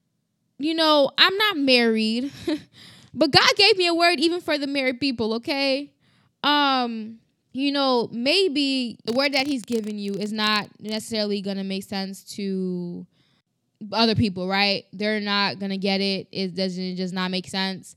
you 0.64 0.74
know, 0.74 1.10
I'm 1.18 1.36
not 1.36 1.56
married, 1.56 2.32
but 3.14 3.30
God 3.30 3.50
gave 3.56 3.76
me 3.76 3.86
a 3.86 3.94
word 3.94 4.20
even 4.20 4.40
for 4.40 4.58
the 4.58 4.66
married 4.66 5.00
people, 5.00 5.34
okay? 5.34 5.92
Um, 6.42 7.18
you 7.52 7.70
know, 7.70 8.08
maybe 8.10 8.98
the 9.04 9.12
word 9.12 9.32
that 9.34 9.46
he's 9.46 9.62
given 9.64 9.98
you 9.98 10.14
is 10.14 10.32
not 10.32 10.68
necessarily 10.80 11.40
going 11.42 11.58
to 11.58 11.64
make 11.64 11.84
sense 11.84 12.24
to 12.36 13.06
other 13.92 14.14
people, 14.14 14.48
right? 14.48 14.84
They're 14.92 15.20
not 15.20 15.58
going 15.58 15.70
to 15.70 15.76
get 15.76 16.00
it. 16.00 16.28
It 16.32 16.54
doesn't 16.54 16.96
just 16.96 17.12
not 17.12 17.30
make 17.30 17.48
sense. 17.48 17.96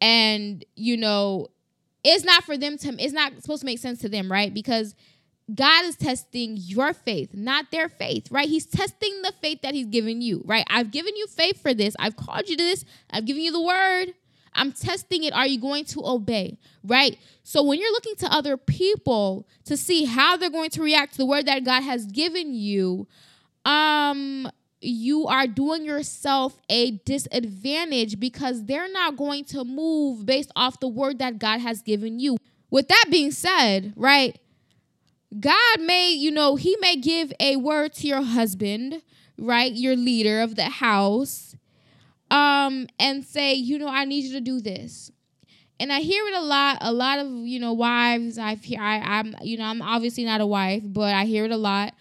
And, 0.00 0.64
you 0.76 0.96
know, 0.96 1.48
it's 2.04 2.24
not 2.24 2.44
for 2.44 2.56
them 2.56 2.76
to, 2.78 2.94
it's 3.02 3.12
not 3.14 3.32
supposed 3.40 3.60
to 3.60 3.66
make 3.66 3.78
sense 3.78 4.00
to 4.00 4.08
them, 4.08 4.30
right? 4.30 4.52
Because 4.52 4.94
God 5.52 5.84
is 5.84 5.96
testing 5.96 6.56
your 6.56 6.94
faith, 6.94 7.34
not 7.34 7.70
their 7.70 7.88
faith, 7.88 8.30
right? 8.30 8.48
He's 8.48 8.66
testing 8.66 9.20
the 9.22 9.32
faith 9.42 9.60
that 9.62 9.74
He's 9.74 9.86
given 9.86 10.22
you, 10.22 10.42
right? 10.46 10.64
I've 10.70 10.90
given 10.90 11.14
you 11.16 11.26
faith 11.26 11.60
for 11.60 11.74
this. 11.74 11.94
I've 11.98 12.16
called 12.16 12.48
you 12.48 12.56
to 12.56 12.62
this. 12.62 12.84
I've 13.10 13.26
given 13.26 13.42
you 13.42 13.52
the 13.52 13.62
word. 13.62 14.14
I'm 14.54 14.72
testing 14.72 15.24
it. 15.24 15.34
Are 15.34 15.46
you 15.46 15.60
going 15.60 15.84
to 15.86 16.06
obey, 16.06 16.58
right? 16.84 17.18
So 17.42 17.62
when 17.62 17.78
you're 17.78 17.92
looking 17.92 18.14
to 18.16 18.32
other 18.32 18.56
people 18.56 19.46
to 19.64 19.76
see 19.76 20.04
how 20.04 20.36
they're 20.36 20.48
going 20.48 20.70
to 20.70 20.82
react 20.82 21.12
to 21.12 21.18
the 21.18 21.26
word 21.26 21.46
that 21.46 21.64
God 21.64 21.82
has 21.82 22.06
given 22.06 22.54
you, 22.54 23.06
um, 23.64 24.48
you 24.80 25.26
are 25.26 25.46
doing 25.46 25.84
yourself 25.84 26.60
a 26.68 26.92
disadvantage 26.92 28.20
because 28.20 28.64
they're 28.64 28.90
not 28.90 29.16
going 29.16 29.44
to 29.46 29.64
move 29.64 30.24
based 30.24 30.52
off 30.54 30.80
the 30.80 30.88
word 30.88 31.18
that 31.18 31.38
God 31.38 31.60
has 31.60 31.82
given 31.82 32.20
you. 32.20 32.36
With 32.70 32.88
that 32.88 33.04
being 33.10 33.30
said, 33.30 33.92
right? 33.96 34.38
God 35.38 35.80
may, 35.80 36.10
you 36.10 36.30
know, 36.30 36.56
He 36.56 36.76
may 36.80 36.96
give 36.96 37.32
a 37.40 37.56
word 37.56 37.92
to 37.94 38.06
your 38.06 38.22
husband, 38.22 39.02
right? 39.38 39.72
Your 39.72 39.96
leader 39.96 40.40
of 40.40 40.54
the 40.54 40.64
house, 40.64 41.56
um, 42.30 42.86
and 42.98 43.24
say, 43.24 43.54
you 43.54 43.78
know, 43.78 43.88
I 43.88 44.04
need 44.04 44.24
you 44.24 44.32
to 44.32 44.40
do 44.40 44.60
this. 44.60 45.10
And 45.80 45.92
I 45.92 46.00
hear 46.00 46.24
it 46.26 46.34
a 46.34 46.40
lot. 46.40 46.78
A 46.80 46.92
lot 46.92 47.18
of 47.18 47.28
you 47.28 47.58
know 47.58 47.72
wives. 47.72 48.38
I've. 48.38 48.60
I, 48.78 49.00
I'm 49.00 49.34
you 49.42 49.58
know 49.58 49.64
I'm 49.64 49.82
obviously 49.82 50.24
not 50.24 50.40
a 50.40 50.46
wife, 50.46 50.82
but 50.84 51.14
I 51.14 51.24
hear 51.24 51.44
it 51.44 51.50
a 51.50 51.56
lot. 51.56 51.94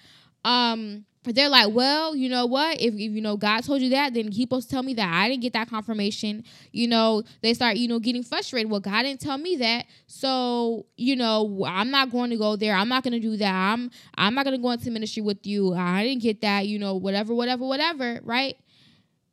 Um, 0.45 1.05
they're 1.23 1.49
like, 1.49 1.73
well, 1.73 2.15
you 2.15 2.29
know 2.29 2.45
what? 2.45 2.79
If, 2.81 2.93
if 2.93 2.99
you 2.99 3.21
know 3.21 3.37
God 3.37 3.63
told 3.63 3.81
you 3.81 3.89
that, 3.91 4.13
then 4.13 4.31
He 4.31 4.43
supposed 4.43 4.69
to 4.69 4.75
tell 4.75 4.83
me 4.83 4.93
that. 4.95 5.13
I 5.13 5.29
didn't 5.29 5.41
get 5.41 5.53
that 5.53 5.69
confirmation. 5.69 6.43
You 6.71 6.87
know, 6.87 7.23
they 7.41 7.53
start, 7.53 7.77
you 7.77 7.87
know, 7.87 7.99
getting 7.99 8.23
frustrated. 8.23 8.69
Well, 8.69 8.79
God 8.79 9.03
didn't 9.03 9.21
tell 9.21 9.37
me 9.37 9.55
that, 9.57 9.85
so 10.07 10.85
you 10.97 11.15
know, 11.15 11.65
I'm 11.65 11.91
not 11.91 12.11
going 12.11 12.29
to 12.31 12.37
go 12.37 12.55
there. 12.55 12.75
I'm 12.75 12.89
not 12.89 13.03
going 13.03 13.13
to 13.13 13.19
do 13.19 13.37
that. 13.37 13.53
I'm 13.53 13.89
I'm 14.15 14.35
not 14.35 14.45
going 14.45 14.55
to 14.55 14.61
go 14.61 14.71
into 14.71 14.91
ministry 14.91 15.23
with 15.23 15.45
you. 15.47 15.73
I 15.73 16.03
didn't 16.03 16.21
get 16.21 16.41
that. 16.41 16.67
You 16.67 16.79
know, 16.79 16.95
whatever, 16.95 17.33
whatever, 17.33 17.65
whatever. 17.65 18.19
Right? 18.23 18.57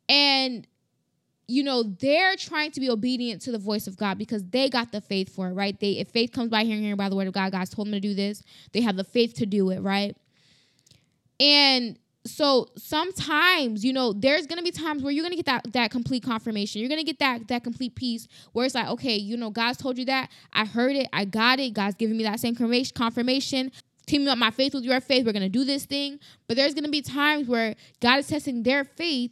And 0.07 0.67
you 1.47 1.63
know 1.63 1.83
they're 1.83 2.37
trying 2.37 2.71
to 2.71 2.79
be 2.79 2.89
obedient 2.89 3.41
to 3.41 3.51
the 3.51 3.57
voice 3.57 3.85
of 3.85 3.97
God 3.97 4.17
because 4.17 4.43
they 4.45 4.69
got 4.69 4.93
the 4.93 5.01
faith 5.01 5.35
for 5.35 5.49
it, 5.49 5.53
right? 5.53 5.77
They 5.77 5.93
if 5.93 6.07
faith 6.07 6.31
comes 6.31 6.49
by 6.49 6.63
hearing, 6.63 6.81
hearing 6.81 6.95
by 6.95 7.09
the 7.09 7.15
word 7.15 7.27
of 7.27 7.33
God, 7.33 7.51
God's 7.51 7.69
told 7.69 7.87
them 7.87 7.93
to 7.93 7.99
do 7.99 8.13
this. 8.13 8.41
They 8.71 8.81
have 8.81 8.95
the 8.95 9.03
faith 9.03 9.33
to 9.35 9.45
do 9.45 9.69
it, 9.69 9.79
right? 9.81 10.15
And 11.41 11.97
so 12.23 12.67
sometimes, 12.77 13.83
you 13.83 13.93
know, 13.93 14.13
there's 14.13 14.45
gonna 14.45 14.61
be 14.61 14.69
times 14.69 15.01
where 15.01 15.11
you're 15.11 15.23
gonna 15.23 15.35
get 15.35 15.47
that 15.47 15.73
that 15.73 15.89
complete 15.89 16.23
confirmation. 16.23 16.79
You're 16.79 16.89
gonna 16.89 17.03
get 17.03 17.19
that 17.19 17.47
that 17.47 17.63
complete 17.63 17.95
peace 17.95 18.27
where 18.53 18.65
it's 18.65 18.75
like, 18.75 18.87
okay, 18.89 19.15
you 19.15 19.35
know, 19.35 19.49
God's 19.49 19.79
told 19.79 19.97
you 19.97 20.05
that. 20.05 20.29
I 20.53 20.65
heard 20.65 20.95
it. 20.95 21.07
I 21.11 21.25
got 21.25 21.59
it. 21.59 21.73
God's 21.73 21.95
giving 21.95 22.15
me 22.15 22.23
that 22.23 22.39
same 22.39 22.55
confirmation. 22.55 23.71
Teaming 24.05 24.27
up 24.27 24.37
my 24.37 24.51
faith 24.51 24.73
with 24.73 24.83
your 24.83 25.01
faith. 25.01 25.25
We're 25.25 25.33
gonna 25.33 25.49
do 25.49 25.63
this 25.63 25.85
thing. 25.85 26.19
But 26.47 26.57
there's 26.57 26.75
gonna 26.75 26.89
be 26.89 27.01
times 27.01 27.47
where 27.47 27.75
God 28.01 28.19
is 28.19 28.27
testing 28.27 28.61
their 28.61 28.83
faith 28.83 29.31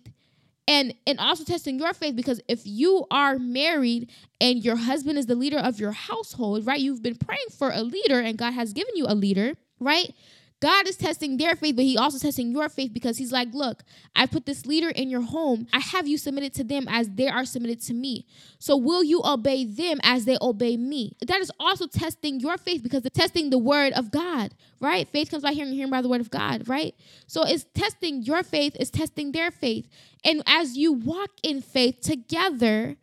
and 0.67 0.93
and 1.05 1.19
also 1.19 1.43
testing 1.43 1.77
your 1.77 1.93
faith 1.93 2.15
because 2.15 2.41
if 2.47 2.61
you 2.63 3.05
are 3.11 3.37
married 3.37 4.09
and 4.41 4.63
your 4.63 4.77
husband 4.77 5.17
is 5.17 5.25
the 5.27 5.35
leader 5.35 5.57
of 5.57 5.79
your 5.79 5.91
household 5.91 6.65
right 6.65 6.79
you've 6.79 7.01
been 7.01 7.15
praying 7.15 7.49
for 7.57 7.71
a 7.71 7.81
leader 7.81 8.19
and 8.19 8.37
god 8.37 8.51
has 8.51 8.71
given 8.71 8.95
you 8.95 9.05
a 9.07 9.15
leader 9.15 9.55
right 9.79 10.13
God 10.61 10.87
is 10.87 10.97
testing 10.97 11.37
their 11.37 11.55
faith, 11.55 11.75
but 11.75 11.85
He 11.85 11.97
also 11.97 12.19
testing 12.19 12.51
your 12.51 12.67
faith 12.67 12.93
because 12.93 13.17
He's 13.17 13.31
like, 13.31 13.53
look, 13.53 13.83
I 14.15 14.25
put 14.25 14.45
this 14.45 14.65
leader 14.65 14.89
in 14.89 15.09
your 15.09 15.21
home. 15.21 15.67
I 15.71 15.79
have 15.79 16.07
you 16.07 16.17
submitted 16.17 16.53
to 16.55 16.63
them 16.63 16.85
as 16.89 17.09
they 17.09 17.27
are 17.27 17.45
submitted 17.45 17.81
to 17.83 17.93
me. 17.93 18.25
So 18.59 18.75
will 18.75 19.03
you 19.03 19.21
obey 19.23 19.65
them 19.65 19.99
as 20.03 20.25
they 20.25 20.37
obey 20.41 20.75
me? 20.75 21.15
That 21.25 21.39
is 21.39 21.51
also 21.59 21.87
testing 21.87 22.39
your 22.39 22.57
faith 22.57 22.83
because 22.83 23.05
it's 23.05 23.17
testing 23.17 23.49
the 23.49 23.57
word 23.57 23.93
of 23.93 24.11
God, 24.11 24.53
right? 24.81 25.07
Faith 25.07 25.31
comes 25.31 25.43
by 25.43 25.53
hearing, 25.53 25.73
hearing 25.73 25.91
by 25.91 26.01
the 26.01 26.09
word 26.09 26.21
of 26.21 26.29
God, 26.29 26.67
right? 26.67 26.93
So 27.27 27.43
it's 27.45 27.65
testing 27.73 28.23
your 28.23 28.43
faith, 28.43 28.75
it's 28.79 28.89
testing 28.89 29.31
their 29.31 29.51
faith. 29.51 29.87
And 30.25 30.43
as 30.45 30.75
you 30.77 30.91
walk 30.91 31.31
in 31.41 31.61
faith 31.61 32.01
together, 32.01 32.97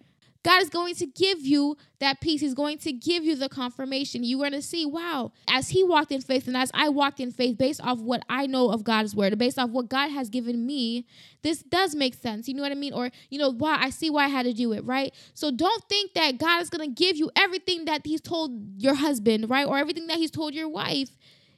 God 0.46 0.62
is 0.62 0.70
going 0.70 0.94
to 0.94 1.06
give 1.06 1.40
you 1.40 1.76
that 1.98 2.20
peace. 2.20 2.40
He's 2.40 2.54
going 2.54 2.78
to 2.78 2.92
give 2.92 3.24
you 3.24 3.34
the 3.34 3.48
confirmation. 3.48 4.22
You're 4.22 4.38
going 4.38 4.52
to 4.52 4.62
see, 4.62 4.86
wow, 4.86 5.32
as 5.50 5.70
he 5.70 5.82
walked 5.82 6.12
in 6.12 6.20
faith 6.20 6.46
and 6.46 6.56
as 6.56 6.70
I 6.72 6.88
walked 6.88 7.18
in 7.18 7.32
faith 7.32 7.58
based 7.58 7.80
off 7.82 7.98
what 7.98 8.22
I 8.28 8.46
know 8.46 8.70
of 8.70 8.84
God's 8.84 9.16
word, 9.16 9.36
based 9.38 9.58
off 9.58 9.70
what 9.70 9.88
God 9.88 10.12
has 10.12 10.30
given 10.30 10.64
me, 10.64 11.04
this 11.42 11.64
does 11.64 11.96
make 11.96 12.14
sense. 12.14 12.46
You 12.46 12.54
know 12.54 12.62
what 12.62 12.70
I 12.70 12.76
mean? 12.76 12.92
Or, 12.92 13.10
you 13.28 13.40
know, 13.40 13.50
why 13.50 13.76
I 13.80 13.90
see 13.90 14.08
why 14.08 14.26
I 14.26 14.28
had 14.28 14.44
to 14.44 14.52
do 14.52 14.72
it, 14.72 14.84
right? 14.84 15.12
So 15.34 15.50
don't 15.50 15.82
think 15.88 16.14
that 16.14 16.38
God 16.38 16.62
is 16.62 16.70
going 16.70 16.88
to 16.88 16.94
give 16.94 17.16
you 17.16 17.28
everything 17.34 17.86
that 17.86 18.02
he's 18.04 18.20
told 18.20 18.80
your 18.80 18.94
husband, 18.94 19.50
right? 19.50 19.66
Or 19.66 19.78
everything 19.78 20.06
that 20.06 20.18
he's 20.18 20.30
told 20.30 20.54
your 20.54 20.68
wife. 20.68 21.10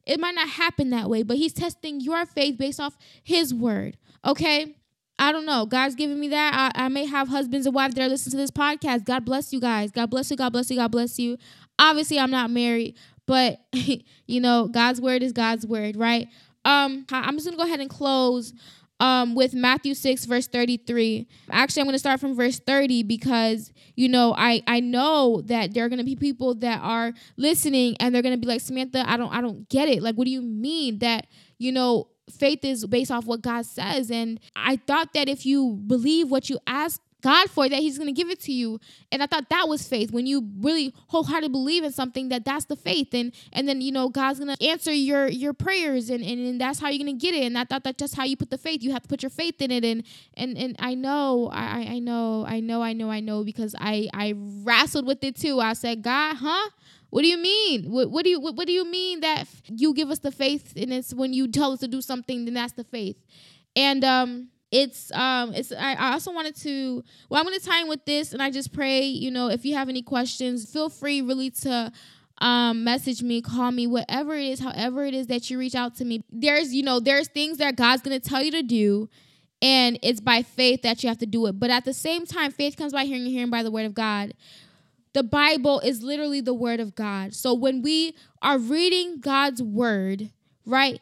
It 0.07 0.19
might 0.19 0.35
not 0.35 0.49
happen 0.49 0.89
that 0.91 1.11
way, 1.11 1.23
but 1.25 1.37
he's 1.37 1.53
testing 1.53 2.01
your 2.01 2.25
faith 2.25 2.57
based 2.57 2.81
off 2.81 2.97
his 3.23 3.53
word, 3.53 3.99
okay? 4.25 4.77
I 5.19 5.33
don't 5.33 5.47
know. 5.47 5.67
God's 5.67 5.95
giving 5.95 6.21
me 6.21 6.29
that. 6.29 6.73
I, 6.77 6.85
I 6.85 6.89
may 6.89 7.05
have 7.07 7.29
husbands 7.29 7.67
and 7.67 7.75
wives 7.75 7.95
that 7.95 8.03
are 8.03 8.09
listening 8.09 8.33
to 8.33 8.37
this 8.37 8.51
podcast. 8.51 9.05
God 9.05 9.25
bless 9.25 9.53
you 9.53 9.61
guys. 9.61 9.91
God 9.91 10.11
bless 10.11 10.31
you. 10.31 10.37
God 10.37 10.53
bless 10.53 10.71
you. 10.71 10.77
God 10.77 10.93
bless 10.93 11.19
you. 11.19 11.37
Obviously, 11.79 12.19
I'm 12.19 12.31
not 12.31 12.51
married, 12.51 12.97
but 13.27 13.59
you 13.73 14.41
know, 14.41 14.69
God's 14.69 15.01
word 15.01 15.23
is 15.23 15.33
God's 15.33 15.67
word, 15.67 15.97
right? 15.97 16.29
Um, 16.65 17.07
I'm 17.11 17.35
just 17.35 17.47
gonna 17.47 17.57
go 17.57 17.65
ahead 17.65 17.81
and 17.81 17.91
close 17.91 18.53
um 19.01 19.37
with 19.37 19.55
Matthew 19.55 19.95
6 19.95 20.25
verse 20.25 20.49
33. 20.49 21.29
Actually, 21.51 21.81
I'm 21.83 21.87
going 21.87 21.95
to 21.95 22.01
start 22.01 22.21
from 22.21 22.35
verse 22.35 22.59
30 22.59 23.05
because 23.05 23.73
you 23.95 24.09
know, 24.09 24.35
I 24.37 24.63
I 24.67 24.81
know 24.81 25.41
that 25.47 25.75
there 25.75 25.85
are 25.85 25.89
going 25.89 25.99
to 25.99 26.05
be 26.05 26.17
people 26.17 26.55
that 26.57 26.81
are 26.83 27.13
listening 27.37 27.97
and 28.01 28.15
they're 28.15 28.23
going 28.23 28.35
to 28.35 28.41
be 28.41 28.47
like, 28.47 28.61
"Samantha, 28.61 29.09
I 29.09 29.17
don't 29.17 29.33
I 29.33 29.41
don't 29.41 29.69
get 29.69 29.89
it. 29.89 30.03
Like 30.03 30.17
what 30.17 30.25
do 30.25 30.31
you 30.31 30.43
mean 30.43 30.99
that, 30.99 31.27
you 31.59 31.73
know, 31.73 32.09
faith 32.31 32.65
is 32.65 32.87
based 32.87 33.11
off 33.11 33.27
what 33.27 33.43
God 33.43 33.67
says. 33.67 34.11
And 34.11 34.41
I 34.57 34.77
thought 34.77 35.13
that 35.15 35.29
if 35.29 35.45
you 35.47 35.81
believe 35.87 36.31
what 36.31 36.51
you 36.51 36.59
ask 36.67 37.01
God 37.21 37.51
for 37.51 37.69
that 37.69 37.79
He's 37.81 37.99
going 37.99 38.09
to 38.09 38.13
give 38.13 38.31
it 38.31 38.41
to 38.43 38.53
you. 38.53 38.79
And 39.11 39.23
I 39.23 39.27
thought 39.27 39.49
that 39.51 39.69
was 39.69 39.87
faith 39.87 40.13
when 40.13 40.27
you 40.27 40.49
really 40.61 40.95
wholeheartedly 41.09 41.49
believe 41.49 41.83
in 41.83 41.91
something 41.91 42.29
that 42.29 42.45
that's 42.45 42.67
the 42.67 42.77
faith, 42.77 43.13
and 43.13 43.33
and 43.53 43.69
then 43.69 43.81
you 43.81 43.91
know 43.91 44.09
God's 44.09 44.39
going 44.39 44.55
to 44.55 44.67
answer 44.67 44.93
your 44.93 45.27
your 45.27 45.53
prayers, 45.53 46.11
and, 46.11 46.23
and 46.23 46.47
and 46.47 46.61
that's 46.61 46.79
how 46.79 46.89
you're 46.89 47.05
going 47.05 47.19
to 47.19 47.27
get 47.27 47.35
it. 47.35 47.45
And 47.45 47.59
I 47.59 47.65
thought 47.65 47.83
that's 47.83 47.99
just 47.99 48.15
how 48.15 48.25
you 48.25 48.37
put 48.37 48.51
the 48.51 48.59
faith. 48.59 48.83
You 48.83 48.93
have 48.93 49.03
to 49.03 49.09
put 49.09 49.23
your 49.23 49.31
faith 49.31 49.61
in 49.61 49.71
it, 49.71 49.85
and 49.85 50.05
and 50.35 50.57
and 50.57 50.77
I 50.79 50.95
know, 50.95 51.51
I 51.53 51.95
I 51.95 51.99
know, 51.99 52.45
I 52.47 52.61
know, 52.61 52.83
I 52.83 52.93
know, 52.93 53.11
I 53.11 53.21
know 53.21 53.43
because 53.43 53.75
I 53.79 54.09
I 54.15 54.35
wrestled 54.37 55.07
with 55.07 55.25
it 55.25 55.37
too. 55.37 55.61
I 55.61 55.73
said, 55.73 56.03
God, 56.03 56.37
huh? 56.37 56.71
What 57.11 57.23
do 57.23 57.29
you 57.29 57.39
mean? 57.39 57.91
What, 57.91 58.11
what 58.11 58.25
do 58.25 58.31
you 58.31 58.41
what, 58.41 58.55
what 58.57 58.67
do 58.67 58.73
you 58.73 58.85
mean 58.85 59.21
that 59.21 59.49
you 59.67 59.95
give 59.95 60.11
us 60.11 60.19
the 60.19 60.31
faith 60.31 60.75
and 60.77 60.93
it's 60.93 61.15
when 61.15 61.33
you 61.33 61.49
tell 61.49 61.73
us 61.73 61.81
to 61.81 61.89
do 61.89 62.01
something, 62.01 62.45
then 62.45 62.55
that's 62.55 62.75
the 62.75 62.85
faith. 62.85 63.17
And 63.75 64.05
um 64.05 64.49
it's 64.71 65.11
um 65.13 65.55
it's 65.55 65.73
I, 65.73 65.95
I 65.95 66.13
also 66.13 66.33
wanted 66.33 66.55
to 66.57 67.03
well 67.29 67.41
i'm 67.41 67.47
going 67.47 67.59
to 67.59 67.65
tie 67.65 67.81
in 67.81 67.89
with 67.89 68.05
this 68.05 68.33
and 68.33 68.43
i 68.43 68.51
just 68.51 68.73
pray 68.73 69.03
you 69.03 69.31
know 69.31 69.49
if 69.49 69.65
you 69.65 69.75
have 69.75 69.89
any 69.89 70.03
questions 70.03 70.71
feel 70.71 70.91
free 70.91 71.23
really 71.23 71.51
to 71.51 71.91
um 72.39 72.85
message 72.85 73.23
me 73.23 73.41
call 73.41 73.71
me 73.71 73.87
whatever 73.87 74.35
it 74.35 74.45
is 74.45 74.61
however 74.61 75.05
it 75.05 75.15
is 75.15 75.29
that 75.29 75.49
you 75.49 75.59
reach 75.59 75.75
out 75.75 75.97
to 75.97 76.05
me 76.05 76.23
there's 76.31 76.75
you 76.75 76.83
know 76.83 77.01
there's 77.01 77.29
things 77.29 77.59
that 77.59 77.77
god's 77.77 78.03
going 78.03 78.19
to 78.19 78.29
tell 78.29 78.43
you 78.43 78.51
to 78.51 78.63
do 78.63 79.09
and 79.61 79.99
it's 80.03 80.21
by 80.21 80.43
faith 80.43 80.83
that 80.83 81.03
you 81.03 81.09
have 81.09 81.19
to 81.19 81.27
do 81.27 81.47
it 81.47 81.59
but 81.59 81.71
at 81.71 81.85
the 81.85 81.95
same 81.95 82.27
time 82.27 82.53
faith 82.53 82.77
comes 82.77 82.93
by 82.93 83.05
hearing 83.05 83.23
and 83.23 83.31
hearing 83.31 83.51
by 83.51 83.63
the 83.63 83.71
word 83.71 83.87
of 83.87 83.95
god 83.95 84.35
the 85.15 85.23
bible 85.23 85.81
is 85.81 86.03
literally 86.03 86.41
the 86.41 86.55
word 86.55 86.81
of 86.81 86.95
god 86.95 87.35
so 87.35 87.55
when 87.55 87.83
we 87.83 88.15
are 88.43 88.59
reading 88.59 89.21
god's 89.21 89.63
word 89.63 90.31
right 90.65 91.01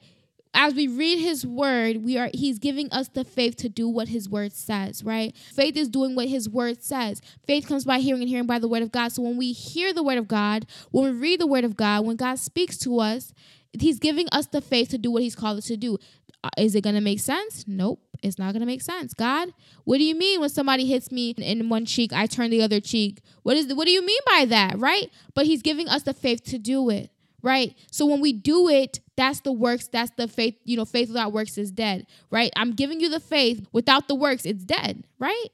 as 0.56 0.74
we 0.74 0.88
read 0.88 1.18
his 1.18 1.46
word, 1.46 2.02
we 2.02 2.16
are 2.16 2.30
he's 2.32 2.58
giving 2.58 2.90
us 2.90 3.08
the 3.08 3.24
faith 3.24 3.56
to 3.56 3.68
do 3.68 3.86
what 3.88 4.08
his 4.08 4.28
word 4.28 4.54
says, 4.54 5.04
right? 5.04 5.36
Faith 5.36 5.76
is 5.76 5.88
doing 5.88 6.16
what 6.16 6.28
his 6.28 6.48
word 6.48 6.82
says. 6.82 7.20
Faith 7.46 7.68
comes 7.68 7.84
by 7.84 7.98
hearing 7.98 8.22
and 8.22 8.28
hearing 8.28 8.46
by 8.46 8.58
the 8.58 8.66
word 8.66 8.82
of 8.82 8.90
God. 8.90 9.08
So 9.08 9.22
when 9.22 9.36
we 9.36 9.52
hear 9.52 9.92
the 9.92 10.02
word 10.02 10.16
of 10.16 10.26
God, 10.26 10.66
when 10.90 11.04
we 11.04 11.18
read 11.18 11.40
the 11.40 11.46
word 11.46 11.64
of 11.64 11.76
God, 11.76 12.06
when 12.06 12.16
God 12.16 12.38
speaks 12.38 12.78
to 12.78 12.98
us, 13.00 13.34
he's 13.78 13.98
giving 13.98 14.28
us 14.32 14.46
the 14.46 14.62
faith 14.62 14.88
to 14.88 14.98
do 14.98 15.10
what 15.10 15.22
he's 15.22 15.36
called 15.36 15.58
us 15.58 15.66
to 15.66 15.76
do. 15.76 15.98
Uh, 16.42 16.48
is 16.56 16.74
it 16.74 16.80
going 16.80 16.94
to 16.94 17.02
make 17.02 17.20
sense? 17.20 17.64
Nope. 17.68 18.00
It's 18.22 18.38
not 18.38 18.52
going 18.52 18.60
to 18.60 18.66
make 18.66 18.82
sense. 18.82 19.14
God, 19.14 19.52
what 19.84 19.98
do 19.98 20.04
you 20.04 20.14
mean 20.14 20.40
when 20.40 20.48
somebody 20.48 20.86
hits 20.86 21.10
me 21.10 21.30
in 21.38 21.68
one 21.68 21.84
cheek, 21.84 22.12
I 22.12 22.26
turn 22.26 22.50
the 22.50 22.62
other 22.62 22.80
cheek? 22.80 23.20
What 23.42 23.56
is 23.56 23.68
the, 23.68 23.74
what 23.74 23.86
do 23.86 23.92
you 23.92 24.04
mean 24.04 24.20
by 24.26 24.44
that, 24.46 24.78
right? 24.78 25.10
But 25.34 25.46
he's 25.46 25.62
giving 25.62 25.88
us 25.88 26.02
the 26.02 26.14
faith 26.14 26.44
to 26.44 26.58
do 26.58 26.90
it 26.90 27.10
right? 27.42 27.76
So 27.92 28.06
when 28.06 28.20
we 28.20 28.32
do 28.32 28.68
it, 28.68 28.98
that's 29.16 29.40
the 29.40 29.52
works, 29.52 29.86
that's 29.86 30.10
the 30.16 30.26
faith, 30.26 30.56
you 30.64 30.76
know, 30.76 30.84
faith 30.84 31.08
without 31.08 31.32
works 31.32 31.56
is 31.56 31.70
dead, 31.70 32.06
right? 32.28 32.50
I'm 32.56 32.72
giving 32.72 32.98
you 32.98 33.08
the 33.08 33.20
faith 33.20 33.64
without 33.72 34.08
the 34.08 34.16
works, 34.16 34.44
it's 34.44 34.64
dead, 34.64 35.04
right? 35.20 35.46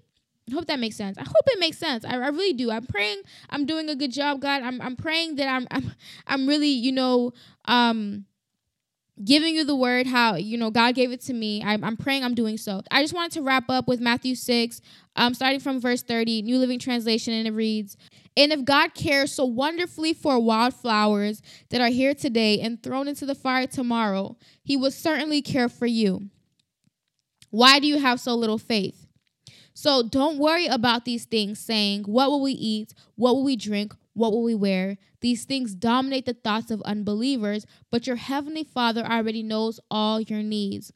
I 0.49 0.55
hope 0.55 0.67
that 0.67 0.81
makes 0.81 0.97
sense. 0.97 1.19
I 1.19 1.23
hope 1.23 1.47
it 1.47 1.61
makes 1.61 1.79
sense. 1.79 2.05
I, 2.05 2.15
I 2.15 2.29
really 2.29 2.53
do. 2.53 2.71
I'm 2.71 2.87
praying 2.87 3.23
I'm 3.51 3.65
doing 3.65 3.89
a 3.89 3.95
good 3.95 4.11
job, 4.11 4.41
God. 4.41 4.63
I'm 4.63 4.81
I'm 4.81 4.97
praying 4.97 5.37
that 5.37 5.49
I'm 5.49 5.69
I'm 5.71 5.93
I'm 6.27 6.49
really, 6.49 6.69
you 6.69 6.93
know, 6.93 7.33
um 7.67 8.25
giving 9.25 9.55
you 9.55 9.65
the 9.65 9.77
word 9.77 10.07
how 10.07 10.37
you 10.37 10.57
know 10.57 10.71
god 10.71 10.95
gave 10.95 11.13
it 11.13 11.21
to 11.21 11.33
me. 11.33 11.63
I'm, 11.65 11.85
I'm 11.85 11.97
praying 11.97 12.25
i'm 12.25 12.35
doing 12.35 12.57
so. 12.57 12.83
I 12.91 13.03
just 13.03 13.15
wanted 13.15 13.33
to 13.33 13.43
wrap 13.43 13.69
up 13.69 13.87
with 13.89 14.01
matthew 14.01 14.35
6 14.35 14.81
um, 15.17 15.35
starting 15.35 15.61
from 15.61 15.81
verse 15.81 16.03
30 16.03 16.43
new 16.43 16.59
living 16.59 16.79
translation 16.79 17.35
and 17.35 17.47
it 17.47 17.53
reads 17.53 17.97
and 18.37 18.53
if 18.53 18.65
god 18.65 18.95
cares 18.95 19.33
so 19.33 19.45
wonderfully 19.45 20.13
for 20.15 20.39
wildflowers 20.39 21.43
that 21.71 21.81
are 21.81 21.89
here 21.89 22.15
today 22.15 22.61
and 22.61 22.83
thrown 22.83 23.07
into 23.07 23.27
the 23.27 23.35
fire 23.35 23.67
tomorrow 23.67 24.37
he 24.65 24.77
will 24.77 24.91
certainly 24.91 25.43
care 25.43 25.69
for 25.69 25.87
you. 25.87 26.29
Why 27.51 27.79
do 27.79 27.87
you 27.87 27.99
have 27.99 28.21
so 28.21 28.35
little 28.35 28.59
faith? 28.59 29.07
So 29.75 30.03
don't 30.03 30.39
worry 30.39 30.67
about 30.67 31.05
these 31.05 31.25
things 31.25 31.59
saying 31.59 32.05
what 32.05 32.31
will 32.31 32.43
we 32.43 32.53
eat? 32.53 32.95
What 33.17 33.35
will 33.35 33.45
we 33.45 33.57
drink 33.57 33.95
what 34.15 34.33
will 34.33 34.43
we 34.43 34.55
wear? 34.55 34.99
These 35.21 35.45
things 35.45 35.75
dominate 35.75 36.27
the 36.27 36.35
thoughts 36.35 36.71
of 36.71 36.83
unbelievers, 36.83 37.67
but 37.91 38.07
your 38.07 38.17
heavenly 38.17 38.65
Father 38.65 39.05
already 39.05 39.43
knows 39.43 39.81
all 39.91 40.21
your 40.21 40.43
needs. 40.43 40.93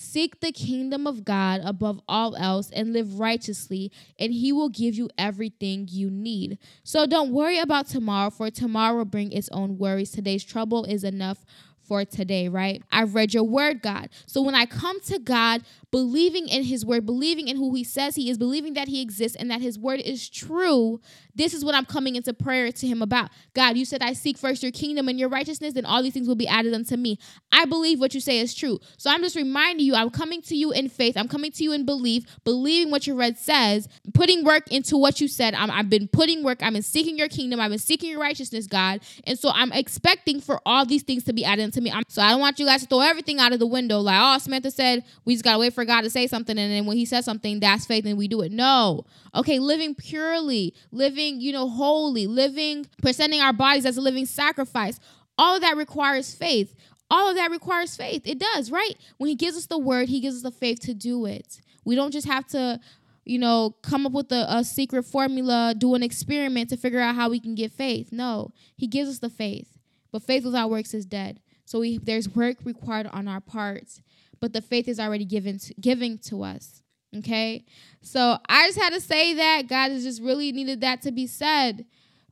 Seek 0.00 0.38
the 0.38 0.52
kingdom 0.52 1.08
of 1.08 1.24
God 1.24 1.60
above 1.64 2.00
all 2.06 2.36
else 2.36 2.70
and 2.70 2.92
live 2.92 3.18
righteously, 3.18 3.90
and 4.16 4.32
He 4.32 4.52
will 4.52 4.68
give 4.68 4.94
you 4.94 5.10
everything 5.18 5.88
you 5.90 6.08
need. 6.08 6.58
So 6.84 7.04
don't 7.04 7.32
worry 7.32 7.58
about 7.58 7.88
tomorrow, 7.88 8.30
for 8.30 8.48
tomorrow 8.48 8.98
will 8.98 9.04
bring 9.06 9.32
its 9.32 9.48
own 9.48 9.76
worries. 9.76 10.12
Today's 10.12 10.44
trouble 10.44 10.84
is 10.84 11.02
enough 11.02 11.44
for 11.88 12.04
today, 12.04 12.48
right? 12.48 12.82
I've 12.92 13.14
read 13.14 13.32
your 13.32 13.44
word, 13.44 13.82
God. 13.82 14.10
So 14.26 14.42
when 14.42 14.54
I 14.54 14.66
come 14.66 15.00
to 15.02 15.18
God, 15.18 15.62
believing 15.90 16.48
in 16.48 16.64
his 16.64 16.84
word, 16.84 17.06
believing 17.06 17.48
in 17.48 17.56
who 17.56 17.74
he 17.74 17.82
says 17.82 18.14
he 18.14 18.28
is, 18.30 18.36
believing 18.36 18.74
that 18.74 18.88
he 18.88 19.00
exists 19.00 19.36
and 19.36 19.50
that 19.50 19.62
his 19.62 19.78
word 19.78 20.00
is 20.00 20.28
true, 20.28 21.00
this 21.34 21.54
is 21.54 21.64
what 21.64 21.74
I'm 21.74 21.86
coming 21.86 22.16
into 22.16 22.34
prayer 22.34 22.70
to 22.70 22.86
him 22.86 23.00
about. 23.00 23.30
God, 23.54 23.76
you 23.76 23.84
said 23.84 24.02
I 24.02 24.12
seek 24.12 24.36
first 24.36 24.62
your 24.62 24.72
kingdom 24.72 25.08
and 25.08 25.18
your 25.18 25.28
righteousness, 25.28 25.74
and 25.76 25.86
all 25.86 26.02
these 26.02 26.12
things 26.12 26.28
will 26.28 26.34
be 26.34 26.48
added 26.48 26.74
unto 26.74 26.96
me. 26.96 27.18
I 27.50 27.64
believe 27.64 28.00
what 28.00 28.12
you 28.12 28.20
say 28.20 28.40
is 28.40 28.54
true. 28.54 28.80
So 28.98 29.10
I'm 29.10 29.22
just 29.22 29.36
reminding 29.36 29.86
you, 29.86 29.94
I'm 29.94 30.10
coming 30.10 30.42
to 30.42 30.56
you 30.56 30.72
in 30.72 30.88
faith. 30.88 31.16
I'm 31.16 31.28
coming 31.28 31.52
to 31.52 31.64
you 31.64 31.72
in 31.72 31.86
belief, 31.86 32.24
believing 32.44 32.90
what 32.90 33.06
your 33.06 33.16
word 33.16 33.38
says, 33.38 33.88
putting 34.12 34.44
work 34.44 34.70
into 34.70 34.96
what 34.96 35.20
you 35.20 35.28
said. 35.28 35.54
i 35.54 35.66
have 35.66 35.88
been 35.88 36.08
putting 36.08 36.42
work. 36.44 36.62
I've 36.62 36.72
been 36.72 36.82
seeking 36.82 37.16
your 37.16 37.28
kingdom. 37.28 37.60
I've 37.60 37.70
been 37.70 37.78
seeking 37.78 38.10
your 38.10 38.20
righteousness, 38.20 38.66
God. 38.66 39.00
And 39.24 39.38
so 39.38 39.50
I'm 39.54 39.72
expecting 39.72 40.40
for 40.40 40.60
all 40.66 40.84
these 40.84 41.02
things 41.02 41.24
to 41.24 41.32
be 41.32 41.44
added 41.44 41.62
unto 41.62 41.77
me. 41.80 41.90
I'm, 41.90 42.02
so 42.08 42.22
I 42.22 42.30
don't 42.30 42.40
want 42.40 42.58
you 42.58 42.66
guys 42.66 42.82
to 42.82 42.88
throw 42.88 43.00
everything 43.00 43.38
out 43.38 43.52
of 43.52 43.58
the 43.58 43.66
window. 43.66 43.98
Like, 43.98 44.18
oh, 44.20 44.38
Samantha 44.38 44.70
said 44.70 45.04
we 45.24 45.34
just 45.34 45.44
gotta 45.44 45.58
wait 45.58 45.74
for 45.74 45.84
God 45.84 46.02
to 46.02 46.10
say 46.10 46.26
something, 46.26 46.58
and 46.58 46.72
then 46.72 46.86
when 46.86 46.96
He 46.96 47.04
says 47.04 47.24
something, 47.24 47.60
that's 47.60 47.86
faith, 47.86 48.06
and 48.06 48.18
we 48.18 48.28
do 48.28 48.40
it. 48.42 48.52
No, 48.52 49.04
okay, 49.34 49.58
living 49.58 49.94
purely, 49.94 50.74
living, 50.90 51.40
you 51.40 51.52
know, 51.52 51.68
holy, 51.68 52.26
living, 52.26 52.86
presenting 53.02 53.40
our 53.40 53.52
bodies 53.52 53.86
as 53.86 53.96
a 53.96 54.00
living 54.00 54.26
sacrifice. 54.26 54.98
All 55.36 55.56
of 55.56 55.62
that 55.62 55.76
requires 55.76 56.34
faith. 56.34 56.74
All 57.10 57.30
of 57.30 57.36
that 57.36 57.50
requires 57.50 57.96
faith. 57.96 58.22
It 58.26 58.38
does, 58.38 58.70
right? 58.70 58.94
When 59.16 59.28
He 59.28 59.34
gives 59.34 59.56
us 59.56 59.66
the 59.66 59.78
word, 59.78 60.08
He 60.08 60.20
gives 60.20 60.36
us 60.36 60.42
the 60.42 60.50
faith 60.50 60.80
to 60.80 60.94
do 60.94 61.26
it. 61.26 61.60
We 61.84 61.94
don't 61.94 62.12
just 62.12 62.26
have 62.26 62.46
to 62.48 62.80
you 63.28 63.38
know, 63.38 63.76
come 63.82 64.06
up 64.06 64.12
with 64.12 64.32
a, 64.32 64.46
a, 64.48 64.64
secret 64.64 65.02
formula, 65.02 65.74
do 65.76 65.94
an 65.94 66.02
experiment 66.02 66.70
to 66.70 66.78
figure 66.78 66.98
out 66.98 67.14
how 67.14 67.28
we 67.28 67.38
can 67.38 67.54
get 67.54 67.70
faith. 67.70 68.10
No, 68.10 68.52
he 68.74 68.86
gives 68.86 69.10
us 69.10 69.18
the 69.18 69.28
faith. 69.28 69.76
But 70.10 70.22
faith 70.22 70.44
without 70.44 70.70
works 70.70 70.94
is 70.94 71.04
dead. 71.04 71.40
So 71.68 71.80
we, 71.80 71.98
there's 71.98 72.30
work 72.30 72.56
required 72.64 73.08
on 73.08 73.28
our 73.28 73.42
parts, 73.42 74.00
but 74.40 74.54
the 74.54 74.62
faith 74.62 74.88
is 74.88 74.98
already 74.98 75.26
given 75.26 75.58
to, 75.58 75.74
giving 75.78 76.16
to 76.20 76.42
us. 76.42 76.82
Okay, 77.14 77.66
so 78.00 78.38
I 78.48 78.66
just 78.68 78.78
had 78.78 78.94
to 78.94 79.00
say 79.02 79.34
that 79.34 79.66
God 79.68 79.90
has 79.90 80.02
just 80.02 80.22
really 80.22 80.50
needed 80.50 80.80
that 80.80 81.02
to 81.02 81.12
be 81.12 81.26
said 81.26 81.84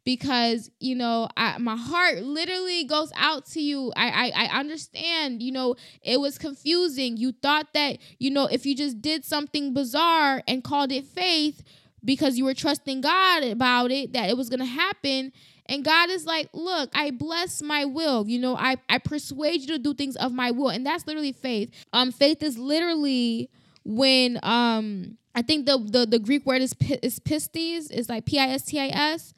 because 0.05 0.71
you 0.81 0.95
know 0.95 1.29
I, 1.37 1.59
my 1.59 1.77
heart 1.77 2.23
literally 2.23 2.85
goes 2.85 3.13
out 3.15 3.45
to 3.49 3.61
you. 3.61 3.93
I, 3.95 4.33
I 4.35 4.45
i 4.47 4.59
understand 4.59 5.43
you 5.43 5.53
know 5.53 5.77
it 6.01 6.19
was 6.19 6.39
confusing. 6.39 7.19
You 7.19 7.33
thought 7.33 7.75
that 7.75 7.99
you 8.19 8.31
know 8.31 8.47
if 8.47 8.65
you 8.65 8.75
just 8.75 9.03
did 9.03 9.25
something 9.25 9.75
bizarre 9.75 10.43
and 10.49 10.65
called 10.65 10.93
it 10.93 11.05
faith 11.05 11.63
because 12.05 12.39
you 12.39 12.45
were 12.45 12.55
trusting 12.55 13.01
god 13.03 13.43
about 13.43 13.91
it 13.91 14.13
that 14.13 14.31
it 14.31 14.37
was 14.37 14.49
going 14.49 14.61
to 14.61 14.67
happen 14.67 15.33
and 15.69 15.85
God 15.85 16.11
is 16.11 16.27
like, 16.27 16.49
look, 16.53 16.91
I 16.95 17.11
bless 17.11 17.63
my 17.63 17.85
will. 17.85 18.27
You 18.29 18.39
know, 18.39 18.57
I, 18.57 18.77
I 18.89 18.99
persuade 18.99 19.63
you 19.63 19.69
to 19.69 19.79
do 19.79 19.95
things 19.95 20.17
of 20.17 20.33
my 20.33 20.51
will. 20.51 20.71
And 20.71 20.85
that's 20.85 21.07
literally 21.07 21.33
faith. 21.33 21.71
Um, 21.93 22.13
faith 22.13 22.43
is 22.43 22.59
literally 22.59 23.51
when 23.85 24.39
um 24.43 25.17
I 25.35 25.43
think 25.43 25.67
the 25.67 25.79
the, 25.79 26.07
the 26.07 26.19
Greek 26.19 26.47
word 26.47 26.63
is 26.63 26.75
is 27.03 27.21
pistis, 27.21 27.91
is 27.91 28.09
like 28.09 28.25
P-I-S-T-I-S. 28.27 29.35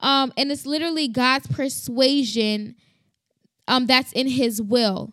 Um, 0.00 0.32
and 0.36 0.50
it's 0.50 0.64
literally 0.64 1.08
God's 1.08 1.46
persuasion 1.46 2.76
um 3.68 3.86
that's 3.86 4.12
in 4.12 4.28
his 4.28 4.62
will. 4.62 5.12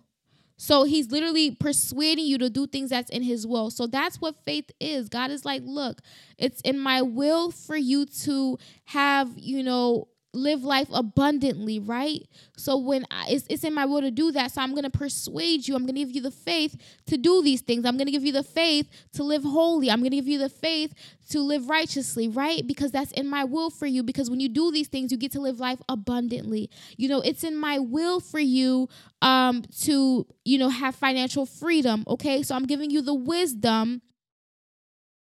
So 0.58 0.86
he's 0.86 1.12
literally 1.12 1.52
persuading 1.52 2.26
you 2.26 2.40
to 2.40 2.50
do 2.50 2.66
things 2.66 2.90
that's 2.90 3.12
in 3.12 3.22
his 3.22 3.46
will. 3.46 3.70
So 3.70 3.86
that's 3.86 4.20
what 4.20 4.44
faith 4.44 4.72
is. 4.80 5.08
God 5.08 5.30
is 5.30 5.46
like, 5.46 5.62
look, 5.64 6.02
it's 6.40 6.62
in 6.62 6.80
my 6.80 7.04
will 7.04 7.52
for 7.52 7.78
you 7.78 8.08
to 8.24 8.58
have, 8.86 9.38
you 9.38 9.62
know, 9.62 10.08
live 10.34 10.64
life 10.64 10.88
abundantly, 10.94 11.80
right? 11.80 12.28
So 12.56 12.78
when 12.78 13.06
I, 13.10 13.28
it's, 13.30 13.46
it's 13.50 13.64
in 13.64 13.74
my 13.74 13.86
will 13.86 14.02
to 14.02 14.12
do 14.12 14.32
that, 14.34 14.52
so 14.52 14.62
I'm 14.62 14.72
going 14.72 14.84
to 14.84 14.90
persuade 14.90 15.68
you. 15.68 15.76
I'm 15.76 15.84
going 15.84 15.96
to 15.96 16.06
give 16.06 16.16
you 16.16 16.22
the 16.22 16.32
faith 16.32 16.76
to 17.08 17.18
do 17.18 17.42
these 17.42 17.62
things. 17.62 17.86
I'm 17.86 17.98
going 17.98 18.06
to 18.08 18.12
give 18.12 18.26
you 18.26 18.34
the 18.34 18.44
faith 18.44 18.90
to 19.14 19.24
live 19.24 19.44
holy. 19.44 19.90
I'm 19.90 20.00
going 20.00 20.12
to 20.12 20.18
give 20.18 20.28
you 20.28 20.38
the 20.38 20.50
faith 20.50 20.94
to 21.30 21.40
live 21.42 21.70
righteously, 21.70 22.28
right? 22.28 22.66
Because 22.66 22.92
that's 22.92 23.12
in 23.14 23.28
my 23.28 23.44
will 23.44 23.70
for 23.70 23.86
you. 23.86 24.04
Because 24.04 24.30
when 24.30 24.40
you 24.40 24.50
do 24.50 24.72
these 24.72 24.88
things, 24.88 25.12
you 25.12 25.18
get 25.18 25.32
to 25.34 25.42
live 25.42 25.60
life 25.60 25.82
abundantly. 25.90 26.70
You 26.98 27.10
know, 27.10 27.22
it's 27.22 27.44
in 27.44 27.56
my 27.56 27.80
will 27.80 28.20
for 28.20 28.40
you 28.40 28.90
um 29.22 29.64
to, 29.82 30.28
you 30.46 30.58
know, 30.60 30.70
have 30.70 30.96
financial 30.96 31.46
freedom, 31.46 32.04
okay? 32.08 32.44
So 32.44 32.56
I'm 32.56 32.66
giving 32.66 32.92
you 32.92 33.02
the 33.02 33.16
wisdom 33.16 34.02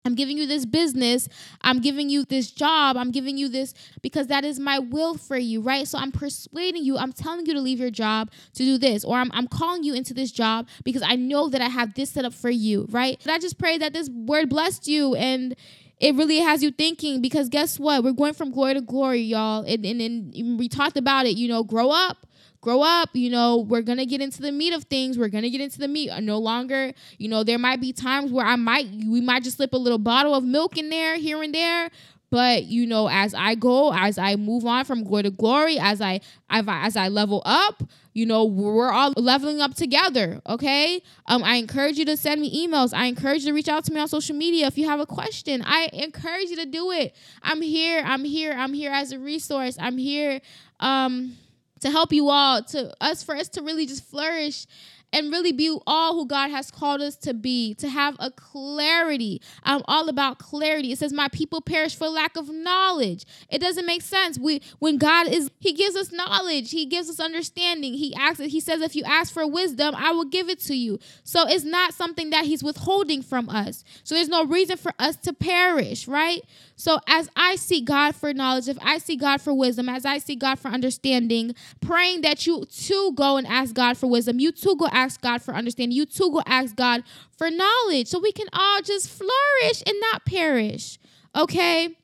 I'm 0.08 0.16
giving 0.16 0.38
you 0.38 0.47
this 0.47 0.66
business. 0.66 1.28
I'm 1.62 1.80
giving 1.80 2.10
you 2.10 2.24
this 2.24 2.49
job. 2.49 2.95
I'm 2.97 3.12
giving 3.12 3.38
you 3.38 3.49
this 3.49 3.74
because 4.01 4.28
that 4.28 4.45
is 4.45 4.60
my 4.60 4.80
will 4.80 5.18
for 5.18 5.38
you, 5.38 5.62
right? 5.62 5.88
So 5.88 5.97
I'm 5.99 6.12
persuading 6.12 6.84
you. 6.84 6.97
I'm 6.97 7.12
telling 7.12 7.45
you 7.45 7.53
to 7.53 7.62
leave 7.62 7.80
your 7.80 7.91
job 7.91 8.32
to 8.53 8.64
do 8.64 8.78
this, 8.78 9.03
or 9.03 9.18
I'm, 9.18 9.32
I'm 9.34 9.47
calling 9.47 9.84
you 9.84 9.93
into 9.93 10.14
this 10.14 10.32
job 10.32 10.68
because 10.84 11.03
I 11.05 11.16
know 11.16 11.49
that 11.49 11.62
I 11.62 11.68
have 11.68 11.93
this 11.93 12.12
set 12.12 12.26
up 12.26 12.34
for 12.34 12.49
you, 12.49 12.88
right? 12.89 13.20
But 13.24 13.34
I 13.34 13.39
just 13.39 13.60
pray 13.60 13.78
that 13.78 13.93
this 13.93 14.10
word 14.10 14.49
blessed 14.49 14.88
you 14.88 15.14
and 15.16 15.55
it 15.99 16.16
really 16.16 16.38
has 16.38 16.64
you 16.64 16.72
thinking 16.72 17.22
because 17.22 17.49
guess 17.49 17.80
what? 17.80 18.03
We're 18.03 18.12
going 18.14 18.34
from 18.34 18.51
glory 18.51 18.76
to 18.76 18.82
glory, 18.82 19.22
y'all. 19.22 19.64
And, 19.68 19.86
and, 19.86 20.01
and 20.01 20.60
we 20.60 20.70
talked 20.70 20.95
about 20.95 21.26
it, 21.26 21.38
you 21.38 21.47
know, 21.47 21.64
grow 21.64 21.89
up 21.89 22.26
grow 22.68 22.82
up 22.82 23.09
you 23.13 23.30
know 23.30 23.65
we're 23.70 23.82
gonna 23.82 24.05
get 24.05 24.20
into 24.20 24.41
the 24.41 24.51
meat 24.51 24.74
of 24.74 24.84
things 24.86 25.18
we're 25.18 25.30
gonna 25.30 25.49
get 25.49 25.61
into 25.61 25.80
the 25.80 25.88
meat. 25.88 26.11
No 26.22 26.38
longer 26.38 26.91
you 27.18 27.30
know 27.30 27.41
there 27.41 27.57
might 27.57 27.80
be 27.80 27.93
times 27.93 28.30
where 28.30 28.45
i 28.45 28.57
might 28.57 28.88
we 29.07 29.22
might 29.22 29.41
just 29.41 29.55
slip 29.55 29.72
a 29.72 29.78
little 29.78 29.97
bottle 29.97 30.36
of 30.36 30.43
milk 30.43 30.78
in 30.78 30.89
there 30.89 31.15
here 31.15 31.41
and 31.41 31.55
there 31.55 31.89
but 32.30 32.65
you 32.65 32.86
know 32.86 33.07
as 33.07 33.34
i 33.34 33.55
go 33.55 33.93
as 33.93 34.18
i 34.18 34.36
move 34.36 34.65
on 34.65 34.84
from 34.84 35.05
glory 35.05 35.24
to 35.24 35.30
glory 35.30 35.80
as 35.80 36.01
i 36.01 36.20
as 36.49 36.97
i 36.97 37.07
level 37.07 37.41
up 37.45 37.84
you 38.13 38.26
know 38.26 38.43
we're 38.43 38.91
all 38.91 39.13
leveling 39.15 39.61
up 39.61 39.74
together 39.74 40.41
okay? 40.45 41.01
Um 41.28 41.45
i 41.45 41.55
encourage 41.55 41.97
you 41.97 42.03
to 42.03 42.18
send 42.18 42.41
me 42.41 42.68
emails. 42.68 42.93
I 42.93 43.05
encourage 43.05 43.43
you 43.43 43.51
to 43.51 43.53
reach 43.53 43.70
out 43.70 43.86
to 43.86 43.93
me 43.93 44.01
on 44.01 44.09
social 44.09 44.36
media 44.36 44.68
if 44.68 44.78
you 44.78 44.89
have 44.89 44.99
a 44.99 45.05
question. 45.05 45.63
I 45.65 45.89
encourage 45.93 46.49
you 46.49 46.57
to 46.57 46.65
do 46.65 46.91
it. 46.91 47.15
I'm 47.43 47.61
here 47.61 48.03
i'm 48.05 48.26
here 48.26 48.51
i'm 48.51 48.74
here 48.74 48.91
as 48.91 49.13
a 49.13 49.20
resource. 49.20 49.78
I'm 49.80 49.97
here 49.97 50.41
um 50.82 51.38
to 51.82 51.91
help 51.91 52.11
you 52.13 52.30
all 52.30 52.63
to 52.63 52.93
us 53.01 53.23
for 53.23 53.36
us 53.36 53.49
to 53.49 53.61
really 53.61 53.86
just 53.86 54.03
flourish 54.03 54.65
and 55.14 55.32
really 55.32 55.51
be 55.51 55.78
all 55.88 56.16
who 56.16 56.26
God 56.26 56.49
has 56.49 56.70
called 56.72 57.01
us 57.01 57.16
to 57.18 57.34
be, 57.34 57.74
to 57.76 57.89
have 57.89 58.16
a 58.20 58.30
clarity. 58.32 59.41
I'm 59.64 59.82
all 59.86 60.10
about 60.10 60.39
clarity. 60.39 60.91
It 60.91 60.99
says, 60.99 61.14
My 61.14 61.28
people 61.30 61.62
perish 61.62 61.95
for 61.95 62.08
lack 62.08 62.36
of 62.38 62.49
knowledge. 62.49 63.26
It 63.49 63.60
doesn't 63.60 63.86
make 63.86 64.01
sense. 64.01 64.38
We 64.38 64.62
when 64.80 64.97
God 64.97 65.28
is 65.28 65.49
He 65.60 65.74
gives 65.74 65.95
us 65.95 66.12
knowledge, 66.12 66.72
He 66.72 66.86
gives 66.86 67.10
us 67.10 67.20
understanding. 67.20 67.93
He 67.93 68.14
asks 68.16 68.39
He 68.39 68.60
says, 68.60 68.82
if 68.82 68.95
you 68.95 69.03
ask 69.03 69.34
for 69.34 69.47
wisdom, 69.47 69.95
I 69.95 70.12
will 70.12 70.26
give 70.26 70.49
it 70.49 70.60
to 70.62 70.76
you. 70.76 70.99
So 71.24 71.47
it's 71.47 71.64
not 71.64 71.93
something 71.93 72.30
that 72.32 72.45
He's 72.45 72.64
withholding 72.64 73.22
from 73.22 73.49
us. 73.49 73.84
So 74.03 74.16
there's 74.16 74.30
no 74.30 74.45
reason 74.45 74.78
for 74.78 74.93
us 74.99 75.16
to 75.18 75.34
perish, 75.34 76.08
right? 76.08 76.43
So 76.76 76.99
as 77.08 77.30
I 77.36 77.55
seek 77.55 77.86
God 77.86 78.16
for 78.16 78.34
knowledge, 78.34 78.68
if 78.68 78.78
I 78.82 78.99
seek 78.99 79.22
God 79.22 79.41
for 79.41 79.53
wisdom, 79.53 79.89
as 79.89 80.05
I 80.05 80.20
seek 80.20 80.39
God 80.39 80.60
for 80.60 80.68
understanding, 80.70 81.55
praying 81.82 82.22
that 82.22 82.45
you 82.45 82.66
too 82.66 83.14
go 83.16 83.38
and 83.38 83.47
ask 83.47 83.74
God 83.74 83.97
for 83.97 84.08
wisdom, 84.08 84.39
you 84.39 84.51
too 84.51 84.76
go 84.78 84.88
ask 84.98 85.22
God 85.22 85.41
for 85.41 85.54
understanding, 85.54 85.95
you 85.95 86.06
too 86.06 86.32
go 86.32 86.41
ask 86.45 86.76
God 86.76 87.04
for 87.38 87.50
knowledge 87.50 88.08
so 88.08 88.20
we 88.20 88.32
can 88.32 88.48
all 88.54 88.82
just 88.82 89.10
flourish 89.10 89.84
and 89.86 89.95
not 90.12 90.26
perish. 90.26 90.98
Okay? 91.36 91.95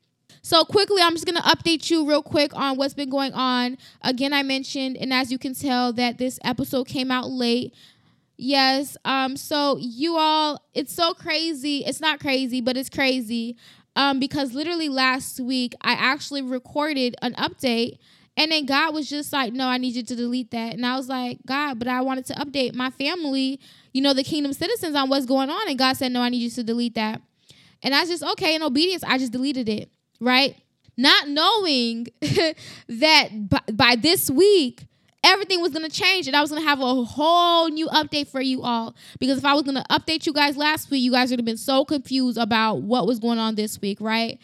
So 0.42 0.64
quickly, 0.64 1.02
I'm 1.02 1.14
just 1.14 1.26
gonna 1.26 1.40
update 1.40 1.90
you 1.90 2.06
real 2.06 2.22
quick 2.22 2.54
on 2.54 2.76
what's 2.76 2.94
been 2.94 3.10
going 3.10 3.32
on. 3.32 3.78
Again, 4.02 4.32
I 4.32 4.42
mentioned, 4.42 4.96
and 4.98 5.12
as 5.12 5.32
you 5.32 5.38
can 5.38 5.54
tell, 5.54 5.92
that 5.94 6.18
this 6.18 6.38
episode 6.44 6.86
came 6.86 7.10
out 7.10 7.30
late. 7.30 7.74
Yes. 8.36 8.96
Um. 9.04 9.36
So 9.36 9.78
you 9.78 10.16
all, 10.16 10.62
it's 10.74 10.92
so 10.92 11.14
crazy. 11.14 11.84
It's 11.86 12.00
not 12.00 12.20
crazy, 12.20 12.60
but 12.60 12.76
it's 12.76 12.90
crazy 12.90 13.56
um, 13.96 14.18
because 14.18 14.54
literally 14.54 14.88
last 14.88 15.40
week 15.40 15.74
I 15.80 15.92
actually 15.92 16.42
recorded 16.42 17.16
an 17.22 17.34
update 17.34 17.98
and 18.36 18.50
then 18.50 18.66
God 18.66 18.94
was 18.94 19.08
just 19.08 19.32
like, 19.32 19.52
no, 19.52 19.66
I 19.66 19.78
need 19.78 19.94
you 19.94 20.02
to 20.02 20.16
delete 20.16 20.50
that. 20.50 20.74
And 20.74 20.84
I 20.84 20.96
was 20.96 21.08
like, 21.08 21.38
God, 21.46 21.78
but 21.78 21.86
I 21.86 22.00
wanted 22.00 22.26
to 22.26 22.34
update 22.34 22.74
my 22.74 22.90
family, 22.90 23.60
you 23.92 24.02
know, 24.02 24.12
the 24.12 24.24
kingdom 24.24 24.52
citizens 24.52 24.96
on 24.96 25.08
what's 25.08 25.26
going 25.26 25.50
on. 25.50 25.68
And 25.68 25.78
God 25.78 25.96
said, 25.96 26.10
no, 26.10 26.20
I 26.20 26.30
need 26.30 26.42
you 26.42 26.50
to 26.50 26.64
delete 26.64 26.96
that. 26.96 27.22
And 27.82 27.94
I 27.94 28.00
was 28.00 28.08
just, 28.08 28.24
okay, 28.24 28.56
in 28.56 28.62
obedience, 28.62 29.04
I 29.04 29.18
just 29.18 29.30
deleted 29.30 29.68
it, 29.68 29.88
right? 30.20 30.56
Not 30.96 31.28
knowing 31.28 32.08
that 32.88 33.28
by, 33.48 33.60
by 33.72 33.96
this 33.96 34.28
week, 34.28 34.84
everything 35.22 35.60
was 35.60 35.72
going 35.72 35.88
to 35.88 35.94
change 35.94 36.26
and 36.26 36.36
I 36.36 36.40
was 36.40 36.50
going 36.50 36.62
to 36.62 36.68
have 36.68 36.80
a 36.80 37.04
whole 37.04 37.68
new 37.68 37.86
update 37.88 38.26
for 38.26 38.40
you 38.40 38.62
all. 38.62 38.96
Because 39.20 39.38
if 39.38 39.44
I 39.44 39.54
was 39.54 39.62
going 39.62 39.76
to 39.76 39.84
update 39.90 40.26
you 40.26 40.32
guys 40.32 40.56
last 40.56 40.90
week, 40.90 41.02
you 41.02 41.12
guys 41.12 41.30
would 41.30 41.38
have 41.38 41.46
been 41.46 41.56
so 41.56 41.84
confused 41.84 42.36
about 42.38 42.82
what 42.82 43.06
was 43.06 43.20
going 43.20 43.38
on 43.38 43.54
this 43.54 43.80
week, 43.80 44.00
right? 44.00 44.40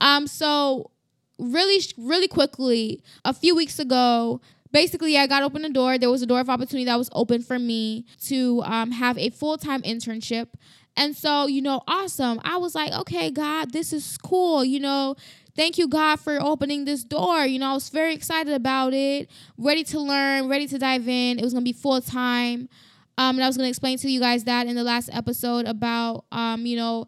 Um, 0.00 0.26
so 0.26 0.90
really, 1.38 1.80
really 1.96 2.28
quickly, 2.28 3.02
a 3.24 3.32
few 3.32 3.54
weeks 3.54 3.78
ago, 3.78 4.40
basically 4.72 5.16
I 5.16 5.26
got 5.26 5.42
open 5.42 5.62
the 5.62 5.70
door. 5.70 5.96
There 5.98 6.10
was 6.10 6.22
a 6.22 6.26
door 6.26 6.40
of 6.40 6.50
opportunity 6.50 6.84
that 6.84 6.98
was 6.98 7.08
open 7.12 7.42
for 7.42 7.58
me 7.58 8.04
to 8.26 8.62
um, 8.64 8.90
have 8.90 9.16
a 9.16 9.30
full 9.30 9.56
time 9.56 9.82
internship. 9.82 10.48
And 10.96 11.16
so, 11.16 11.46
you 11.46 11.62
know, 11.62 11.82
awesome. 11.88 12.40
I 12.44 12.56
was 12.58 12.74
like, 12.74 12.92
okay, 12.92 13.30
God, 13.30 13.72
this 13.72 13.92
is 13.92 14.16
cool. 14.18 14.64
You 14.64 14.80
know, 14.80 15.16
thank 15.56 15.78
you, 15.78 15.88
God, 15.88 16.20
for 16.20 16.40
opening 16.40 16.84
this 16.84 17.02
door. 17.02 17.44
You 17.46 17.58
know, 17.58 17.70
I 17.70 17.74
was 17.74 17.88
very 17.88 18.14
excited 18.14 18.52
about 18.52 18.94
it, 18.94 19.28
ready 19.58 19.82
to 19.84 20.00
learn, 20.00 20.48
ready 20.48 20.68
to 20.68 20.78
dive 20.78 21.08
in. 21.08 21.38
It 21.38 21.42
was 21.42 21.52
going 21.52 21.64
to 21.64 21.68
be 21.68 21.76
full 21.76 22.00
time. 22.00 22.68
Um, 23.16 23.36
and 23.36 23.44
I 23.44 23.46
was 23.46 23.56
going 23.56 23.66
to 23.66 23.70
explain 23.70 23.98
to 23.98 24.10
you 24.10 24.20
guys 24.20 24.44
that 24.44 24.66
in 24.66 24.74
the 24.74 24.84
last 24.84 25.08
episode 25.12 25.66
about, 25.66 26.24
um, 26.32 26.66
you 26.66 26.76
know, 26.76 27.06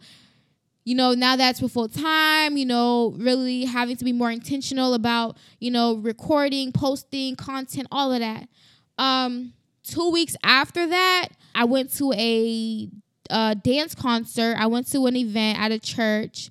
you 0.87 0.95
know, 0.95 1.13
now 1.13 1.37
that's 1.37 1.61
for 1.61 1.69
full 1.69 1.89
time, 1.89 2.57
you 2.57 2.65
know, 2.65 3.13
really 3.19 3.67
having 3.67 3.97
to 3.97 4.05
be 4.05 4.13
more 4.13 4.31
intentional 4.31 4.95
about, 4.95 5.37
you 5.59 5.71
know, 5.71 5.97
recording, 5.97 6.73
posting 6.73 7.37
content, 7.37 7.89
all 7.91 8.13
of 8.13 8.21
that. 8.21 8.49
Um, 8.97 9.53
two 9.83 10.11
weeks 10.11 10.37
after 10.43 10.87
that, 10.87 11.29
I 11.55 11.65
went 11.65 11.93
to 11.97 12.13
a, 12.13 12.89
a 13.29 13.55
dance 13.57 13.95
concert. 13.95 14.57
I 14.59 14.67
went 14.67 14.87
to 14.93 15.07
an 15.07 15.17
event 15.17 15.59
at 15.59 15.73
a 15.73 15.79
church 15.79 16.51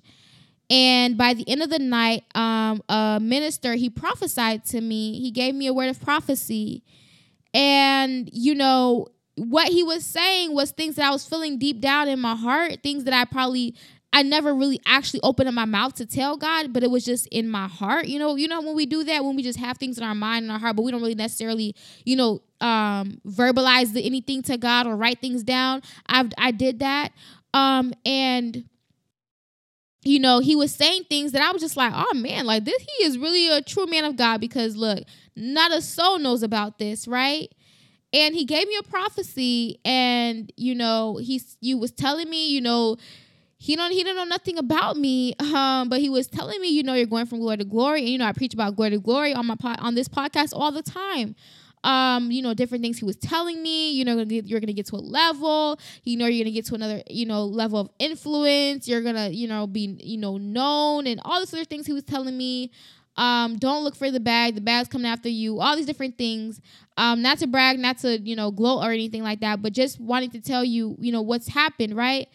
and 0.68 1.16
by 1.16 1.34
the 1.34 1.48
end 1.48 1.62
of 1.62 1.70
the 1.70 1.78
night, 1.78 2.24
um, 2.34 2.82
a 2.88 3.18
minister 3.22 3.74
he 3.74 3.88
prophesied 3.88 4.64
to 4.66 4.80
me. 4.80 5.20
He 5.20 5.30
gave 5.30 5.54
me 5.54 5.68
a 5.68 5.72
word 5.72 5.88
of 5.88 6.00
prophecy, 6.00 6.82
and 7.54 8.28
you 8.32 8.54
know 8.54 9.06
what 9.36 9.68
he 9.68 9.82
was 9.82 10.04
saying 10.04 10.54
was 10.54 10.72
things 10.72 10.96
that 10.96 11.06
I 11.06 11.10
was 11.10 11.26
feeling 11.26 11.58
deep 11.58 11.80
down 11.80 12.08
in 12.08 12.18
my 12.18 12.34
heart, 12.34 12.82
things 12.82 13.04
that 13.04 13.14
I 13.14 13.24
probably 13.26 13.76
I 14.16 14.22
never 14.22 14.54
really 14.54 14.80
actually 14.86 15.20
opened 15.22 15.46
up 15.46 15.54
my 15.54 15.66
mouth 15.66 15.94
to 15.96 16.06
tell 16.06 16.38
God, 16.38 16.72
but 16.72 16.82
it 16.82 16.90
was 16.90 17.04
just 17.04 17.26
in 17.26 17.50
my 17.50 17.68
heart. 17.68 18.06
You 18.06 18.18
know, 18.18 18.34
you 18.34 18.48
know 18.48 18.62
when 18.62 18.74
we 18.74 18.86
do 18.86 19.04
that, 19.04 19.22
when 19.22 19.36
we 19.36 19.42
just 19.42 19.58
have 19.58 19.76
things 19.76 19.98
in 19.98 20.04
our 20.04 20.14
mind 20.14 20.44
and 20.44 20.52
our 20.52 20.58
heart, 20.58 20.74
but 20.74 20.86
we 20.86 20.90
don't 20.90 21.02
really 21.02 21.14
necessarily, 21.14 21.76
you 22.06 22.16
know, 22.16 22.40
um, 22.62 23.20
verbalize 23.26 23.92
the, 23.92 24.02
anything 24.02 24.40
to 24.44 24.56
God 24.56 24.86
or 24.86 24.96
write 24.96 25.20
things 25.20 25.42
down. 25.42 25.82
I 26.08 26.30
I 26.38 26.50
did 26.50 26.78
that, 26.78 27.12
um, 27.52 27.92
and 28.06 28.64
you 30.02 30.18
know, 30.18 30.38
he 30.38 30.56
was 30.56 30.74
saying 30.74 31.04
things 31.10 31.32
that 31.32 31.42
I 31.42 31.52
was 31.52 31.60
just 31.60 31.76
like, 31.76 31.92
oh 31.94 32.14
man, 32.14 32.46
like 32.46 32.64
this, 32.64 32.86
he 32.96 33.04
is 33.04 33.18
really 33.18 33.50
a 33.50 33.60
true 33.60 33.84
man 33.84 34.06
of 34.06 34.16
God 34.16 34.40
because 34.40 34.76
look, 34.76 35.00
not 35.36 35.72
a 35.72 35.82
soul 35.82 36.18
knows 36.18 36.42
about 36.42 36.78
this, 36.78 37.06
right? 37.06 37.52
And 38.14 38.34
he 38.34 38.46
gave 38.46 38.66
me 38.66 38.78
a 38.78 38.82
prophecy, 38.82 39.78
and 39.84 40.50
you 40.56 40.74
know, 40.74 41.18
he's 41.18 41.58
you 41.60 41.76
was 41.76 41.92
telling 41.92 42.30
me, 42.30 42.48
you 42.48 42.62
know, 42.62 42.96
he 43.66 43.76
don't 43.76 43.90
he 43.90 44.04
don't 44.04 44.16
know 44.16 44.24
nothing 44.24 44.58
about 44.58 44.96
me, 44.96 45.34
um, 45.40 45.88
but 45.88 46.00
he 46.00 46.08
was 46.08 46.26
telling 46.26 46.60
me, 46.60 46.68
you 46.68 46.82
know, 46.82 46.94
you're 46.94 47.06
going 47.06 47.26
from 47.26 47.40
glory 47.40 47.58
to 47.58 47.64
glory, 47.64 48.00
and 48.00 48.08
you 48.08 48.18
know, 48.18 48.26
I 48.26 48.32
preach 48.32 48.54
about 48.54 48.76
glory 48.76 48.90
to 48.90 48.98
glory 48.98 49.34
on 49.34 49.46
my 49.46 49.56
pod, 49.56 49.78
on 49.80 49.94
this 49.94 50.08
podcast 50.08 50.50
all 50.52 50.70
the 50.70 50.82
time 50.82 51.34
um, 51.86 52.32
you 52.32 52.42
know, 52.42 52.52
different 52.52 52.82
things 52.82 52.98
he 52.98 53.04
was 53.04 53.16
telling 53.16 53.62
me. 53.62 53.92
You 53.92 54.04
know, 54.04 54.18
you're 54.18 54.60
gonna 54.60 54.72
get 54.72 54.86
to 54.86 54.96
a 54.96 54.98
level. 54.98 55.78
You 56.02 56.16
know, 56.16 56.26
you're 56.26 56.44
gonna 56.44 56.52
get 56.52 56.66
to 56.66 56.74
another, 56.74 57.02
you 57.08 57.26
know, 57.26 57.44
level 57.44 57.78
of 57.78 57.90
influence. 58.00 58.88
You're 58.88 59.02
gonna, 59.02 59.28
you 59.28 59.46
know, 59.46 59.66
be, 59.68 59.96
you 60.02 60.18
know, 60.18 60.36
known 60.36 61.06
and 61.06 61.20
all 61.24 61.38
these 61.38 61.54
other 61.54 61.64
things 61.64 61.86
he 61.86 61.92
was 61.92 62.02
telling 62.02 62.36
me. 62.36 62.72
Um, 63.16 63.56
don't 63.56 63.82
look 63.84 63.94
for 63.94 64.10
the 64.10 64.20
bag. 64.20 64.56
The 64.56 64.60
bag's 64.60 64.88
coming 64.88 65.06
after 65.06 65.28
you. 65.28 65.60
All 65.60 65.76
these 65.76 65.86
different 65.86 66.18
things. 66.18 66.60
Um, 66.98 67.22
not 67.22 67.38
to 67.38 67.46
brag, 67.46 67.78
not 67.78 67.98
to 67.98 68.20
you 68.20 68.34
know 68.34 68.50
gloat 68.50 68.82
or 68.82 68.90
anything 68.90 69.22
like 69.22 69.40
that, 69.40 69.62
but 69.62 69.72
just 69.72 70.00
wanting 70.00 70.30
to 70.30 70.40
tell 70.40 70.64
you, 70.64 70.96
you 70.98 71.12
know, 71.12 71.22
what's 71.22 71.48
happened, 71.48 71.94
right? 71.96 72.28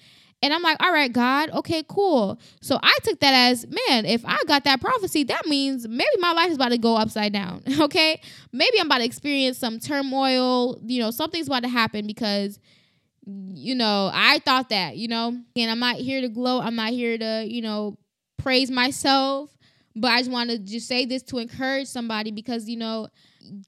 And 0.43 0.53
I'm 0.53 0.63
like, 0.63 0.77
all 0.81 0.91
right, 0.91 1.11
God, 1.11 1.51
okay, 1.51 1.83
cool. 1.87 2.39
So 2.61 2.79
I 2.81 2.95
took 3.03 3.19
that 3.19 3.33
as, 3.51 3.65
man, 3.67 4.05
if 4.05 4.23
I 4.25 4.39
got 4.47 4.63
that 4.63 4.81
prophecy, 4.81 5.23
that 5.25 5.45
means 5.45 5.87
maybe 5.87 6.09
my 6.17 6.33
life 6.33 6.49
is 6.49 6.55
about 6.55 6.69
to 6.69 6.79
go 6.79 6.95
upside 6.95 7.33
down. 7.33 7.63
Okay. 7.81 8.21
Maybe 8.51 8.79
I'm 8.79 8.85
about 8.85 8.99
to 8.99 9.05
experience 9.05 9.57
some 9.57 9.79
turmoil. 9.79 10.79
You 10.85 11.01
know, 11.01 11.09
something's 11.11 11.47
about 11.47 11.63
to 11.63 11.69
happen 11.69 12.05
because, 12.05 12.59
you 13.25 13.73
know, 13.75 14.11
I 14.13 14.39
thought 14.39 14.69
that, 14.69 14.97
you 14.97 15.07
know, 15.07 15.35
and 15.55 15.71
I'm 15.71 15.79
not 15.79 15.95
here 15.95 16.21
to 16.21 16.29
gloat. 16.29 16.63
I'm 16.63 16.75
not 16.75 16.91
here 16.91 17.17
to, 17.17 17.45
you 17.47 17.61
know, 17.61 17.97
praise 18.37 18.69
myself. 18.69 19.55
But 19.95 20.11
I 20.11 20.19
just 20.19 20.31
want 20.31 20.51
to 20.51 20.59
just 20.59 20.87
say 20.87 21.05
this 21.05 21.23
to 21.23 21.39
encourage 21.39 21.87
somebody 21.87 22.31
because, 22.31 22.69
you 22.69 22.77
know, 22.77 23.07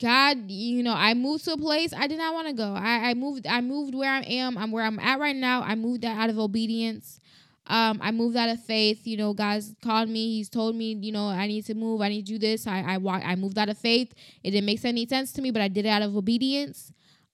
God, 0.02 0.50
you 0.50 0.84
know, 0.84 0.94
I 0.94 1.14
moved 1.14 1.46
to 1.46 1.54
a 1.54 1.58
place 1.58 1.94
I 1.94 2.08
did 2.08 2.18
not 2.18 2.34
want 2.34 2.48
to 2.48 2.54
go. 2.54 2.74
I, 2.74 3.10
I 3.10 3.14
moved, 3.14 3.48
I 3.48 3.62
moved 3.62 3.96
where 3.96 4.12
I 4.12 4.22
am. 4.22 4.58
I'm 4.58 4.72
where 4.72 4.86
I'm 4.86 5.00
at 5.00 5.20
right 5.20 5.36
now. 5.36 5.62
I 5.62 5.76
moved 5.76 6.02
that 6.02 6.18
out 6.18 6.30
of 6.30 6.40
obedience. 6.40 7.20
Um, 7.68 8.00
I 8.02 8.12
moved 8.12 8.36
out 8.36 8.50
of 8.50 8.62
faith. 8.64 9.08
You 9.08 9.18
know, 9.18 9.34
God's 9.34 9.74
called 9.82 10.10
me. 10.10 10.36
He's 10.36 10.50
told 10.50 10.76
me, 10.76 10.94
you 10.94 11.12
know, 11.12 11.28
I 11.28 11.48
need 11.48 11.66
to 11.66 11.74
move. 11.74 12.02
I 12.02 12.10
need 12.10 12.26
to 12.26 12.34
do 12.34 12.40
this. 12.40 12.68
I 12.68 12.80
I 12.80 12.98
I 12.98 13.36
moved 13.36 13.58
out 13.58 13.70
of 13.70 13.78
faith. 13.78 14.14
It 14.44 14.52
didn't 14.52 14.66
make 14.66 14.84
any 14.84 15.08
sense 15.08 15.32
to 15.34 15.42
me, 15.42 15.52
but 15.52 15.62
I 15.62 15.70
did 15.70 15.86
it 15.86 15.90
out 15.90 16.02
of 16.02 16.16
obedience. 16.16 16.92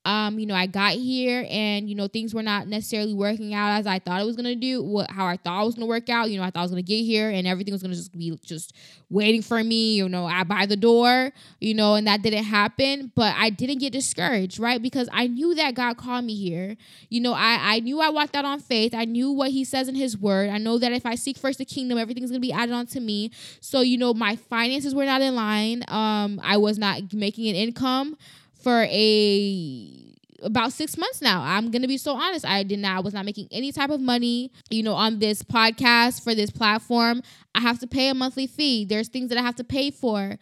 Um, 0.10 0.40
you 0.40 0.48
know, 0.48 0.56
I 0.56 0.66
got 0.66 0.94
here 0.94 1.46
and, 1.52 1.88
you 1.88 1.94
know, 1.94 2.08
things 2.08 2.34
were 2.34 2.42
not 2.42 2.68
necessarily 2.68 3.14
working 3.14 3.54
out 3.54 3.78
as 3.78 3.86
I 3.86 4.00
thought 4.00 4.20
it 4.20 4.26
was 4.26 4.38
to 4.38 4.56
do, 4.56 4.82
what, 4.82 5.12
how 5.12 5.28
I 5.28 5.38
thought 5.38 5.62
it 5.62 5.66
was 5.68 5.76
to 5.76 5.86
work 5.86 6.10
out. 6.10 6.32
You 6.32 6.40
know, 6.40 6.44
I 6.44 6.50
thought 6.50 6.62
I 6.62 6.64
was 6.64 6.72
to 6.72 6.82
get 6.82 7.04
here 7.04 7.30
and 7.30 7.46
everything 7.46 7.74
was 7.74 7.84
to 7.84 7.90
just 7.90 8.18
be 8.18 8.36
just 8.44 8.74
waiting 9.12 9.44
for 9.44 9.64
me, 9.64 9.94
you 9.94 10.10
know, 10.10 10.26
I 10.26 10.44
by 10.46 10.66
the 10.66 10.76
door, 10.76 11.32
you 11.60 11.76
know, 11.76 11.94
and 11.94 12.08
that 12.08 12.24
didn't 12.24 12.46
happen. 12.46 13.12
But 13.14 13.36
I 13.38 13.52
didn't 13.52 13.78
get 13.82 13.94
discouraged, 13.94 14.58
right? 14.58 14.82
Because 14.82 15.10
I 15.14 15.28
knew 15.28 15.54
that 15.54 15.76
God 15.76 15.98
called 15.98 16.26
me 16.26 16.34
here. 16.34 16.76
You 17.10 17.22
know, 17.22 17.34
I, 17.34 17.76
I 17.76 17.80
knew 17.80 18.02
I 18.02 18.10
walked 18.10 18.36
out 18.36 18.46
on 18.46 18.62
faith. 18.62 18.96
I 18.96 19.06
knew 19.06 19.32
what 19.32 19.52
he 19.52 19.64
says 19.64 19.88
in 19.88 19.94
his 19.94 20.18
word. 20.18 20.50
I 20.50 20.58
know 20.58 20.80
that 20.80 20.92
if 20.92 21.06
I 21.06 21.14
seek 21.14 21.38
first 21.38 21.60
the 21.60 21.66
kingdom, 21.66 22.00
everything's 22.00 22.32
to 22.32 22.40
be 22.40 22.52
added 22.52 22.74
on 22.74 22.88
to 22.88 23.00
me. 23.00 23.30
So, 23.60 23.82
you 23.82 24.00
know, 24.00 24.16
my 24.16 24.38
finances 24.38 24.96
were 24.96 25.06
not 25.06 25.22
in 25.22 25.36
line. 25.36 25.84
Um, 25.88 26.42
I 26.44 26.58
was 26.58 26.80
not 26.80 27.14
making 27.14 27.48
an 27.48 27.56
income 27.56 28.18
for 28.60 28.84
a 28.90 30.06
about 30.42 30.72
six 30.72 30.98
months 30.98 31.22
now. 31.22 31.42
I'm 31.42 31.70
gonna 31.72 31.88
be 31.88 31.98
so 31.98 32.14
honest. 32.16 32.46
I 32.46 32.64
did 32.64 32.80
not 32.80 32.98
I 32.98 33.00
was 33.02 33.14
not 33.14 33.26
making 33.26 33.48
any 33.52 33.72
type 33.72 33.90
of 33.90 34.00
money, 34.00 34.52
you 34.70 34.84
know, 34.84 34.94
on 34.94 35.20
this 35.20 35.44
podcast 35.44 36.24
for 36.24 36.34
this 36.34 36.50
platform. 36.50 37.22
I 37.56 37.62
have 37.62 37.80
to 37.80 37.88
pay 37.88 38.10
a 38.10 38.14
monthly 38.14 38.48
fee. 38.48 38.86
There's 38.86 39.10
things 39.10 39.30
that 39.30 39.38
I 39.38 39.42
have 39.42 39.56
to 39.56 39.64
pay 39.64 39.92
for 39.92 40.38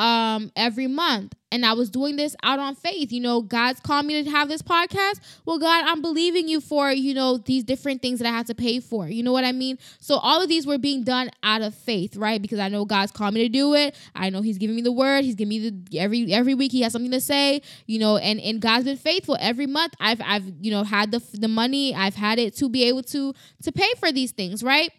um 0.00 0.50
every 0.56 0.86
month 0.86 1.34
and 1.52 1.66
I 1.66 1.72
was 1.72 1.90
doing 1.90 2.16
this 2.16 2.36
out 2.42 2.58
on 2.58 2.74
faith. 2.74 3.12
You 3.12 3.20
know, 3.20 3.42
God's 3.42 3.80
called 3.80 4.06
me 4.06 4.22
to 4.22 4.30
have 4.30 4.48
this 4.48 4.62
podcast. 4.62 5.20
Well, 5.44 5.58
God, 5.58 5.84
I'm 5.86 6.00
believing 6.00 6.48
you 6.48 6.60
for, 6.60 6.90
you 6.92 7.12
know, 7.12 7.38
these 7.38 7.64
different 7.64 8.02
things 8.02 8.20
that 8.20 8.28
I 8.28 8.30
have 8.30 8.46
to 8.46 8.54
pay 8.54 8.80
for. 8.80 9.08
You 9.08 9.22
know 9.22 9.32
what 9.32 9.44
I 9.44 9.52
mean? 9.52 9.78
So 9.98 10.16
all 10.16 10.40
of 10.42 10.48
these 10.48 10.66
were 10.66 10.78
being 10.78 11.02
done 11.02 11.30
out 11.42 11.62
of 11.62 11.74
faith, 11.74 12.16
right? 12.16 12.40
Because 12.40 12.58
I 12.58 12.68
know 12.68 12.84
God's 12.84 13.12
called 13.12 13.34
me 13.34 13.42
to 13.42 13.48
do 13.48 13.74
it. 13.74 13.96
I 14.14 14.30
know 14.30 14.42
he's 14.42 14.58
giving 14.58 14.76
me 14.76 14.82
the 14.82 14.92
word. 14.92 15.24
He's 15.24 15.34
giving 15.34 15.48
me 15.48 15.70
the 15.70 15.98
every 15.98 16.32
every 16.32 16.54
week 16.54 16.72
he 16.72 16.82
has 16.82 16.92
something 16.92 17.10
to 17.10 17.20
say, 17.20 17.62
you 17.86 17.98
know, 17.98 18.16
and 18.16 18.40
and 18.40 18.60
God's 18.60 18.84
been 18.84 18.96
faithful. 18.96 19.36
Every 19.40 19.66
month 19.66 19.94
I've 20.00 20.20
I've, 20.24 20.44
you 20.60 20.70
know, 20.70 20.84
had 20.84 21.10
the 21.10 21.22
the 21.34 21.48
money. 21.48 21.94
I've 21.94 22.14
had 22.14 22.38
it 22.38 22.54
to 22.56 22.68
be 22.68 22.84
able 22.84 23.02
to 23.04 23.34
to 23.62 23.72
pay 23.72 23.92
for 23.98 24.12
these 24.12 24.32
things, 24.32 24.62
right? 24.62 24.90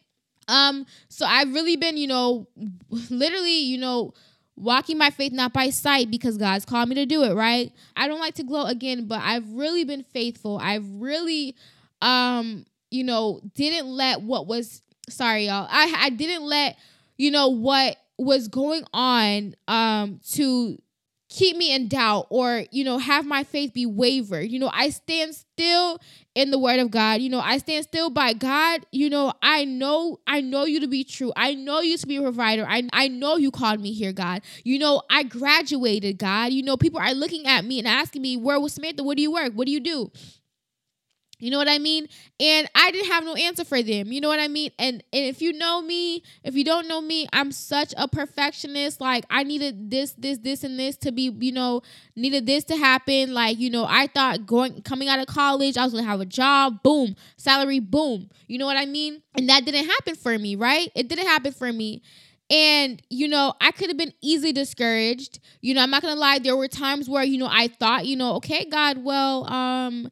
Um 0.47 0.85
so 1.07 1.25
I've 1.25 1.53
really 1.53 1.77
been, 1.77 1.95
you 1.95 2.07
know, 2.07 2.47
literally, 3.09 3.59
you 3.59 3.77
know, 3.77 4.13
walking 4.61 4.97
by 4.97 5.09
faith, 5.09 5.31
not 5.33 5.53
by 5.53 5.69
sight, 5.69 6.11
because 6.11 6.37
God's 6.37 6.65
called 6.65 6.87
me 6.89 6.95
to 6.95 7.05
do 7.05 7.23
it, 7.23 7.33
right? 7.33 7.71
I 7.95 8.07
don't 8.07 8.19
like 8.19 8.35
to 8.35 8.43
gloat 8.43 8.69
again, 8.69 9.07
but 9.07 9.19
I've 9.21 9.51
really 9.51 9.83
been 9.83 10.03
faithful. 10.03 10.59
I've 10.61 10.85
really, 10.87 11.55
um, 12.01 12.65
you 12.89 13.03
know, 13.03 13.41
didn't 13.55 13.87
let 13.87 14.21
what 14.21 14.47
was 14.47 14.81
sorry, 15.09 15.47
y'all. 15.47 15.67
I 15.69 15.93
I 15.97 16.09
didn't 16.09 16.43
let, 16.43 16.77
you 17.17 17.31
know, 17.31 17.49
what 17.49 17.97
was 18.17 18.47
going 18.47 18.83
on 18.93 19.55
um 19.67 20.19
to 20.33 20.77
keep 21.31 21.55
me 21.55 21.73
in 21.73 21.87
doubt 21.87 22.27
or 22.29 22.65
you 22.71 22.83
know 22.83 22.97
have 22.97 23.25
my 23.25 23.43
faith 23.43 23.73
be 23.73 23.85
wavered. 23.85 24.51
You 24.51 24.59
know 24.59 24.69
i 24.73 24.89
stand 24.89 25.33
still 25.33 25.99
in 26.35 26.51
the 26.51 26.59
word 26.59 26.79
of 26.79 26.91
god. 26.91 27.21
You 27.21 27.29
know 27.29 27.39
i 27.39 27.57
stand 27.57 27.85
still 27.85 28.09
by 28.09 28.33
god. 28.33 28.85
You 28.91 29.09
know 29.09 29.33
i 29.41 29.63
know 29.63 30.19
i 30.27 30.41
know 30.41 30.65
you 30.65 30.81
to 30.81 30.87
be 30.87 31.03
true. 31.05 31.31
I 31.35 31.55
know 31.55 31.79
you 31.79 31.97
to 31.97 32.05
be 32.05 32.17
a 32.17 32.21
provider. 32.21 32.65
I, 32.67 32.83
I 32.91 33.07
know 33.07 33.37
you 33.37 33.49
called 33.49 33.79
me 33.79 33.93
here 33.93 34.11
god. 34.11 34.41
You 34.63 34.77
know 34.77 35.01
i 35.09 35.23
graduated 35.23 36.17
god. 36.17 36.51
You 36.51 36.63
know 36.63 36.75
people 36.75 36.99
are 36.99 37.13
looking 37.13 37.47
at 37.47 37.63
me 37.63 37.79
and 37.79 37.87
asking 37.87 38.21
me 38.21 38.35
where 38.35 38.59
was 38.59 38.73
samantha? 38.73 39.01
What 39.03 39.15
do 39.15 39.23
you 39.23 39.31
work? 39.31 39.53
What 39.53 39.67
do 39.67 39.71
you 39.71 39.79
do 39.79 40.11
you 41.41 41.49
know 41.51 41.57
what 41.57 41.67
I 41.67 41.79
mean? 41.79 42.07
And 42.39 42.69
I 42.75 42.91
didn't 42.91 43.11
have 43.11 43.23
no 43.23 43.33
answer 43.35 43.65
for 43.65 43.81
them. 43.81 44.11
You 44.11 44.21
know 44.21 44.27
what 44.27 44.39
I 44.39 44.47
mean? 44.47 44.71
And 44.77 45.03
and 45.11 45.25
if 45.25 45.41
you 45.41 45.53
know 45.53 45.81
me, 45.81 46.23
if 46.43 46.55
you 46.55 46.63
don't 46.63 46.87
know 46.87 47.01
me, 47.01 47.27
I'm 47.33 47.51
such 47.51 47.93
a 47.97 48.07
perfectionist. 48.07 49.01
Like 49.01 49.25
I 49.29 49.43
needed 49.43 49.89
this, 49.89 50.13
this, 50.13 50.37
this, 50.37 50.63
and 50.63 50.79
this 50.79 50.95
to 50.97 51.11
be, 51.11 51.35
you 51.39 51.51
know, 51.51 51.81
needed 52.15 52.45
this 52.45 52.63
to 52.65 52.77
happen. 52.77 53.33
Like, 53.33 53.59
you 53.59 53.69
know, 53.69 53.85
I 53.89 54.07
thought 54.07 54.45
going 54.45 54.81
coming 54.83 55.09
out 55.09 55.19
of 55.19 55.25
college, 55.25 55.77
I 55.77 55.83
was 55.83 55.93
gonna 55.93 56.05
have 56.05 56.21
a 56.21 56.25
job, 56.25 56.83
boom, 56.83 57.15
salary, 57.37 57.79
boom. 57.79 58.29
You 58.47 58.59
know 58.59 58.65
what 58.67 58.77
I 58.77 58.85
mean? 58.85 59.23
And 59.35 59.49
that 59.49 59.65
didn't 59.65 59.87
happen 59.87 60.15
for 60.15 60.37
me, 60.37 60.55
right? 60.55 60.91
It 60.95 61.07
didn't 61.07 61.27
happen 61.27 61.51
for 61.53 61.73
me. 61.73 62.03
And, 62.51 63.01
you 63.09 63.29
know, 63.29 63.53
I 63.61 63.71
could 63.71 63.87
have 63.89 63.97
been 63.97 64.13
easily 64.21 64.51
discouraged. 64.51 65.39
You 65.61 65.73
know, 65.73 65.81
I'm 65.81 65.89
not 65.89 66.01
gonna 66.01 66.19
lie, 66.19 66.37
there 66.39 66.57
were 66.57 66.67
times 66.67 67.07
where, 67.07 67.23
you 67.23 67.37
know, 67.37 67.47
I 67.49 67.69
thought, 67.69 68.05
you 68.05 68.17
know, 68.17 68.35
okay, 68.35 68.65
God, 68.65 69.03
well, 69.03 69.51
um, 69.51 70.11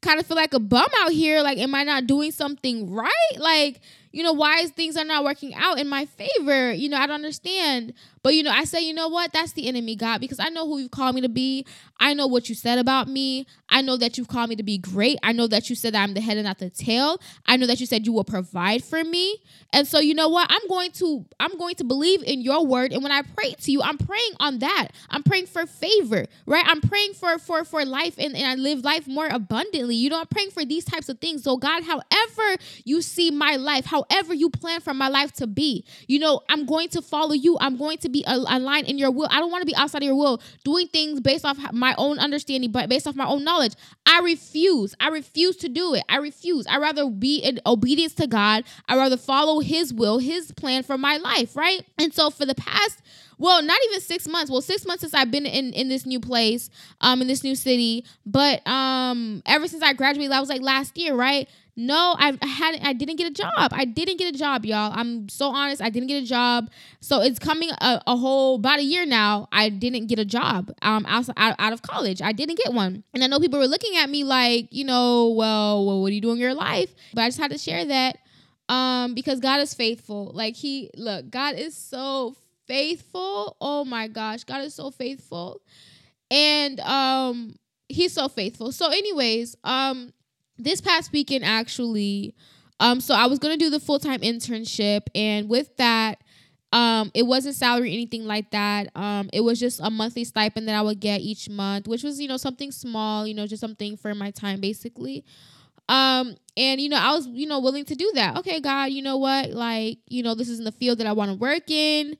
kind 0.00 0.20
of 0.20 0.26
feel 0.26 0.36
like 0.36 0.54
a 0.54 0.60
bum 0.60 0.88
out 1.00 1.12
here. 1.12 1.42
Like, 1.42 1.58
am 1.58 1.74
I 1.74 1.84
not 1.84 2.06
doing 2.06 2.32
something 2.32 2.92
right? 2.92 3.12
Like, 3.36 3.80
you 4.12 4.22
know, 4.22 4.32
why 4.32 4.58
is 4.60 4.70
things 4.70 4.96
are 4.96 5.04
not 5.04 5.24
working 5.24 5.54
out 5.54 5.78
in 5.78 5.88
my 5.88 6.06
favor? 6.06 6.72
You 6.72 6.88
know, 6.88 6.96
I 6.96 7.06
don't 7.06 7.16
understand. 7.16 7.92
But 8.22 8.34
you 8.34 8.42
know, 8.42 8.50
I 8.50 8.64
say, 8.64 8.80
you 8.80 8.94
know 8.94 9.08
what? 9.08 9.32
That's 9.32 9.52
the 9.52 9.68
enemy, 9.68 9.96
God, 9.96 10.20
because 10.20 10.40
I 10.40 10.48
know 10.48 10.66
who 10.66 10.78
you've 10.78 10.90
called 10.90 11.14
me 11.14 11.20
to 11.22 11.28
be. 11.28 11.66
I 12.00 12.14
know 12.14 12.26
what 12.26 12.48
you 12.48 12.54
said 12.54 12.78
about 12.78 13.08
me. 13.08 13.46
I 13.68 13.82
know 13.82 13.96
that 13.96 14.16
you've 14.16 14.28
called 14.28 14.50
me 14.50 14.56
to 14.56 14.62
be 14.62 14.78
great. 14.78 15.18
I 15.22 15.32
know 15.32 15.46
that 15.48 15.68
you 15.68 15.76
said 15.76 15.94
that 15.94 16.02
I'm 16.02 16.14
the 16.14 16.20
head 16.20 16.36
and 16.36 16.46
not 16.46 16.58
the 16.58 16.70
tail. 16.70 17.20
I 17.46 17.56
know 17.56 17.66
that 17.66 17.80
you 17.80 17.86
said 17.86 18.06
you 18.06 18.12
will 18.12 18.24
provide 18.24 18.84
for 18.84 19.02
me. 19.04 19.38
And 19.72 19.86
so, 19.86 19.98
you 19.98 20.14
know 20.14 20.28
what? 20.28 20.46
I'm 20.50 20.66
going 20.68 20.92
to 20.92 21.26
I'm 21.40 21.58
going 21.58 21.74
to 21.76 21.84
believe 21.84 22.22
in 22.22 22.40
your 22.40 22.64
word. 22.64 22.92
And 22.92 23.02
when 23.02 23.12
I 23.12 23.22
pray 23.22 23.52
to 23.52 23.72
you, 23.72 23.82
I'm 23.82 23.98
praying 23.98 24.32
on 24.40 24.60
that. 24.60 24.88
I'm 25.10 25.22
praying 25.22 25.46
for 25.46 25.66
favor, 25.66 26.26
right? 26.46 26.64
I'm 26.66 26.80
praying 26.80 27.14
for 27.14 27.38
for 27.38 27.64
for 27.64 27.84
life 27.84 28.14
and, 28.18 28.36
and 28.36 28.46
I 28.46 28.54
live 28.54 28.84
life 28.84 29.06
more 29.06 29.28
abundantly. 29.28 29.96
You 29.96 30.10
know, 30.10 30.20
I'm 30.20 30.26
praying 30.26 30.50
for 30.50 30.64
these 30.64 30.84
types 30.84 31.08
of 31.08 31.18
things. 31.18 31.42
So, 31.42 31.56
God, 31.56 31.82
however 31.84 32.56
you 32.84 33.02
see 33.02 33.30
my 33.30 33.56
life, 33.56 33.86
however 33.86 34.32
you 34.34 34.50
plan 34.50 34.80
for 34.80 34.94
my 34.94 35.08
life 35.08 35.32
to 35.34 35.46
be, 35.46 35.84
you 36.06 36.18
know, 36.18 36.40
I'm 36.48 36.64
going 36.64 36.88
to 36.90 37.02
follow 37.02 37.34
you. 37.34 37.58
I'm 37.60 37.76
going 37.76 37.98
to 37.98 38.08
be 38.08 38.17
aligned 38.26 38.88
in 38.88 38.98
your 38.98 39.10
will. 39.10 39.28
I 39.30 39.38
don't 39.40 39.50
want 39.50 39.62
to 39.62 39.66
be 39.66 39.76
outside 39.76 40.02
of 40.02 40.06
your 40.06 40.16
will, 40.16 40.40
doing 40.64 40.88
things 40.88 41.20
based 41.20 41.44
off 41.44 41.58
my 41.72 41.94
own 41.98 42.18
understanding, 42.18 42.70
but 42.70 42.88
based 42.88 43.06
off 43.06 43.14
my 43.14 43.26
own 43.26 43.44
knowledge. 43.44 43.74
I 44.06 44.20
refuse. 44.20 44.94
I 45.00 45.08
refuse 45.08 45.56
to 45.58 45.68
do 45.68 45.94
it. 45.94 46.04
I 46.08 46.16
refuse. 46.16 46.66
I 46.66 46.78
rather 46.78 47.08
be 47.08 47.38
in 47.38 47.60
obedience 47.66 48.14
to 48.14 48.26
God. 48.26 48.64
I 48.88 48.96
rather 48.96 49.16
follow 49.16 49.60
His 49.60 49.92
will, 49.92 50.18
His 50.18 50.52
plan 50.52 50.82
for 50.82 50.98
my 50.98 51.16
life, 51.18 51.56
right? 51.56 51.84
And 51.98 52.12
so 52.14 52.30
for 52.30 52.46
the 52.46 52.54
past 52.54 53.02
well 53.38 53.62
not 53.62 53.78
even 53.88 54.00
six 54.00 54.28
months 54.28 54.50
well 54.50 54.60
six 54.60 54.84
months 54.84 55.00
since 55.00 55.14
i've 55.14 55.30
been 55.30 55.46
in 55.46 55.72
in 55.72 55.88
this 55.88 56.04
new 56.04 56.20
place 56.20 56.68
um 57.00 57.22
in 57.22 57.28
this 57.28 57.42
new 57.44 57.54
city 57.54 58.04
but 58.26 58.66
um 58.66 59.42
ever 59.46 59.66
since 59.68 59.82
i 59.82 59.92
graduated 59.92 60.32
i 60.32 60.40
was 60.40 60.48
like 60.48 60.60
last 60.60 60.98
year 60.98 61.14
right 61.14 61.48
no, 61.78 62.16
I 62.18 62.36
had 62.42 62.80
I 62.82 62.92
didn't 62.92 63.16
get 63.16 63.28
a 63.28 63.30
job. 63.30 63.70
I 63.70 63.84
didn't 63.84 64.16
get 64.16 64.34
a 64.34 64.36
job, 64.36 64.66
y'all. 64.66 64.92
I'm 64.92 65.28
so 65.28 65.50
honest. 65.50 65.80
I 65.80 65.90
didn't 65.90 66.08
get 66.08 66.20
a 66.20 66.26
job. 66.26 66.70
So 67.00 67.22
it's 67.22 67.38
coming 67.38 67.70
a, 67.70 68.02
a 68.04 68.16
whole 68.16 68.56
about 68.56 68.80
a 68.80 68.82
year 68.82 69.06
now. 69.06 69.46
I 69.52 69.68
didn't 69.68 70.08
get 70.08 70.18
a 70.18 70.24
job. 70.24 70.72
Um, 70.82 71.06
out, 71.06 71.28
out 71.36 71.72
of 71.72 71.82
college, 71.82 72.20
I 72.20 72.32
didn't 72.32 72.58
get 72.58 72.74
one. 72.74 73.04
And 73.14 73.22
I 73.22 73.28
know 73.28 73.38
people 73.38 73.60
were 73.60 73.68
looking 73.68 73.96
at 73.96 74.10
me 74.10 74.24
like, 74.24 74.66
you 74.72 74.84
know, 74.84 75.28
well, 75.28 75.86
well, 75.86 76.02
what 76.02 76.10
are 76.10 76.14
you 76.14 76.20
doing 76.20 76.38
in 76.38 76.42
your 76.42 76.54
life? 76.54 76.92
But 77.14 77.22
I 77.22 77.28
just 77.28 77.38
had 77.38 77.52
to 77.52 77.58
share 77.58 77.84
that, 77.84 78.18
um, 78.68 79.14
because 79.14 79.38
God 79.38 79.60
is 79.60 79.72
faithful. 79.72 80.32
Like 80.34 80.56
He 80.56 80.90
look, 80.96 81.30
God 81.30 81.54
is 81.54 81.76
so 81.76 82.34
faithful. 82.66 83.56
Oh 83.60 83.84
my 83.84 84.08
gosh, 84.08 84.42
God 84.42 84.62
is 84.62 84.74
so 84.74 84.90
faithful, 84.90 85.62
and 86.28 86.80
um, 86.80 87.54
He's 87.88 88.12
so 88.12 88.28
faithful. 88.28 88.72
So, 88.72 88.90
anyways, 88.90 89.54
um 89.62 90.12
this 90.58 90.80
past 90.80 91.12
weekend 91.12 91.44
actually 91.44 92.34
um 92.80 93.00
so 93.00 93.14
i 93.14 93.26
was 93.26 93.38
gonna 93.38 93.56
do 93.56 93.70
the 93.70 93.80
full-time 93.80 94.20
internship 94.20 95.02
and 95.14 95.48
with 95.48 95.76
that 95.76 96.18
um 96.72 97.10
it 97.14 97.22
wasn't 97.22 97.54
salary 97.54 97.92
anything 97.92 98.26
like 98.26 98.50
that. 98.50 98.88
Um 98.94 99.30
it 99.32 99.40
was 99.40 99.58
just 99.58 99.80
a 99.80 99.90
monthly 99.90 100.24
stipend 100.24 100.68
that 100.68 100.74
i 100.74 100.82
would 100.82 101.00
get 101.00 101.20
each 101.20 101.48
month 101.48 101.88
which 101.88 102.02
was 102.02 102.20
you 102.20 102.28
know 102.28 102.36
something 102.36 102.70
small 102.70 103.26
you 103.26 103.34
know 103.34 103.46
just 103.46 103.60
something 103.60 103.96
for 103.96 104.14
my 104.14 104.30
time 104.30 104.60
basically. 104.60 105.24
Um 105.88 106.36
and 106.56 106.80
you 106.80 106.90
know 106.90 106.98
i 106.98 107.12
was 107.14 107.26
you 107.28 107.46
know 107.46 107.60
willing 107.60 107.86
to 107.86 107.94
do 107.94 108.10
that. 108.14 108.36
Okay 108.38 108.60
god 108.60 108.86
you 108.86 109.00
know 109.00 109.16
what? 109.16 109.50
Like 109.50 109.98
you 110.08 110.22
know 110.22 110.34
this 110.34 110.48
is 110.50 110.58
in 110.58 110.64
the 110.66 110.72
field 110.72 110.98
that 110.98 111.06
i 111.06 111.12
want 111.12 111.30
to 111.30 111.36
work 111.38 111.70
in. 111.70 112.16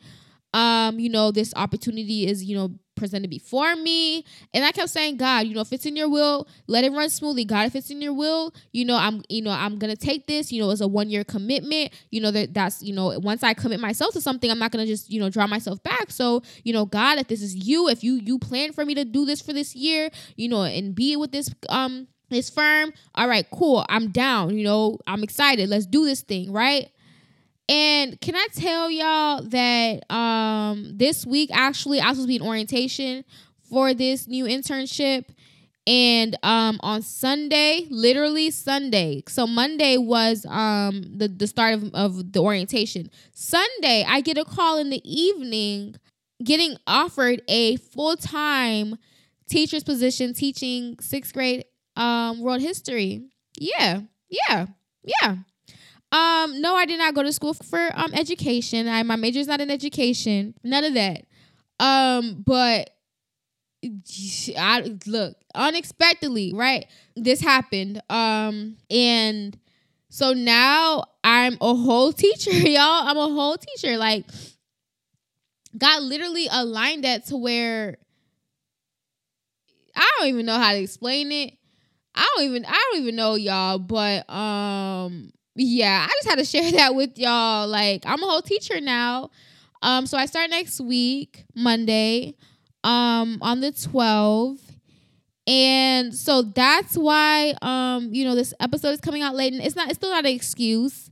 Um 0.55 0.99
you 0.99 1.11
know 1.11 1.31
this 1.31 1.53
opportunity 1.55 2.27
is 2.27 2.43
you 2.43 2.57
know 2.57 2.71
presented 2.99 3.31
before 3.31 3.75
me. 3.77 4.25
And 4.53 4.65
I 4.65 4.73
kept 4.73 4.91
saying, 4.91 5.17
God, 5.17 5.47
you 5.47 5.55
know, 5.55 5.61
if 5.61 5.73
it's 5.73 5.87
in 5.87 5.97
your 5.97 6.09
will, 6.09 6.49
let 6.67 6.85
it 6.85 6.93
run 6.93 7.09
smoothly. 7.11 7.45
God, 7.45 7.67
if 7.67 7.77
it's 7.77 7.91
in 7.91 8.03
your 8.03 8.13
will, 8.13 8.53
you 8.73 8.85
know, 8.85 8.97
I'm, 8.97 9.23
you 9.29 9.43
know, 9.43 9.51
I'm 9.51 9.79
gonna 9.79 9.97
take 9.97 10.27
this. 10.27 10.53
You 10.53 10.63
know, 10.63 10.71
it's 10.71 10.81
a 10.81 10.89
one 10.89 11.11
year 11.11 11.25
commitment. 11.25 11.93
You 12.11 12.21
know 12.21 12.31
that 12.31 12.55
that's, 12.55 12.83
you 12.83 12.95
know, 12.95 13.19
once 13.19 13.43
I 13.43 13.55
commit 13.55 13.81
myself 13.81 14.13
to 14.15 14.21
something, 14.21 14.51
I'm 14.51 14.59
not 14.59 14.73
gonna 14.73 14.87
just, 14.87 15.11
you 15.11 15.21
know, 15.21 15.31
draw 15.31 15.47
myself 15.47 15.83
back. 15.83 16.11
So, 16.11 16.43
you 16.65 16.73
know, 16.73 16.85
God, 16.85 17.19
if 17.19 17.29
this 17.29 17.43
is 17.43 17.55
you, 17.55 17.89
if 17.89 18.05
you 18.05 18.15
you 18.15 18.39
plan 18.39 18.73
for 18.73 18.85
me 18.85 18.95
to 18.95 19.05
do 19.05 19.25
this 19.25 19.41
for 19.41 19.53
this 19.53 19.75
year, 19.75 20.11
you 20.37 20.49
know, 20.49 20.63
and 20.63 20.95
be 20.95 21.17
with 21.17 21.33
this 21.33 21.51
um 21.69 22.09
this 22.31 22.51
firm, 22.51 22.93
all 23.15 23.29
right, 23.29 23.47
cool. 23.51 23.87
I'm 23.89 24.11
down. 24.11 24.57
You 24.57 24.65
know, 24.65 24.99
I'm 25.07 25.23
excited. 25.23 25.69
Let's 25.69 25.87
do 25.87 26.05
this 26.05 26.23
thing, 26.23 26.53
right? 26.53 26.91
And 27.69 28.19
can 28.21 28.35
I 28.35 28.47
tell 28.55 28.91
y'all 28.91 29.43
that 29.43 30.11
um 30.11 30.97
this 30.97 31.27
week 31.27 31.51
actually 31.53 32.01
I 32.01 32.09
was 32.09 32.19
supposed 32.19 32.29
to 32.29 32.29
be 32.29 32.37
in 32.37 32.43
orientation 32.43 33.25
for 33.69 33.93
this 33.95 34.27
new 34.27 34.45
internship. 34.45 35.27
And 35.87 36.37
um 36.43 36.81
on 36.83 37.03
Sunday, 37.03 37.87
literally 37.91 38.51
Sunday. 38.51 39.23
So 39.29 39.47
Monday 39.47 39.97
was 39.99 40.47
um 40.47 41.03
the, 41.17 41.29
the 41.29 41.47
start 41.47 41.75
of, 41.75 41.95
of 41.95 42.33
the 42.33 42.41
orientation. 42.41 43.11
Sunday, 43.33 44.05
I 44.09 44.21
get 44.21 44.39
a 44.39 44.45
call 44.45 44.79
in 44.79 44.91
the 44.91 45.03
evening 45.05 45.97
getting 46.45 46.77
offered 46.87 47.43
a 47.49 47.77
full-time 47.77 48.97
teacher's 49.49 49.83
position 49.83 50.33
teaching 50.35 50.97
sixth 51.01 51.33
grade 51.35 51.65
um, 51.97 52.41
world 52.41 52.61
history. 52.61 53.25
Yeah, 53.59 54.03
yeah, 54.31 54.67
yeah. 55.03 55.37
Um, 56.11 56.61
no, 56.63 56.75
I 56.75 56.87
did 56.87 56.99
not 56.99 57.15
go 57.15 57.23
to 57.23 57.33
school 57.33 57.55
for 57.55 57.91
um 57.95 58.13
education. 58.15 58.89
I 58.89 59.03
my 59.03 59.17
major 59.17 59.41
is 59.41 59.47
not 59.47 59.61
in 59.61 59.71
education. 59.71 60.55
None 60.65 60.85
of 60.85 60.95
that. 60.95 61.27
Um, 61.81 62.43
but 62.45 62.91
I 64.57 64.97
look 65.07 65.37
unexpectedly, 65.55 66.53
right? 66.55 66.87
This 67.15 67.41
happened. 67.41 68.03
Um, 68.11 68.77
and 68.91 69.57
so 70.09 70.33
now 70.33 71.05
I'm 71.23 71.59
a 71.61 71.75
whole 71.75 72.13
teacher, 72.13 72.51
y'all. 72.53 73.09
I'm 73.09 73.17
a 73.17 73.29
whole 73.29 73.57
teacher. 73.57 73.97
Like 73.99 74.25
God 75.77 76.03
literally 76.03 76.49
aligned 76.51 77.05
that 77.05 77.27
to 77.27 77.37
where 77.37 77.99
I 79.95 80.11
don't 80.19 80.29
even 80.29 80.47
know 80.47 80.59
how 80.59 80.73
to 80.73 80.79
explain 80.79 81.31
it. 81.33 81.55
I 82.15 82.29
don't 82.35 82.47
even 82.47 82.65
I 82.67 82.91
don't 82.93 83.03
even 83.03 83.17
know 83.17 83.35
y'all, 83.35 83.79
but 83.79 84.29
um 84.31 85.31
yeah, 85.67 86.07
I 86.09 86.13
just 86.15 86.29
had 86.29 86.39
to 86.39 86.45
share 86.45 86.71
that 86.79 86.95
with 86.95 87.19
y'all. 87.19 87.67
Like 87.69 88.03
I'm 88.07 88.23
a 88.23 88.27
whole 88.27 88.43
teacher 88.43 88.81
now. 88.81 89.31
Um 89.83 90.07
so 90.07 90.19
I 90.19 90.27
start 90.27 90.51
next 90.51 90.81
week, 90.81 91.45
Monday, 91.55 92.35
um 92.85 93.39
on 93.41 93.61
the 93.61 93.73
12th. 93.73 94.61
And 95.47 96.15
so 96.15 96.43
that's 96.43 96.97
why 96.97 97.55
um 97.63 98.13
you 98.13 98.25
know 98.25 98.35
this 98.35 98.53
episode 98.61 98.91
is 98.91 99.01
coming 99.01 99.23
out 99.23 99.35
late 99.35 99.53
and 99.53 99.63
it's 99.63 99.77
not 99.77 99.89
it's 99.89 99.99
still 99.99 100.11
not 100.11 100.25
an 100.27 100.33
excuse. 100.35 101.11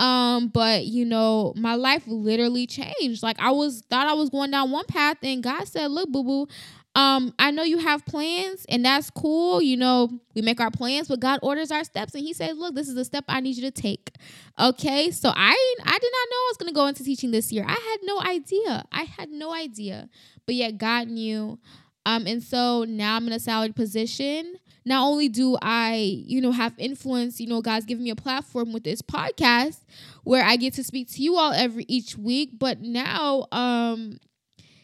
Um, 0.00 0.48
but 0.48 0.86
you 0.86 1.04
know, 1.04 1.52
my 1.56 1.74
life 1.74 2.04
literally 2.06 2.66
changed. 2.66 3.22
Like 3.22 3.38
I 3.38 3.50
was 3.50 3.82
thought 3.90 4.06
I 4.06 4.14
was 4.14 4.30
going 4.30 4.50
down 4.50 4.70
one 4.70 4.86
path, 4.86 5.18
and 5.22 5.42
God 5.42 5.68
said, 5.68 5.90
"Look, 5.90 6.10
boo 6.10 6.24
boo, 6.24 6.48
um, 6.94 7.32
I 7.38 7.50
know 7.52 7.62
you 7.62 7.78
have 7.78 8.04
plans, 8.04 8.66
and 8.68 8.84
that's 8.84 9.10
cool. 9.10 9.62
You 9.62 9.76
know, 9.76 10.10
we 10.34 10.42
make 10.42 10.60
our 10.60 10.70
plans, 10.70 11.08
but 11.08 11.20
God 11.20 11.38
orders 11.42 11.70
our 11.70 11.84
steps, 11.84 12.14
and 12.14 12.24
He 12.24 12.32
says, 12.32 12.56
"Look, 12.56 12.74
this 12.74 12.88
is 12.88 12.96
a 12.96 13.04
step 13.04 13.24
I 13.28 13.40
need 13.40 13.56
you 13.56 13.62
to 13.62 13.70
take." 13.70 14.12
Okay, 14.58 15.10
so 15.10 15.30
I 15.34 15.74
I 15.84 15.98
did 15.98 16.12
not 16.12 16.28
know 16.30 16.36
I 16.36 16.48
was 16.50 16.56
gonna 16.58 16.72
go 16.72 16.86
into 16.86 17.04
teaching 17.04 17.30
this 17.30 17.52
year. 17.52 17.64
I 17.66 17.72
had 17.72 17.98
no 18.02 18.20
idea. 18.20 18.84
I 18.90 19.04
had 19.04 19.30
no 19.30 19.54
idea, 19.54 20.08
but 20.46 20.54
yet 20.54 20.78
God 20.78 21.08
knew. 21.08 21.58
Um, 22.06 22.26
and 22.26 22.42
so 22.42 22.84
now 22.84 23.16
I'm 23.16 23.26
in 23.26 23.32
a 23.34 23.38
salaried 23.38 23.76
position 23.76 24.56
not 24.84 25.06
only 25.06 25.28
do 25.28 25.56
I, 25.60 26.22
you 26.26 26.40
know, 26.40 26.52
have 26.52 26.72
influence, 26.78 27.40
you 27.40 27.46
know, 27.46 27.60
God's 27.60 27.84
given 27.84 28.04
me 28.04 28.10
a 28.10 28.16
platform 28.16 28.72
with 28.72 28.84
this 28.84 29.02
podcast 29.02 29.80
where 30.24 30.44
I 30.44 30.56
get 30.56 30.74
to 30.74 30.84
speak 30.84 31.10
to 31.12 31.22
you 31.22 31.36
all 31.36 31.52
every 31.52 31.84
each 31.86 32.16
week, 32.16 32.58
but 32.58 32.80
now 32.80 33.46
um 33.52 34.18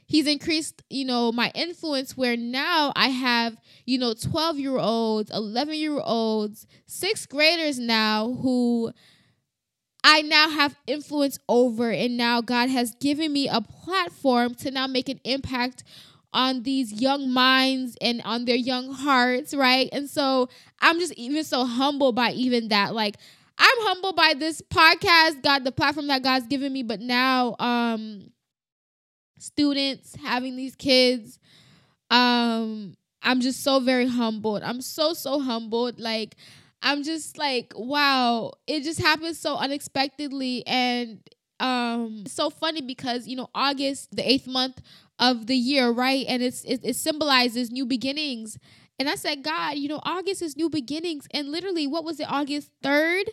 he's 0.07 0.27
increased, 0.27 0.83
you 0.89 1.05
know, 1.05 1.33
my 1.33 1.51
influence 1.55 2.17
where 2.17 2.37
now 2.37 2.93
I 2.97 3.09
have, 3.09 3.57
you 3.85 3.99
know, 3.99 4.15
12 4.15 4.59
year 4.59 4.79
olds, 4.79 5.31
11 5.33 5.75
year 5.75 6.01
olds, 6.01 6.67
sixth 6.87 7.29
graders 7.29 7.79
now 7.79 8.33
who 8.33 8.93
I 10.05 10.23
now 10.23 10.49
have 10.51 10.77
influence 10.87 11.39
over, 11.49 11.91
and 11.91 12.17
now 12.17 12.41
God 12.41 12.71
has 12.71 12.95
given 13.01 13.33
me 13.33 13.49
a 13.49 13.61
platform 13.61 14.55
to 14.57 14.71
now 14.71 14.87
make 14.87 15.09
an 15.09 15.21
impact 15.25 15.83
on 16.33 16.63
these 16.63 16.93
young 16.93 17.31
minds 17.31 17.97
and 18.01 18.23
on 18.25 18.45
their 18.45 18.57
young 18.57 18.93
hearts, 18.93 19.53
right? 19.53 19.89
And 19.91 20.09
so 20.09 20.49
I'm 20.81 21.01
just 21.01 21.15
even 21.15 21.43
so 21.43 21.65
humbled 21.65 22.15
by 22.15 22.31
even 22.33 22.69
that. 22.69 22.95
Like 22.95 23.17
I'm 23.59 23.79
humbled 23.81 24.15
by 24.15 24.35
this 24.39 24.63
podcast, 24.63 25.43
God, 25.43 25.65
the 25.65 25.73
platform 25.73 26.07
that 26.09 26.23
God's 26.23 26.47
given 26.47 26.73
me, 26.73 26.83
but 26.83 27.01
now 27.01 27.57
um 27.59 28.31
students 29.39 30.17
having 30.23 30.57
these 30.57 30.75
kids 30.75 31.39
um 32.11 32.95
I'm 33.23 33.41
just 33.41 33.65
so 33.65 33.81
very 33.81 34.07
humbled. 34.07 34.63
I'm 34.63 34.81
so 34.81 35.13
so 35.13 35.41
humbled 35.41 35.99
like 35.99 36.37
I'm 36.83 37.03
just 37.03 37.39
like 37.39 37.73
wow, 37.75 38.53
it 38.67 38.85
just 38.85 39.01
happened 39.01 39.37
so 39.37 39.57
unexpectedly 39.57 40.65
and 40.67 41.21
um 41.59 42.25
so 42.27 42.51
funny 42.51 42.83
because 42.83 43.27
you 43.27 43.37
know 43.37 43.49
August 43.55 44.15
the 44.15 44.23
8th 44.23 44.47
month 44.47 44.81
of 45.19 45.47
the 45.47 45.57
year, 45.57 45.91
right? 45.91 46.25
And 46.29 46.43
it's 46.43 46.63
it, 46.65 46.81
it 46.85 46.97
symbolizes 46.97 47.71
new 47.71 47.87
beginnings. 47.87 48.59
And 48.99 49.09
I 49.11 49.15
said, 49.15 49.43
God, 49.43 49.77
you 49.77 49.89
know, 49.89 50.01
August 50.05 50.41
is 50.41 50.57
new 50.57 50.71
beginnings. 50.71 51.27
And 51.33 51.51
literally, 51.51 51.87
what 51.87 52.05
was 52.05 52.19
it, 52.19 52.31
August 52.31 52.71
3rd? 52.83 53.25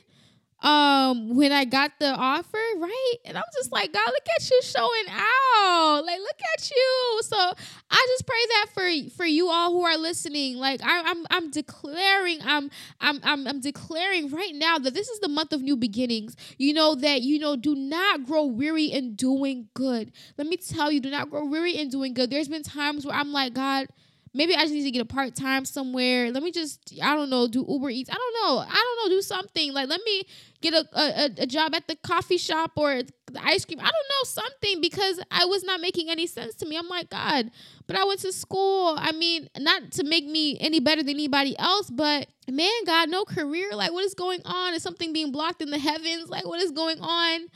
Um, 0.64 1.36
when 1.36 1.52
I 1.52 1.66
got 1.66 1.92
the 2.00 2.08
offer, 2.08 2.58
right? 2.78 3.14
And 3.26 3.38
I'm 3.38 3.44
just 3.54 3.74
like, 3.74 3.92
God, 3.92 4.08
look 4.08 4.28
at 4.36 4.50
you 4.50 4.62
showing 4.64 5.06
out. 5.10 6.04
Like, 6.06 6.20
look 6.20 6.40
at 6.56 6.72
you. 6.72 7.20
So 7.24 7.38
I 7.38 8.08
just 8.12 8.26
pray 8.26 8.46
that 8.50 8.68
for 8.74 9.10
for 9.18 9.26
you 9.26 9.50
all 9.50 9.72
who 9.72 9.84
are 9.84 9.98
listening. 9.98 10.58
Like, 10.58 10.82
I, 10.82 11.02
I'm 11.02 11.26
I'm 11.30 11.52
declaring, 11.52 12.40
I'm 12.46 12.72
I'm 13.02 13.20
I'm 13.24 13.46
I'm 13.46 13.60
declaring 13.60 14.30
right 14.30 14.56
now 14.56 14.78
that 14.80 14.94
this 14.94 15.10
is 15.10 15.20
the 15.20 15.28
month 15.28 15.52
of 15.52 15.62
new 15.62 15.76
beginnings. 15.76 16.38
You 16.58 16.74
know 16.74 16.96
that 16.96 17.22
you 17.22 17.40
know, 17.40 17.58
do 17.58 17.76
not 17.76 18.26
grow 18.26 18.46
weary 18.46 18.86
in 18.86 19.16
doing 19.16 19.68
good. 19.74 20.14
Let 20.38 20.48
me 20.48 20.56
tell 20.56 20.92
you, 20.92 21.02
do 21.02 21.10
not 21.10 21.30
grow 21.30 21.46
weary 21.46 21.76
in 21.76 21.90
doing 21.90 22.14
good. 22.14 22.30
There's 22.30 22.48
been 22.48 22.64
times 22.64 23.06
where 23.06 23.16
I'm 23.16 23.34
like, 23.34 23.54
God 23.54 23.88
maybe 24.34 24.56
I 24.56 24.62
just 24.62 24.74
need 24.74 24.84
to 24.84 24.92
get 24.92 25.02
a 25.02 25.06
part 25.06 25.36
time 25.36 25.64
somewhere. 25.66 26.32
Let 26.32 26.42
me 26.44 26.52
just, 26.52 26.94
I 27.02 27.16
don't 27.16 27.30
know, 27.30 27.48
do 27.48 27.66
Uber 27.68 27.90
Eats. 27.90 28.10
I 28.10 28.16
don't 28.16 28.34
know. 28.34 28.60
I 28.60 28.74
don't 28.74 29.10
know, 29.10 29.16
do 29.16 29.22
something. 29.22 29.74
Like, 29.74 29.88
let 29.88 30.02
me 30.06 30.24
get 30.62 30.74
a, 30.74 30.88
a, 30.94 31.44
a 31.44 31.46
job 31.46 31.76
at 31.76 31.88
the 31.88 31.96
coffee 31.98 32.38
shop 32.38 32.72
or 32.76 33.04
the 33.04 33.44
ice 33.44 33.66
cream. 33.66 33.80
I 33.80 33.84
don't 33.84 33.94
know, 33.94 34.24
something 34.24 34.82
because 34.82 35.20
I 35.30 35.46
was 35.46 35.64
not 35.64 35.82
making 35.82 36.10
any 36.10 36.26
sense 36.26 36.56
to 36.56 36.66
me. 36.66 36.78
I'm 36.78 36.90
like, 36.90 37.10
God, 37.10 37.52
but 37.86 37.96
I 37.96 38.04
went 38.06 38.22
to 38.22 38.32
school. 38.32 38.96
I 38.98 39.12
mean, 39.12 39.50
not 39.60 39.92
to 39.94 40.04
make 40.04 40.26
me 40.26 40.58
any 40.60 40.80
better 40.80 41.04
than 41.04 41.12
anybody 41.12 41.58
else, 41.60 41.90
but 41.90 42.28
man, 42.50 42.72
God, 42.86 43.10
no 43.10 43.26
career. 43.26 43.70
Like, 43.74 43.92
what 43.92 44.04
is 44.04 44.16
going 44.16 44.42
on? 44.46 44.74
Is 44.74 44.82
something 44.82 45.14
being 45.14 45.32
blocked 45.32 45.62
in 45.62 45.70
the 45.70 45.80
heavens? 45.80 46.30
Like, 46.30 46.46
what 46.48 46.60
is 46.60 46.72
going 46.72 47.00
on? 47.00 47.48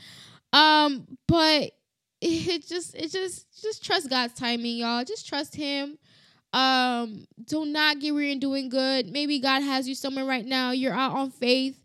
Um, 0.53 1.17
but 1.27 1.71
it 2.21 2.67
just, 2.67 2.95
it 2.95 3.11
just, 3.11 3.61
just 3.61 3.83
trust 3.83 4.09
God's 4.09 4.33
timing, 4.33 4.77
y'all. 4.77 5.03
Just 5.03 5.27
trust 5.27 5.55
Him 5.55 5.97
um, 6.53 7.27
do 7.45 7.65
not 7.65 7.99
get 7.99 8.13
weary 8.13 8.31
in 8.31 8.39
doing 8.39 8.69
good. 8.69 9.07
Maybe 9.07 9.39
God 9.39 9.61
has 9.61 9.87
you 9.87 9.95
somewhere 9.95 10.25
right 10.25 10.45
now. 10.45 10.71
You're 10.71 10.93
out 10.93 11.13
on 11.13 11.31
faith. 11.31 11.79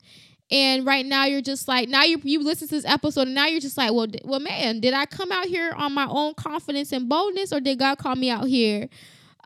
And 0.51 0.85
right 0.85 1.07
now 1.07 1.25
you're 1.25 1.41
just 1.41 1.67
like 1.67 1.89
now 1.89 2.03
you 2.03 2.21
you 2.25 2.43
listen 2.43 2.69
to 2.69 2.75
this 2.75 2.85
episode 2.85 3.23
and 3.23 3.35
now 3.35 3.47
you're 3.47 3.59
just 3.59 3.79
like 3.79 3.91
well 3.91 4.07
well 4.23 4.39
man 4.39 4.81
did 4.81 4.93
I 4.93 5.07
come 5.07 5.33
out 5.33 5.47
here 5.47 5.73
on 5.73 5.95
my 5.95 6.07
own 6.07 6.35
confidence 6.35 6.93
and 6.93 7.09
boldness 7.09 7.55
or 7.55 7.61
did 7.61 7.79
God 7.79 7.97
call 7.97 8.17
me 8.17 8.29
out 8.29 8.47
here 8.49 8.91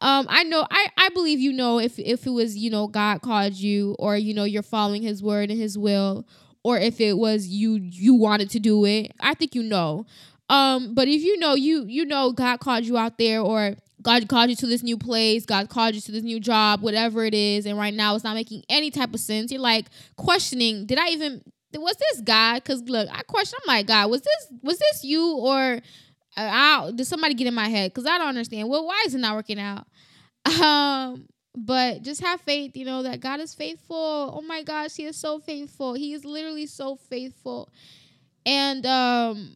um 0.00 0.26
I 0.28 0.42
know 0.42 0.66
I 0.68 0.88
I 0.98 1.10
believe 1.10 1.38
you 1.38 1.52
know 1.52 1.78
if 1.78 1.96
if 2.00 2.26
it 2.26 2.30
was 2.30 2.56
you 2.56 2.70
know 2.70 2.88
God 2.88 3.22
called 3.22 3.52
you 3.54 3.94
or 4.00 4.16
you 4.16 4.34
know 4.34 4.42
you're 4.42 4.64
following 4.64 5.02
his 5.02 5.22
word 5.22 5.48
and 5.48 5.60
his 5.60 5.78
will 5.78 6.26
or 6.64 6.76
if 6.76 7.00
it 7.00 7.16
was 7.16 7.46
you 7.46 7.74
you 7.74 8.14
wanted 8.16 8.50
to 8.50 8.58
do 8.58 8.84
it 8.84 9.12
I 9.20 9.34
think 9.34 9.54
you 9.54 9.62
know 9.62 10.06
um 10.48 10.94
but 10.94 11.08
if 11.08 11.22
you 11.22 11.38
know 11.38 11.54
you 11.54 11.84
you 11.86 12.04
know 12.04 12.32
God 12.32 12.60
called 12.60 12.84
you 12.84 12.96
out 12.96 13.18
there 13.18 13.40
or 13.40 13.76
God 14.02 14.28
called 14.28 14.50
you 14.50 14.56
to 14.56 14.66
this 14.68 14.84
new 14.84 14.96
place, 14.96 15.44
God 15.44 15.68
called 15.68 15.96
you 15.96 16.00
to 16.00 16.12
this 16.12 16.22
new 16.22 16.38
job, 16.38 16.80
whatever 16.80 17.24
it 17.24 17.34
is, 17.34 17.66
and 17.66 17.76
right 17.76 17.92
now 17.92 18.14
it's 18.14 18.22
not 18.22 18.36
making 18.36 18.62
any 18.68 18.92
type 18.92 19.12
of 19.12 19.18
sense. 19.18 19.50
You're 19.50 19.60
like 19.60 19.86
questioning, 20.16 20.86
did 20.86 20.98
I 20.98 21.08
even 21.08 21.42
was 21.74 21.96
this 21.96 22.20
God? 22.20 22.62
Because 22.62 22.82
look, 22.82 23.08
I 23.10 23.22
question. 23.22 23.58
I'm 23.62 23.74
like, 23.74 23.86
God, 23.86 24.10
was 24.10 24.22
this 24.22 24.52
was 24.62 24.78
this 24.78 25.02
you 25.02 25.36
or 25.36 25.80
uh, 26.36 26.90
did 26.92 27.06
somebody 27.06 27.34
get 27.34 27.46
in 27.46 27.54
my 27.54 27.68
head? 27.68 27.92
Because 27.92 28.06
I 28.06 28.18
don't 28.18 28.28
understand. 28.28 28.68
Well, 28.68 28.86
why 28.86 29.02
is 29.06 29.14
it 29.14 29.18
not 29.18 29.36
working 29.36 29.58
out? 29.58 29.86
Um, 30.62 31.26
but 31.56 32.02
just 32.02 32.20
have 32.20 32.40
faith, 32.42 32.76
you 32.76 32.84
know, 32.84 33.02
that 33.02 33.18
God 33.18 33.40
is 33.40 33.54
faithful. 33.54 34.32
Oh 34.36 34.42
my 34.42 34.62
gosh, 34.62 34.94
He 34.94 35.06
is 35.06 35.16
so 35.16 35.40
faithful. 35.40 35.94
He 35.94 36.12
is 36.12 36.24
literally 36.24 36.66
so 36.66 36.94
faithful, 36.94 37.68
and 38.44 38.86
um, 38.86 39.50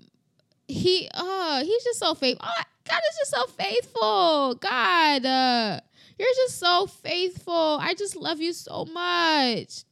he 0.71 1.09
uh 1.13 1.65
he's 1.65 1.85
just 1.85 1.99
so 1.99 2.15
faithful. 2.15 2.47
Oh, 2.49 2.63
God 2.89 3.01
is 3.11 3.19
just 3.19 3.31
so 3.31 3.47
faithful. 3.47 4.55
God, 4.57 5.25
uh, 5.25 5.81
you're 6.19 6.29
just 6.37 6.59
so 6.59 6.87
faithful. 6.87 7.79
I 7.81 7.95
just 7.95 8.17
love 8.17 8.41
you 8.41 8.53
so 8.53 8.85
much. 8.85 9.85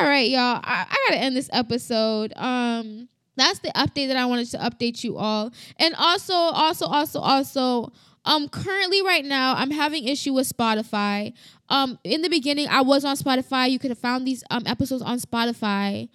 All 0.00 0.08
right, 0.08 0.28
y'all. 0.28 0.60
I, 0.62 0.86
I 0.90 1.08
gotta 1.08 1.22
end 1.22 1.36
this 1.36 1.50
episode. 1.52 2.32
Um, 2.36 3.08
that's 3.36 3.60
the 3.60 3.68
update 3.68 4.08
that 4.08 4.16
I 4.16 4.26
wanted 4.26 4.50
to 4.50 4.58
update 4.58 5.04
you 5.04 5.16
all. 5.16 5.52
And 5.78 5.94
also, 5.96 6.34
also, 6.34 6.86
also, 6.86 7.20
also, 7.20 7.92
um, 8.24 8.48
currently 8.48 9.02
right 9.02 9.24
now 9.24 9.54
I'm 9.54 9.70
having 9.70 10.08
issue 10.08 10.32
with 10.32 10.48
Spotify. 10.48 11.34
Um, 11.68 11.98
in 12.04 12.22
the 12.22 12.28
beginning 12.28 12.68
I 12.68 12.82
was 12.82 13.04
on 13.04 13.16
Spotify. 13.16 13.70
You 13.70 13.78
could 13.78 13.90
have 13.90 13.98
found 13.98 14.26
these 14.26 14.42
um 14.50 14.64
episodes 14.66 15.02
on 15.02 15.18
Spotify, 15.18 16.08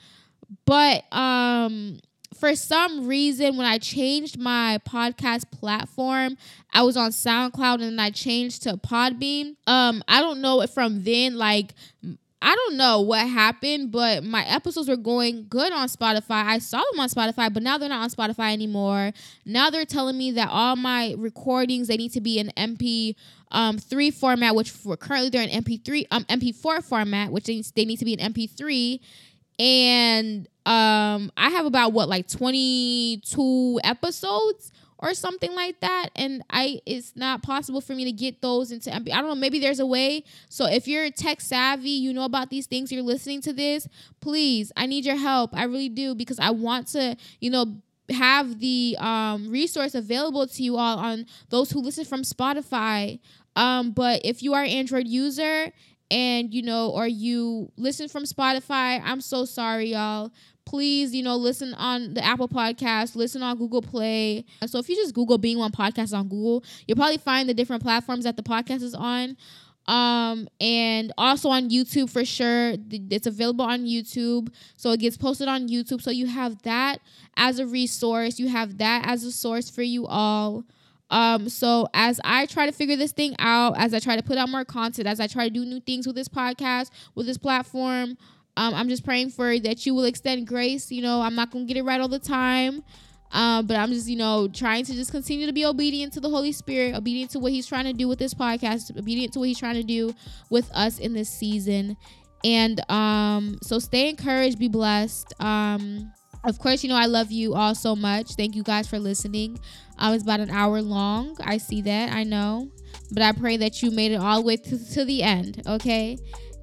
but 0.66 1.12
um 1.14 2.00
for 2.34 2.56
some 2.56 3.08
reason 3.08 3.58
when 3.58 3.66
I 3.66 3.78
changed 3.78 4.40
my 4.40 4.80
podcast 4.88 5.52
platform, 5.52 6.38
I 6.72 6.84
was 6.84 6.96
on 6.96 7.12
SoundCloud 7.12 7.76
and 7.76 7.84
then 7.84 8.00
I 8.00 8.12
changed 8.12 8.64
to 8.64 8.78
Podbean. 8.78 9.56
Um, 9.68 10.04
I 10.08 10.22
don't 10.22 10.42
know 10.42 10.62
if 10.62 10.72
from 10.72 11.04
then 11.04 11.36
like 11.36 11.74
I 12.42 12.56
don't 12.56 12.78
know 12.78 13.02
what 13.02 13.28
happened, 13.28 13.92
but 13.92 14.24
my 14.24 14.46
episodes 14.46 14.88
were 14.88 14.96
going 14.96 15.48
good 15.50 15.74
on 15.74 15.90
Spotify. 15.90 16.46
I 16.46 16.60
saw 16.60 16.82
them 16.92 17.00
on 17.02 17.10
Spotify, 17.10 17.54
but 17.54 17.64
now 17.64 17.78
they're 17.78 17.90
not 17.90 18.04
on 18.04 18.10
Spotify 18.10 18.54
anymore. 18.54 19.12
Now 19.46 19.70
they're 19.70 19.84
telling 19.84 20.18
me 20.18 20.32
that 20.32 20.48
all 20.50 20.78
my 20.78 21.16
recordings 21.18 21.90
they 21.90 21.98
need 21.98 22.14
to 22.14 22.22
be 22.22 22.40
in 22.40 22.52
MP 22.56 23.16
um, 23.52 23.78
three 23.78 24.12
format, 24.12 24.56
which 24.56 24.70
for 24.70 24.96
currently 24.96 25.30
they're 25.30 25.48
in 25.48 25.64
MP3 25.64 26.06
um 26.12 26.24
MP4 26.26 26.84
format, 26.84 27.32
which 27.32 27.46
they, 27.46 27.62
they 27.76 27.84
need 27.84 27.98
to 27.98 28.06
be 28.06 28.14
in 28.14 28.34
MP3. 28.34 29.00
And 29.60 30.48
um, 30.70 31.32
I 31.36 31.50
have 31.50 31.66
about 31.66 31.94
what 31.94 32.08
like 32.08 32.28
22 32.28 33.80
episodes 33.84 34.72
or 35.00 35.16
something 35.16 35.56
like 35.56 35.80
that 35.80 36.10
and 36.16 36.44
i 36.52 36.80
it's 36.86 37.16
not 37.16 37.42
possible 37.42 37.82
for 37.82 37.96
me 37.96 38.04
to 38.04 38.12
get 38.12 38.42
those 38.42 38.72
into 38.72 38.94
i 38.94 39.00
don't 39.00 39.30
know 39.30 39.34
maybe 39.34 39.58
there's 39.58 39.80
a 39.80 39.86
way. 39.86 40.24
So 40.50 40.66
if 40.66 40.88
you're 40.88 41.10
tech 41.10 41.42
savvy 41.42 41.90
you 41.90 42.14
know 42.14 42.24
about 42.24 42.52
these 42.52 42.68
things 42.68 42.92
you're 42.92 43.02
listening 43.02 43.42
to 43.42 43.54
this 43.54 43.88
please 44.20 44.72
i 44.78 44.86
need 44.86 45.06
your 45.06 45.16
help. 45.16 45.52
I 45.56 45.64
really 45.64 45.90
do 45.90 46.14
because 46.14 46.38
i 46.38 46.52
want 46.52 46.88
to 46.90 47.16
you 47.40 47.50
know 47.50 47.78
have 48.12 48.60
the 48.60 48.96
um, 49.00 49.50
resource 49.50 49.96
available 49.96 50.46
to 50.46 50.64
you 50.64 50.78
all 50.78 51.00
on 51.00 51.26
those 51.50 51.72
who 51.72 51.80
listen 51.80 52.06
from 52.06 52.22
spotify. 52.24 53.20
Um, 53.56 53.92
but 53.92 54.22
if 54.24 54.44
you 54.44 54.54
are 54.54 54.64
an 54.64 54.70
android 54.70 55.08
user 55.08 55.72
and 56.12 56.54
you 56.54 56.62
know 56.62 56.90
or 56.90 57.08
you 57.08 57.72
listen 57.78 58.08
from 58.08 58.24
spotify 58.24 59.02
i'm 59.04 59.22
so 59.22 59.46
sorry 59.46 59.92
y'all 59.92 60.32
please, 60.70 61.16
you 61.16 61.24
know, 61.24 61.36
listen 61.36 61.74
on 61.74 62.14
the 62.14 62.24
Apple 62.24 62.48
Podcast, 62.48 63.16
listen 63.16 63.42
on 63.42 63.58
Google 63.58 63.82
Play. 63.82 64.46
So 64.68 64.78
if 64.78 64.88
you 64.88 64.96
just 64.96 65.16
Google 65.16 65.40
Being 65.40 65.58
One 65.58 65.72
Podcast 65.72 66.16
on 66.16 66.28
Google, 66.28 66.64
you'll 66.88 66.96
probably 66.96 67.18
find 67.18 67.50
the 67.50 67.56
different 67.56 67.82
platforms 67.82 68.24
that 68.26 68.38
the 68.38 68.44
podcast 68.44 68.84
is 68.84 68.94
on. 68.94 69.36
Um, 69.88 70.48
and 70.62 71.12
also 71.18 71.50
on 71.50 71.72
YouTube 71.72 72.12
for 72.12 72.24
sure. 72.24 72.76
It's 72.92 73.26
available 73.26 73.66
on 73.66 73.86
YouTube. 73.86 74.54
So 74.78 74.92
it 74.92 75.00
gets 75.00 75.18
posted 75.18 75.48
on 75.48 75.68
YouTube. 75.68 76.04
So 76.04 76.12
you 76.12 76.28
have 76.28 76.62
that 76.62 77.00
as 77.36 77.58
a 77.58 77.66
resource. 77.66 78.38
You 78.38 78.50
have 78.50 78.78
that 78.78 79.08
as 79.08 79.24
a 79.24 79.32
source 79.32 79.72
for 79.72 79.82
you 79.82 80.06
all. 80.06 80.64
Um, 81.10 81.50
so 81.50 81.88
as 81.96 82.22
I 82.24 82.46
try 82.46 82.68
to 82.68 82.72
figure 82.72 82.96
this 82.96 83.12
thing 83.12 83.36
out, 83.40 83.74
as 83.80 83.96
I 83.96 84.00
try 84.00 84.16
to 84.16 84.22
put 84.22 84.38
out 84.38 84.50
more 84.50 84.66
content, 84.66 85.08
as 85.08 85.20
I 85.20 85.26
try 85.26 85.46
to 85.46 85.50
do 85.50 85.66
new 85.66 85.80
things 85.80 86.06
with 86.06 86.16
this 86.16 86.30
podcast, 86.30 86.92
with 87.16 87.26
this 87.26 87.40
platform, 87.40 88.16
um, 88.58 88.74
I'm 88.74 88.90
just 88.90 89.06
praying 89.06 89.30
for 89.32 89.58
that 89.60 89.86
you 89.86 89.96
will 89.96 90.06
extend 90.06 90.48
grace. 90.48 90.92
You 90.92 91.02
know, 91.02 91.22
I'm 91.22 91.36
not 91.36 91.52
gonna 91.52 91.66
get 91.66 91.78
it 91.78 91.84
right 91.84 92.00
all 92.00 92.08
the 92.08 92.20
time. 92.20 92.84
Um, 93.32 93.68
but 93.68 93.78
I'm 93.78 93.90
just, 93.90 94.08
you 94.08 94.16
know, 94.16 94.48
trying 94.48 94.86
to 94.86 94.94
just 94.94 95.12
continue 95.12 95.46
to 95.46 95.54
be 95.54 95.64
obedient 95.64 96.14
to 96.14 96.20
the 96.20 96.30
Holy 96.30 96.52
Spirit, 96.52 96.96
obedient 96.96 97.32
to 97.32 97.40
what 97.40 97.52
He's 97.52 97.68
trying 97.68 97.86
to 97.86 97.94
do 97.94 98.08
with 98.08 98.18
this 98.18 98.34
podcast, 98.34 98.98
obedient 98.98 99.34
to 99.34 99.40
what 99.40 99.48
He's 99.48 99.60
trying 99.60 99.76
to 99.76 99.84
do 99.84 100.16
with 100.50 100.70
us 100.74 100.98
in 100.98 101.14
this 101.14 101.30
season. 101.30 101.96
And 102.44 102.80
um, 102.90 103.60
so 103.62 103.80
stay 103.80 104.10
encouraged, 104.10 104.58
be 104.58 104.68
blessed. 104.68 105.34
Um, 105.40 106.12
of 106.44 106.58
course, 106.58 106.84
you 106.84 106.90
know, 106.90 106.96
I 106.96 107.06
love 107.06 107.32
you 107.32 107.54
all 107.54 107.76
so 107.76 107.96
much. 107.96 108.32
Thank 108.32 108.56
you 108.56 108.64
guys 108.64 108.88
for 108.88 108.98
listening. 108.98 109.60
Um, 109.98 110.14
it's 110.14 110.24
about 110.24 110.40
an 110.40 110.50
hour 110.50 110.82
long. 110.82 111.36
I 111.44 111.58
see 111.58 111.82
that, 111.82 112.14
I 112.14 112.24
know. 112.24 112.72
But 113.12 113.24
I 113.24 113.34
pray 113.34 113.58
that 113.58 113.84
you 113.84 113.92
made 113.92 114.14
it 114.14 114.16
all 114.16 114.42
the 114.42 114.48
way 114.48 114.56
to, 114.56 114.92
to 114.94 115.06
the 115.06 115.22
end, 115.22 115.62
okay? 115.68 116.18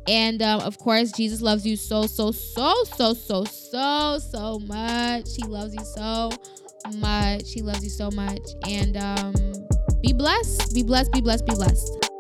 And 0.09 0.41
um, 0.43 0.61
of 0.61 0.79
course, 0.79 1.13
Jesus 1.13 1.41
loves 1.41 1.67
you 1.67 1.77
so, 1.77 2.07
so, 2.07 2.31
so, 2.31 2.85
so, 2.85 3.15
so, 3.15 3.45
so, 3.45 4.19
so 4.19 4.59
much. 4.61 5.29
He 5.37 5.43
loves 5.45 5.75
you 5.75 5.85
so 5.85 6.31
much. 6.99 7.53
He 7.53 7.63
loves 7.63 7.83
you 7.83 7.91
so 7.91 8.11
much. 8.11 8.43
And 8.69 8.97
um, 8.97 9.35
be 10.03 10.13
blessed. 10.13 10.75
Be 10.75 10.83
blessed. 10.83 11.13
Be 11.13 11.21
blessed. 11.21 11.47
Be 11.47 11.55
blessed. 11.55 12.16